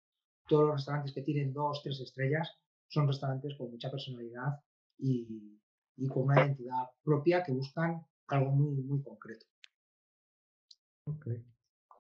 todos 0.47 0.65
los 0.65 0.77
restaurantes 0.77 1.13
que 1.13 1.23
tienen 1.23 1.53
dos, 1.53 1.83
tres 1.83 2.01
estrellas 2.01 2.57
son 2.89 3.07
restaurantes 3.07 3.55
con 3.57 3.71
mucha 3.71 3.91
personalidad 3.91 4.61
y, 4.99 5.59
con 6.09 6.25
una 6.25 6.45
identidad 6.45 6.91
propia 7.03 7.43
que 7.43 7.53
buscan 7.53 8.07
algo 8.29 8.51
muy, 8.51 8.83
muy 8.83 9.03
concreto. 9.03 9.47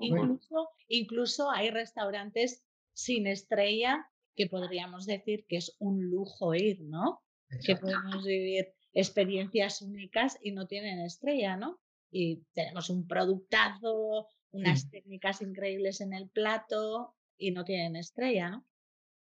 Incluso, 0.01 0.68
incluso 0.89 1.51
hay 1.51 1.70
restaurantes 1.70 2.64
sin 2.93 3.26
estrella 3.26 4.11
que 4.34 4.47
podríamos 4.47 5.07
decir 5.07 5.47
que 5.49 5.57
es 5.57 5.76
un 5.78 6.11
lujo 6.11 6.55
ir, 6.55 6.82
¿no? 6.82 7.22
Que 7.64 7.76
podemos 7.76 8.24
vivir 8.24 8.74
experiencias 8.93 9.80
únicas 9.80 10.39
y 10.43 10.53
no 10.53 10.66
tienen 10.66 11.01
estrella, 11.01 11.57
¿no? 11.57 11.80
y 12.11 12.43
tenemos 12.55 12.91
un 12.91 13.07
productazo, 13.07 14.28
unas 14.53 14.91
técnicas 14.91 15.43
increíbles 15.43 16.01
en 16.01 16.12
el 16.12 16.28
plato 16.30 17.14
y 17.37 17.51
no 17.51 17.64
tienen 17.64 17.97
estrella, 17.97 18.51
¿no? 18.51 18.64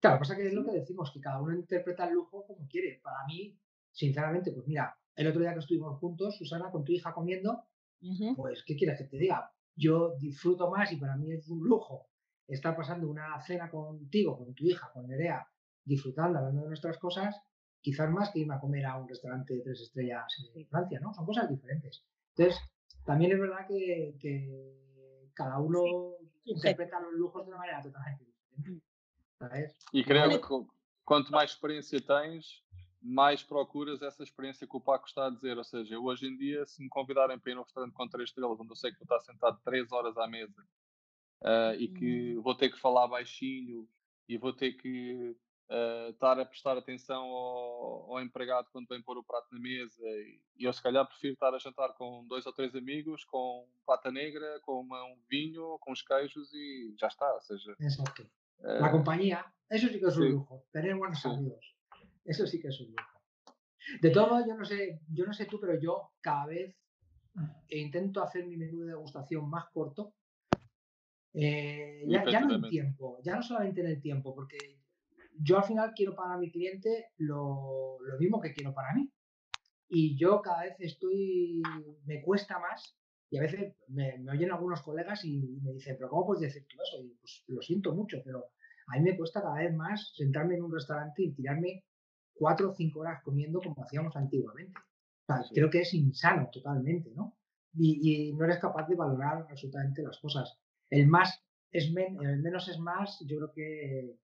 Claro, 0.03 0.19
pasa 0.19 0.35
que 0.35 0.47
es 0.47 0.53
lo 0.53 0.65
que 0.65 0.73
decimos, 0.73 1.11
que 1.13 1.21
cada 1.21 1.41
uno 1.41 1.55
interpreta 1.55 2.05
el 2.05 2.15
lujo 2.15 2.45
como 2.45 2.67
quiere. 2.67 2.99
Para 3.01 3.25
mí, 3.25 3.57
sinceramente, 3.89 4.51
pues 4.51 4.67
mira, 4.67 4.97
el 5.15 5.27
otro 5.27 5.39
día 5.39 5.53
que 5.53 5.59
estuvimos 5.59 5.97
juntos, 5.97 6.35
Susana, 6.37 6.69
con 6.71 6.83
tu 6.83 6.91
hija 6.91 7.13
comiendo, 7.13 7.63
pues, 8.35 8.65
¿qué 8.65 8.75
quieres 8.75 8.97
que 8.97 9.05
te 9.05 9.15
diga? 9.15 9.49
Yo 9.77 10.17
disfruto 10.19 10.69
más 10.69 10.91
y 10.91 10.97
para 10.97 11.15
mí 11.15 11.31
es 11.31 11.47
un 11.47 11.63
lujo 11.63 12.09
estar 12.45 12.75
pasando 12.75 13.09
una 13.09 13.39
cena 13.43 13.71
contigo, 13.71 14.37
con 14.37 14.53
tu 14.53 14.65
hija, 14.65 14.91
con 14.91 15.07
Nerea, 15.07 15.47
disfrutando, 15.85 16.37
hablando 16.37 16.63
de 16.63 16.67
nuestras 16.67 16.97
cosas, 16.97 17.39
quizás 17.79 18.11
más 18.11 18.29
que 18.31 18.39
irme 18.39 18.55
a 18.55 18.59
comer 18.59 18.85
a 18.85 18.97
un 18.97 19.07
restaurante 19.07 19.53
de 19.53 19.61
tres 19.61 19.79
estrellas 19.83 20.25
en 20.53 20.67
Francia, 20.67 20.99
¿no? 20.99 21.13
Son 21.13 21.25
cosas 21.25 21.49
diferentes. 21.49 22.03
Entonces, 22.35 22.61
también 23.05 23.31
es 23.31 23.39
verdad 23.39 23.65
que, 23.69 24.17
cada 25.33 25.59
uno 25.59 25.81
interpreta 26.43 26.99
los 26.99 27.13
lujos 27.13 27.45
de 27.45 27.51
una 27.51 27.59
manera 27.59 27.81
totalmente 27.81 28.25
diferente. 28.25 28.83
¿Sabes? 29.37 29.73
E 29.93 30.03
creio 30.03 30.41
que 30.41 30.73
quanto 31.05 31.31
mais 31.31 31.51
experiência 31.51 32.01
tens, 32.01 32.63
mais 33.01 33.43
procuras 33.43 34.01
essa 34.01 34.23
experiência 34.23 34.65
que 34.65 34.77
o 34.77 34.81
Paco 34.81 35.07
está 35.07 35.27
a 35.27 35.29
dizer. 35.29 35.57
Ou 35.57 35.63
seja, 35.63 35.99
hoje 35.99 36.27
em 36.27 36.37
dia, 36.37 36.65
se 36.65 36.81
me 36.81 36.89
convidarem 36.89 37.37
para 37.37 37.51
ir 37.51 37.55
num 37.55 37.63
restaurante 37.63 37.93
com 37.93 38.07
três 38.07 38.29
estrelas, 38.29 38.59
onde 38.59 38.71
eu 38.71 38.75
sei 38.75 38.91
que 38.91 38.97
vou 38.97 39.17
estar 39.17 39.19
sentado 39.31 39.59
três 39.63 39.91
horas 39.91 40.17
à 40.17 40.27
mesa 40.27 40.61
uh, 41.41 41.75
e 41.77 41.89
que 41.89 42.37
hum. 42.37 42.41
vou 42.41 42.55
ter 42.55 42.69
que 42.69 42.79
falar 42.79 43.07
baixinho 43.07 43.87
e 44.27 44.37
vou 44.37 44.53
ter 44.53 44.73
que 44.73 45.35
uh, 45.69 46.09
estar 46.11 46.39
a 46.39 46.45
prestar 46.45 46.77
atenção 46.77 47.23
ao, 47.23 48.11
ao, 48.13 48.21
empregado 48.21 48.69
quando 48.71 48.87
vem 48.87 49.01
pôr 49.01 49.17
o 49.17 49.23
prato 49.23 49.47
na 49.51 49.59
mesa. 49.59 50.01
E, 50.07 50.39
eu, 50.59 50.71
se 50.71 50.81
calhar, 50.81 51.05
prefiro 51.05 51.33
estar 51.33 51.53
a 51.53 51.59
jantar 51.59 51.93
com 51.95 52.25
dois 52.25 52.45
ou 52.45 52.53
três 52.53 52.73
amigos, 52.73 53.25
com 53.25 53.67
pata 53.85 54.09
negra, 54.09 54.59
com 54.61 54.79
uma, 54.79 55.03
um 55.03 55.17
vinho, 55.29 55.77
com 55.79 55.91
os 55.91 56.01
queijos 56.01 56.53
e 56.53 56.95
já 56.97 57.07
está. 57.07 57.33
Ou 57.33 57.41
seja. 57.41 57.73
Uh, 57.73 58.42
La 58.59 58.91
compañía, 58.91 59.45
eso 59.69 59.87
sí 59.87 59.99
que 59.99 60.05
es 60.05 60.17
un 60.17 60.23
sí. 60.23 60.29
lujo. 60.29 60.65
Tener 60.71 60.95
buenos 60.95 61.21
sí. 61.21 61.27
amigos. 61.27 61.75
Eso 62.23 62.47
sí 62.47 62.61
que 62.61 62.69
es 62.69 62.79
un 62.79 62.87
lujo. 62.87 63.21
De 64.01 64.09
todo 64.11 64.45
yo 64.45 64.55
no 64.55 64.63
sé, 64.63 65.01
yo 65.09 65.25
no 65.25 65.33
sé 65.33 65.45
tú, 65.45 65.59
pero 65.59 65.79
yo 65.79 66.11
cada 66.21 66.45
vez 66.45 66.75
intento 67.69 68.21
hacer 68.23 68.45
mi 68.45 68.57
menú 68.57 68.81
de 68.81 68.87
degustación 68.87 69.49
más 69.49 69.65
corto. 69.71 70.13
Eh, 71.33 72.05
ya, 72.07 72.23
ya, 72.29 72.41
no 72.41 72.55
en 72.55 72.69
tiempo, 72.69 73.19
ya 73.23 73.35
no 73.35 73.41
solamente 73.41 73.81
en 73.81 73.87
el 73.87 73.99
tiempo, 73.99 74.35
porque 74.35 74.57
yo 75.39 75.57
al 75.57 75.63
final 75.63 75.93
quiero 75.95 76.15
para 76.15 76.37
mi 76.37 76.51
cliente 76.51 77.07
lo, 77.17 77.97
lo 78.01 78.19
mismo 78.19 78.39
que 78.39 78.53
quiero 78.53 78.73
para 78.73 78.93
mí. 78.93 79.11
Y 79.89 80.15
yo 80.15 80.41
cada 80.41 80.63
vez 80.63 80.75
estoy, 80.79 81.61
me 82.05 82.21
cuesta 82.21 82.59
más, 82.59 82.95
y 83.33 83.37
a 83.37 83.41
veces 83.41 83.73
me, 83.87 84.19
me 84.19 84.31
oyen 84.31 84.51
algunos 84.51 84.83
colegas 84.83 85.25
y 85.25 85.59
me 85.63 85.73
dicen, 85.73 85.95
pero 85.97 86.07
¿cómo 86.07 86.27
puedes 86.27 86.41
decir 86.41 86.67
tú 86.69 86.77
eso? 86.79 87.03
Y 87.03 87.15
pues 87.19 87.43
lo 87.47 87.63
siento 87.63 87.95
mucho, 87.95 88.21
pero 88.23 88.51
a 88.85 88.95
mí 88.95 89.01
me 89.01 89.17
cuesta 89.17 89.41
cada 89.41 89.55
vez 89.55 89.73
más 89.73 90.13
sentarme 90.15 90.53
en 90.53 90.61
un 90.61 90.71
restaurante 90.71 91.23
y 91.23 91.33
tirarme 91.33 91.83
cuatro 92.31 92.69
o 92.69 92.75
cinco 92.75 92.99
horas 92.99 93.23
comiendo 93.23 93.59
como 93.59 93.83
hacíamos 93.83 94.15
antiguamente. 94.15 94.79
O 94.79 95.25
sea, 95.25 95.41
sí. 95.41 95.55
Creo 95.55 95.71
que 95.71 95.81
es 95.81 95.95
insano 95.95 96.47
totalmente, 96.53 97.09
¿no? 97.15 97.35
Y, 97.73 98.27
y, 98.27 98.33
no 98.33 98.45
eres 98.45 98.59
capaz 98.59 98.87
de 98.87 98.95
valorar 98.95 99.47
absolutamente 99.49 100.03
las 100.03 100.19
cosas. 100.19 100.55
El 100.91 101.07
más 101.07 101.43
es 101.71 101.91
men, 101.91 102.23
el 102.23 102.39
menos 102.39 102.69
es 102.69 102.77
más, 102.77 103.17
yo 103.25 103.37
creo 103.37 103.51
que, 103.51 104.15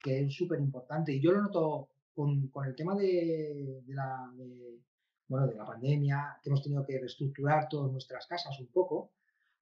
que 0.00 0.20
es 0.20 0.34
súper 0.34 0.58
importante. 0.58 1.12
Y 1.12 1.20
yo 1.20 1.32
lo 1.32 1.42
noto 1.42 1.90
con, 2.14 2.48
con 2.48 2.64
el 2.64 2.74
tema 2.74 2.94
de, 2.94 3.82
de 3.84 3.94
la, 3.94 4.32
de, 4.38 4.80
bueno, 5.28 5.46
de 5.46 5.54
la 5.54 5.64
pandemia, 5.64 6.38
que 6.42 6.50
hemos 6.50 6.62
tenido 6.62 6.84
que 6.84 6.98
reestructurar 6.98 7.68
todas 7.68 7.90
nuestras 7.90 8.26
casas 8.26 8.58
un 8.60 8.68
poco. 8.68 9.12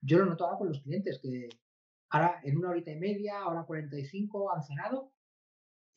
Yo 0.01 0.19
lo 0.19 0.27
noto 0.27 0.45
ahora 0.45 0.59
con 0.59 0.69
los 0.69 0.81
clientes, 0.81 1.21
que 1.23 1.49
ahora 2.11 2.41
en 2.43 2.59
una 2.59 2.71
horita 2.71 2.91
y 2.91 2.99
media, 2.99 3.41
ahora 3.41 3.65
45 3.65 4.55
han 4.55 4.63
cenado 4.63 5.13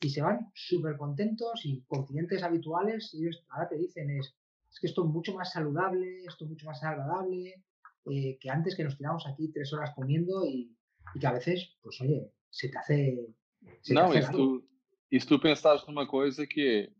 y 0.00 0.10
se 0.10 0.22
van 0.22 0.50
súper 0.54 0.96
contentos 0.96 1.64
y 1.64 1.82
con 1.82 2.04
clientes 2.06 2.42
habituales, 2.42 3.12
ellos 3.14 3.44
ahora 3.48 3.68
te 3.68 3.78
dicen 3.78 4.10
es, 4.10 4.34
es 4.70 4.80
que 4.80 4.86
esto 4.86 5.04
es 5.04 5.10
mucho 5.10 5.34
más 5.34 5.52
saludable, 5.52 6.24
esto 6.24 6.44
es 6.44 6.50
mucho 6.50 6.66
más 6.66 6.82
agradable, 6.82 7.64
eh, 8.10 8.38
que 8.38 8.50
antes 8.50 8.76
que 8.76 8.84
nos 8.84 8.96
tiramos 8.96 9.26
aquí 9.26 9.48
tres 9.52 9.72
horas 9.72 9.92
comiendo 9.94 10.44
y, 10.46 10.76
y, 11.14 11.18
que 11.18 11.26
a 11.26 11.32
veces, 11.32 11.76
pues 11.82 12.00
oye, 12.00 12.30
se 12.50 12.68
te 12.68 12.78
hace... 12.78 13.34
Se 13.80 13.94
Não, 13.94 14.12
te 14.12 14.18
e 14.18 14.22
se, 14.22 14.30
tu, 14.30 14.68
e 15.10 15.18
se 15.18 15.26
tu 15.26 15.40
pensares 15.40 15.84
numa 15.86 16.06
coisa 16.06 16.46
que 16.46 16.92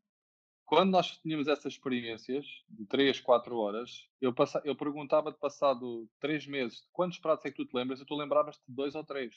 quando 0.66 0.90
nós 0.90 1.16
tínhamos 1.18 1.46
essas 1.46 1.74
experiências 1.74 2.44
de 2.68 2.84
3, 2.86 3.20
4 3.20 3.56
horas, 3.56 4.08
eu, 4.20 4.34
passa, 4.34 4.60
eu 4.64 4.74
perguntava-te 4.74 5.38
passado 5.38 6.08
3 6.20 6.46
meses, 6.48 6.86
quantos 6.92 7.18
pratos 7.18 7.46
é 7.46 7.50
que 7.50 7.56
tu 7.56 7.64
te 7.66 7.74
lembras? 7.74 8.00
E 8.00 8.04
tu 8.04 8.16
lembravas-te 8.16 8.62
de 8.68 8.74
2 8.74 8.94
ou 8.96 9.04
3. 9.04 9.34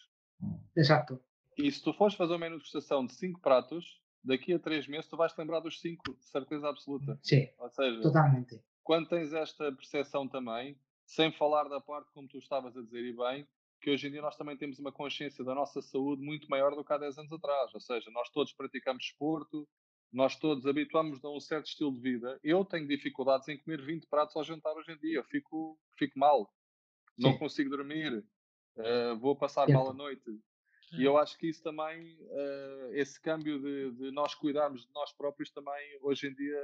Exato. 0.75 1.21
E 1.57 1.71
se 1.71 1.83
tu 1.83 1.93
fores 1.93 2.15
fazer 2.15 2.33
uma 2.33 2.49
degustação 2.49 3.05
de 3.05 3.13
5 3.13 3.39
pratos, 3.41 4.01
daqui 4.23 4.53
a 4.53 4.59
3 4.59 4.87
meses 4.87 5.07
tu 5.07 5.15
vais 5.15 5.31
te 5.31 5.37
lembrar 5.37 5.59
dos 5.59 5.79
5, 5.79 6.15
de 6.15 6.25
certeza 6.25 6.67
absoluta. 6.67 7.19
Sim, 7.21 7.47
Ou 7.59 7.69
seja, 7.69 8.01
totalmente. 8.01 8.59
quando 8.83 9.07
tens 9.07 9.31
esta 9.31 9.71
percepção 9.71 10.27
também, 10.27 10.77
sem 11.05 11.31
falar 11.31 11.67
da 11.69 11.79
parte 11.79 12.11
como 12.11 12.27
tu 12.27 12.37
estavas 12.39 12.75
a 12.75 12.81
dizer 12.81 13.03
e 13.03 13.13
bem, 13.15 13.47
que 13.81 13.91
hoje 13.91 14.07
em 14.07 14.11
dia 14.11 14.21
nós 14.21 14.35
também 14.35 14.57
temos 14.57 14.77
uma 14.79 14.91
consciência 14.91 15.43
da 15.43 15.55
nossa 15.55 15.81
saúde 15.81 16.21
muito 16.21 16.49
maior 16.49 16.75
do 16.75 16.83
que 16.83 16.91
há 16.91 16.97
10 16.97 17.17
anos 17.19 17.31
atrás. 17.31 17.73
Ou 17.73 17.79
seja, 17.79 18.09
nós 18.11 18.29
todos 18.29 18.51
praticamos 18.53 19.05
esporto, 19.05 19.67
nós 20.11 20.35
todos 20.37 20.65
habituamos 20.65 21.23
a 21.23 21.29
um 21.29 21.39
certo 21.39 21.67
estilo 21.67 21.93
de 21.93 22.01
vida. 22.01 22.39
Eu 22.43 22.65
tenho 22.65 22.87
dificuldades 22.87 23.47
em 23.47 23.57
comer 23.57 23.81
20 23.83 24.07
pratos 24.07 24.35
ao 24.35 24.43
jantar 24.43 24.73
hoje 24.75 24.91
em 24.91 24.97
dia. 24.97 25.19
Eu 25.19 25.23
fico, 25.25 25.77
fico 25.97 26.17
mal. 26.17 26.51
Não 27.17 27.33
Sim. 27.33 27.39
consigo 27.39 27.69
dormir. 27.69 28.23
eh, 28.77 29.13
vou 29.15 29.35
passar 29.35 29.65
Certo. 29.65 29.77
mal 29.77 29.89
a 29.89 29.93
noite. 29.93 30.23
E 30.97 31.03
eu 31.03 31.17
acho 31.17 31.37
que 31.37 31.47
isso 31.49 31.61
também, 31.61 32.17
eh, 32.31 32.89
esse 32.93 33.21
câmbio 33.21 33.59
de, 33.61 33.91
de 33.91 34.11
nós 34.11 34.33
cuidarmos 34.33 34.85
de 34.87 34.93
nós 34.93 35.11
próprios 35.13 35.51
também, 35.51 35.99
hoje 36.01 36.27
em 36.27 36.33
dia, 36.33 36.59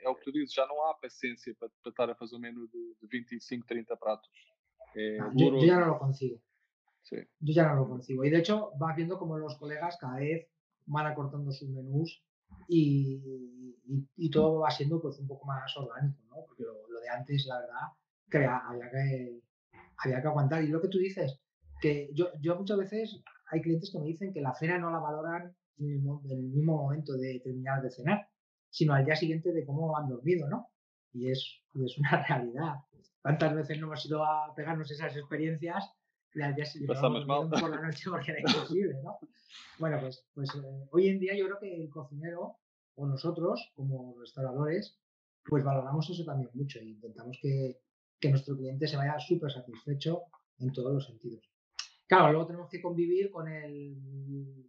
é 0.00 0.08
o 0.08 0.14
que 0.14 0.22
tu 0.24 0.32
dizes, 0.32 0.52
já 0.54 0.66
não 0.66 0.84
há 0.86 0.94
paciência 0.94 1.54
para, 1.58 1.68
para 1.82 1.90
estar 1.90 2.10
a 2.10 2.14
fazer 2.14 2.36
um 2.36 2.40
menu 2.40 2.68
de, 2.68 2.94
de 3.00 3.06
25, 3.08 3.66
30 3.66 3.96
pratos. 3.96 4.30
É 4.94 5.18
Ah, 5.18 5.24
Yo, 5.28 5.30
yo 5.32 5.38
doloroso. 5.50 5.66
ya 5.66 5.80
no 5.80 5.86
lo 5.86 5.98
consigo. 5.98 6.40
Sí. 7.02 7.16
Yo 7.40 7.52
ya 7.54 7.68
no 7.74 7.80
lo 7.82 7.88
consigo. 7.88 8.24
Y 8.24 8.30
de 8.30 8.38
hecho, 8.38 8.72
vas 8.78 8.94
viendo 8.96 9.18
como 9.18 9.36
los 9.38 9.56
colegas 9.58 9.96
cada 9.98 10.16
vez 10.20 10.46
van 10.86 11.06
acortando 11.06 11.50
sus 11.52 11.68
menús 11.70 12.22
y, 12.68 13.76
y- 13.86 14.08
y 14.16 14.30
todo 14.30 14.60
va 14.60 14.70
siendo 14.70 15.00
pues 15.00 15.18
un 15.18 15.26
poco 15.26 15.46
más 15.46 15.76
orgánico, 15.76 16.20
¿no? 16.28 16.36
Porque 16.46 16.62
lo, 16.64 16.88
lo 16.88 17.00
de 17.00 17.08
antes, 17.08 17.46
la 17.46 17.58
verdad, 17.60 17.88
que 18.30 18.38
había 18.38 18.90
que, 18.90 19.40
había 19.98 20.22
que 20.22 20.28
aguantar. 20.28 20.62
Y 20.62 20.68
lo 20.68 20.80
que 20.80 20.88
tú 20.88 20.98
dices, 20.98 21.40
que 21.80 22.10
yo, 22.14 22.28
yo 22.40 22.56
muchas 22.56 22.78
veces 22.78 23.22
hay 23.50 23.60
clientes 23.62 23.90
que 23.92 23.98
me 23.98 24.06
dicen 24.06 24.32
que 24.32 24.40
la 24.40 24.54
cena 24.54 24.78
no 24.78 24.90
la 24.90 24.98
valoran 25.00 25.56
en 25.78 25.86
el, 25.90 26.00
en 26.30 26.30
el 26.38 26.42
mismo 26.44 26.76
momento 26.76 27.14
de 27.14 27.40
terminar 27.42 27.82
de 27.82 27.90
cenar, 27.90 28.28
sino 28.70 28.94
al 28.94 29.04
día 29.04 29.16
siguiente 29.16 29.52
de 29.52 29.64
cómo 29.66 29.96
han 29.96 30.08
dormido, 30.08 30.48
¿no? 30.48 30.68
Y 31.12 31.30
es, 31.30 31.60
y 31.74 31.84
es 31.84 31.98
una 31.98 32.24
realidad. 32.28 32.74
¿Cuántas 33.22 33.54
veces 33.54 33.78
no 33.80 33.86
hemos 33.86 34.06
ido 34.06 34.24
a 34.24 34.54
pegarnos 34.54 34.90
esas 34.90 35.16
experiencias 35.16 35.90
y 36.34 36.42
al 36.42 36.54
día 36.54 36.64
siguiente 36.64 36.94
Pasamos 36.94 37.26
mal. 37.26 37.48
por 37.50 37.70
la 37.70 37.80
noche 37.80 38.08
porque 38.10 38.30
era 38.32 38.40
imposible, 38.40 38.94
¿no? 39.02 39.18
Bueno, 39.78 39.98
pues, 40.00 40.24
pues 40.34 40.48
eh, 40.54 40.88
hoy 40.92 41.08
en 41.08 41.18
día 41.18 41.34
yo 41.36 41.46
creo 41.46 41.58
que 41.58 41.74
el 41.82 41.88
cocinero 41.90 42.56
o 42.94 43.06
nosotros 43.06 43.72
como 43.74 44.14
restauradores 44.18 44.98
pues 45.44 45.64
valoramos 45.64 46.08
eso 46.10 46.24
también 46.24 46.50
mucho 46.54 46.78
e 46.78 46.84
intentamos 46.84 47.38
que, 47.40 47.80
que 48.20 48.30
nuestro 48.30 48.56
cliente 48.56 48.86
se 48.86 48.96
vaya 48.96 49.18
súper 49.18 49.50
satisfecho 49.50 50.22
en 50.58 50.72
todos 50.72 50.92
los 50.92 51.06
sentidos. 51.06 51.42
Claro, 52.06 52.30
luego 52.32 52.46
tenemos 52.46 52.68
que 52.68 52.82
convivir 52.82 53.30
con 53.30 53.48
el 53.48 53.96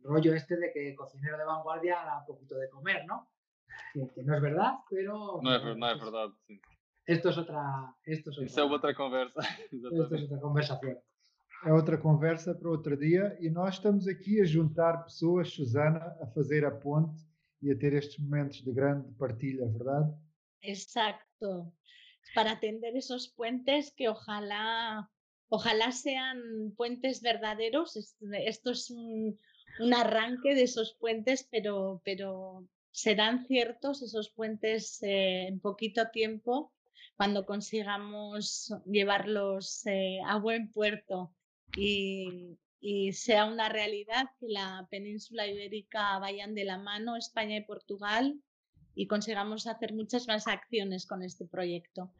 rollo 0.04 0.34
este 0.34 0.58
de 0.58 0.72
que 0.72 0.96
cocinero 0.96 1.38
de 1.38 1.44
vanguardia 1.44 1.96
da 2.06 2.26
poquito 2.26 2.56
de 2.56 2.70
comer, 2.70 3.06
¿no? 3.06 3.28
Que, 3.94 4.24
no 4.24 4.36
es 4.36 4.42
verdad, 4.42 4.74
pero 4.90 5.42
não 5.42 5.52
é 5.52 5.58
esto 5.58 5.72
es- 5.72 6.00
verdade, 6.02 6.34
sim. 6.48 6.60
esto 7.06 7.30
es 7.30 7.38
otra, 7.38 7.96
esto 8.06 8.30
es 8.32 8.38
Isso 8.38 8.60
é 8.60 8.64
otra, 8.64 8.94
conversa. 8.94 9.40
esto 9.72 10.16
es 10.16 10.24
otra 10.24 10.40
conversación. 10.40 10.98
É 11.64 11.72
outra 11.72 11.98
conversa 11.98 12.56
para 12.56 12.70
outro 12.70 12.98
dia 12.98 13.38
e 13.40 13.50
nós 13.50 13.76
estamos 13.76 14.08
aqui 14.08 14.42
a 14.42 14.46
juntar 14.46 15.04
pessoas, 15.04 15.50
Susana, 15.54 16.18
a 16.20 16.26
fazer 16.28 16.66
a 16.66 16.72
ponte 16.72 17.22
e 17.62 17.72
a 17.72 17.78
ter 17.78 17.94
estes 17.94 18.18
momentos 18.18 18.64
de 18.64 18.72
grande 18.72 19.12
partilha, 19.14 19.68
verdade? 19.68 20.12
Exacto. 20.64 21.72
Para 22.34 22.60
tender 22.60 22.96
esos 22.96 23.28
puentes 23.28 23.94
que 23.96 24.10
ojalá, 24.10 25.08
ojalá 25.50 25.92
sean 25.92 26.74
puentes 26.76 27.22
verdaderos. 27.22 27.96
Es- 27.96 28.18
Esto 28.54 28.72
es 28.72 28.90
un, 28.90 29.38
un 29.80 29.94
arranque 29.94 30.56
de 30.56 30.64
esos 30.64 30.96
puentes, 31.00 31.48
pero, 31.52 32.02
pero 32.04 32.68
serán 32.92 33.46
ciertos 33.46 34.02
esos 34.02 34.30
puentes 34.32 35.02
eh, 35.04 35.48
en 35.48 35.60
poquito 35.60 36.10
tiempo 36.12 36.74
cuando 37.18 37.46
consigamos 37.46 38.74
llevarlos 38.86 39.86
eh, 39.86 40.20
a 40.26 40.40
buen 40.40 40.72
puerto 40.72 41.36
y, 41.76 42.58
y 42.80 43.14
sea 43.14 43.46
una 43.46 43.70
realidad 43.70 44.26
que 44.40 44.48
la 44.50 44.88
península 44.90 45.48
ibérica 45.48 46.18
vayan 46.20 46.56
de 46.56 46.66
la 46.66 46.78
mano 46.78 47.16
España 47.16 47.58
y 47.58 47.66
Portugal 47.66 48.42
y 48.96 49.08
consigamos 49.08 49.68
hacer 49.68 49.94
muchas 49.94 50.28
más 50.28 50.48
acciones 50.48 51.06
con 51.06 51.24
este 51.24 51.46
proyecto. 51.46 52.12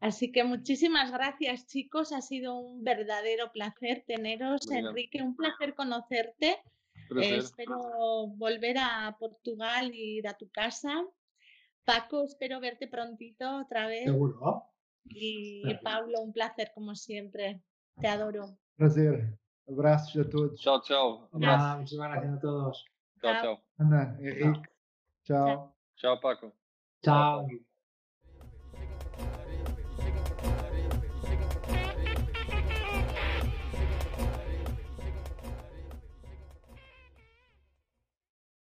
Así 0.00 0.32
que 0.32 0.44
muchísimas 0.44 1.10
gracias 1.12 1.66
chicos, 1.66 2.12
ha 2.12 2.20
sido 2.20 2.56
un 2.58 2.84
verdadero 2.84 3.52
placer 3.52 4.04
teneros. 4.06 4.70
Enrique, 4.70 5.22
un 5.22 5.36
placer 5.36 5.74
conocerte. 5.74 6.58
Eh, 7.20 7.36
espero 7.36 8.26
volver 8.36 8.78
a 8.78 9.16
Portugal 9.18 9.92
y 9.94 10.18
ir 10.18 10.28
a 10.28 10.36
tu 10.36 10.48
casa. 10.50 11.04
Paco, 11.84 12.24
espero 12.24 12.60
verte 12.60 12.86
prontito 12.86 13.58
otra 13.58 13.86
vez. 13.86 14.04
Seguro. 14.04 14.64
Y. 15.04 15.62
Pablo, 15.82 16.20
un 16.20 16.32
placer 16.32 16.70
como 16.74 16.94
siempre. 16.94 17.60
Te 18.00 18.06
adoro. 18.06 18.56
Prazer. 18.76 19.38
Abraços 19.68 20.20
a 20.20 20.28
todos. 20.28 20.60
Tchau, 20.60 20.80
tchau. 20.82 21.28
Abraço. 21.32 21.96
Gracias 21.96 22.34
a 22.34 22.36
todos. 22.40 22.84
Tchau, 23.20 23.32
Tchau. 23.32 23.42
tchau. 23.42 23.64
Ana, 23.78 24.16
Henrique, 24.20 24.68
tchau. 25.24 25.74
Tchau, 25.96 26.20
Paco. 26.20 26.52
Chao. 27.04 27.46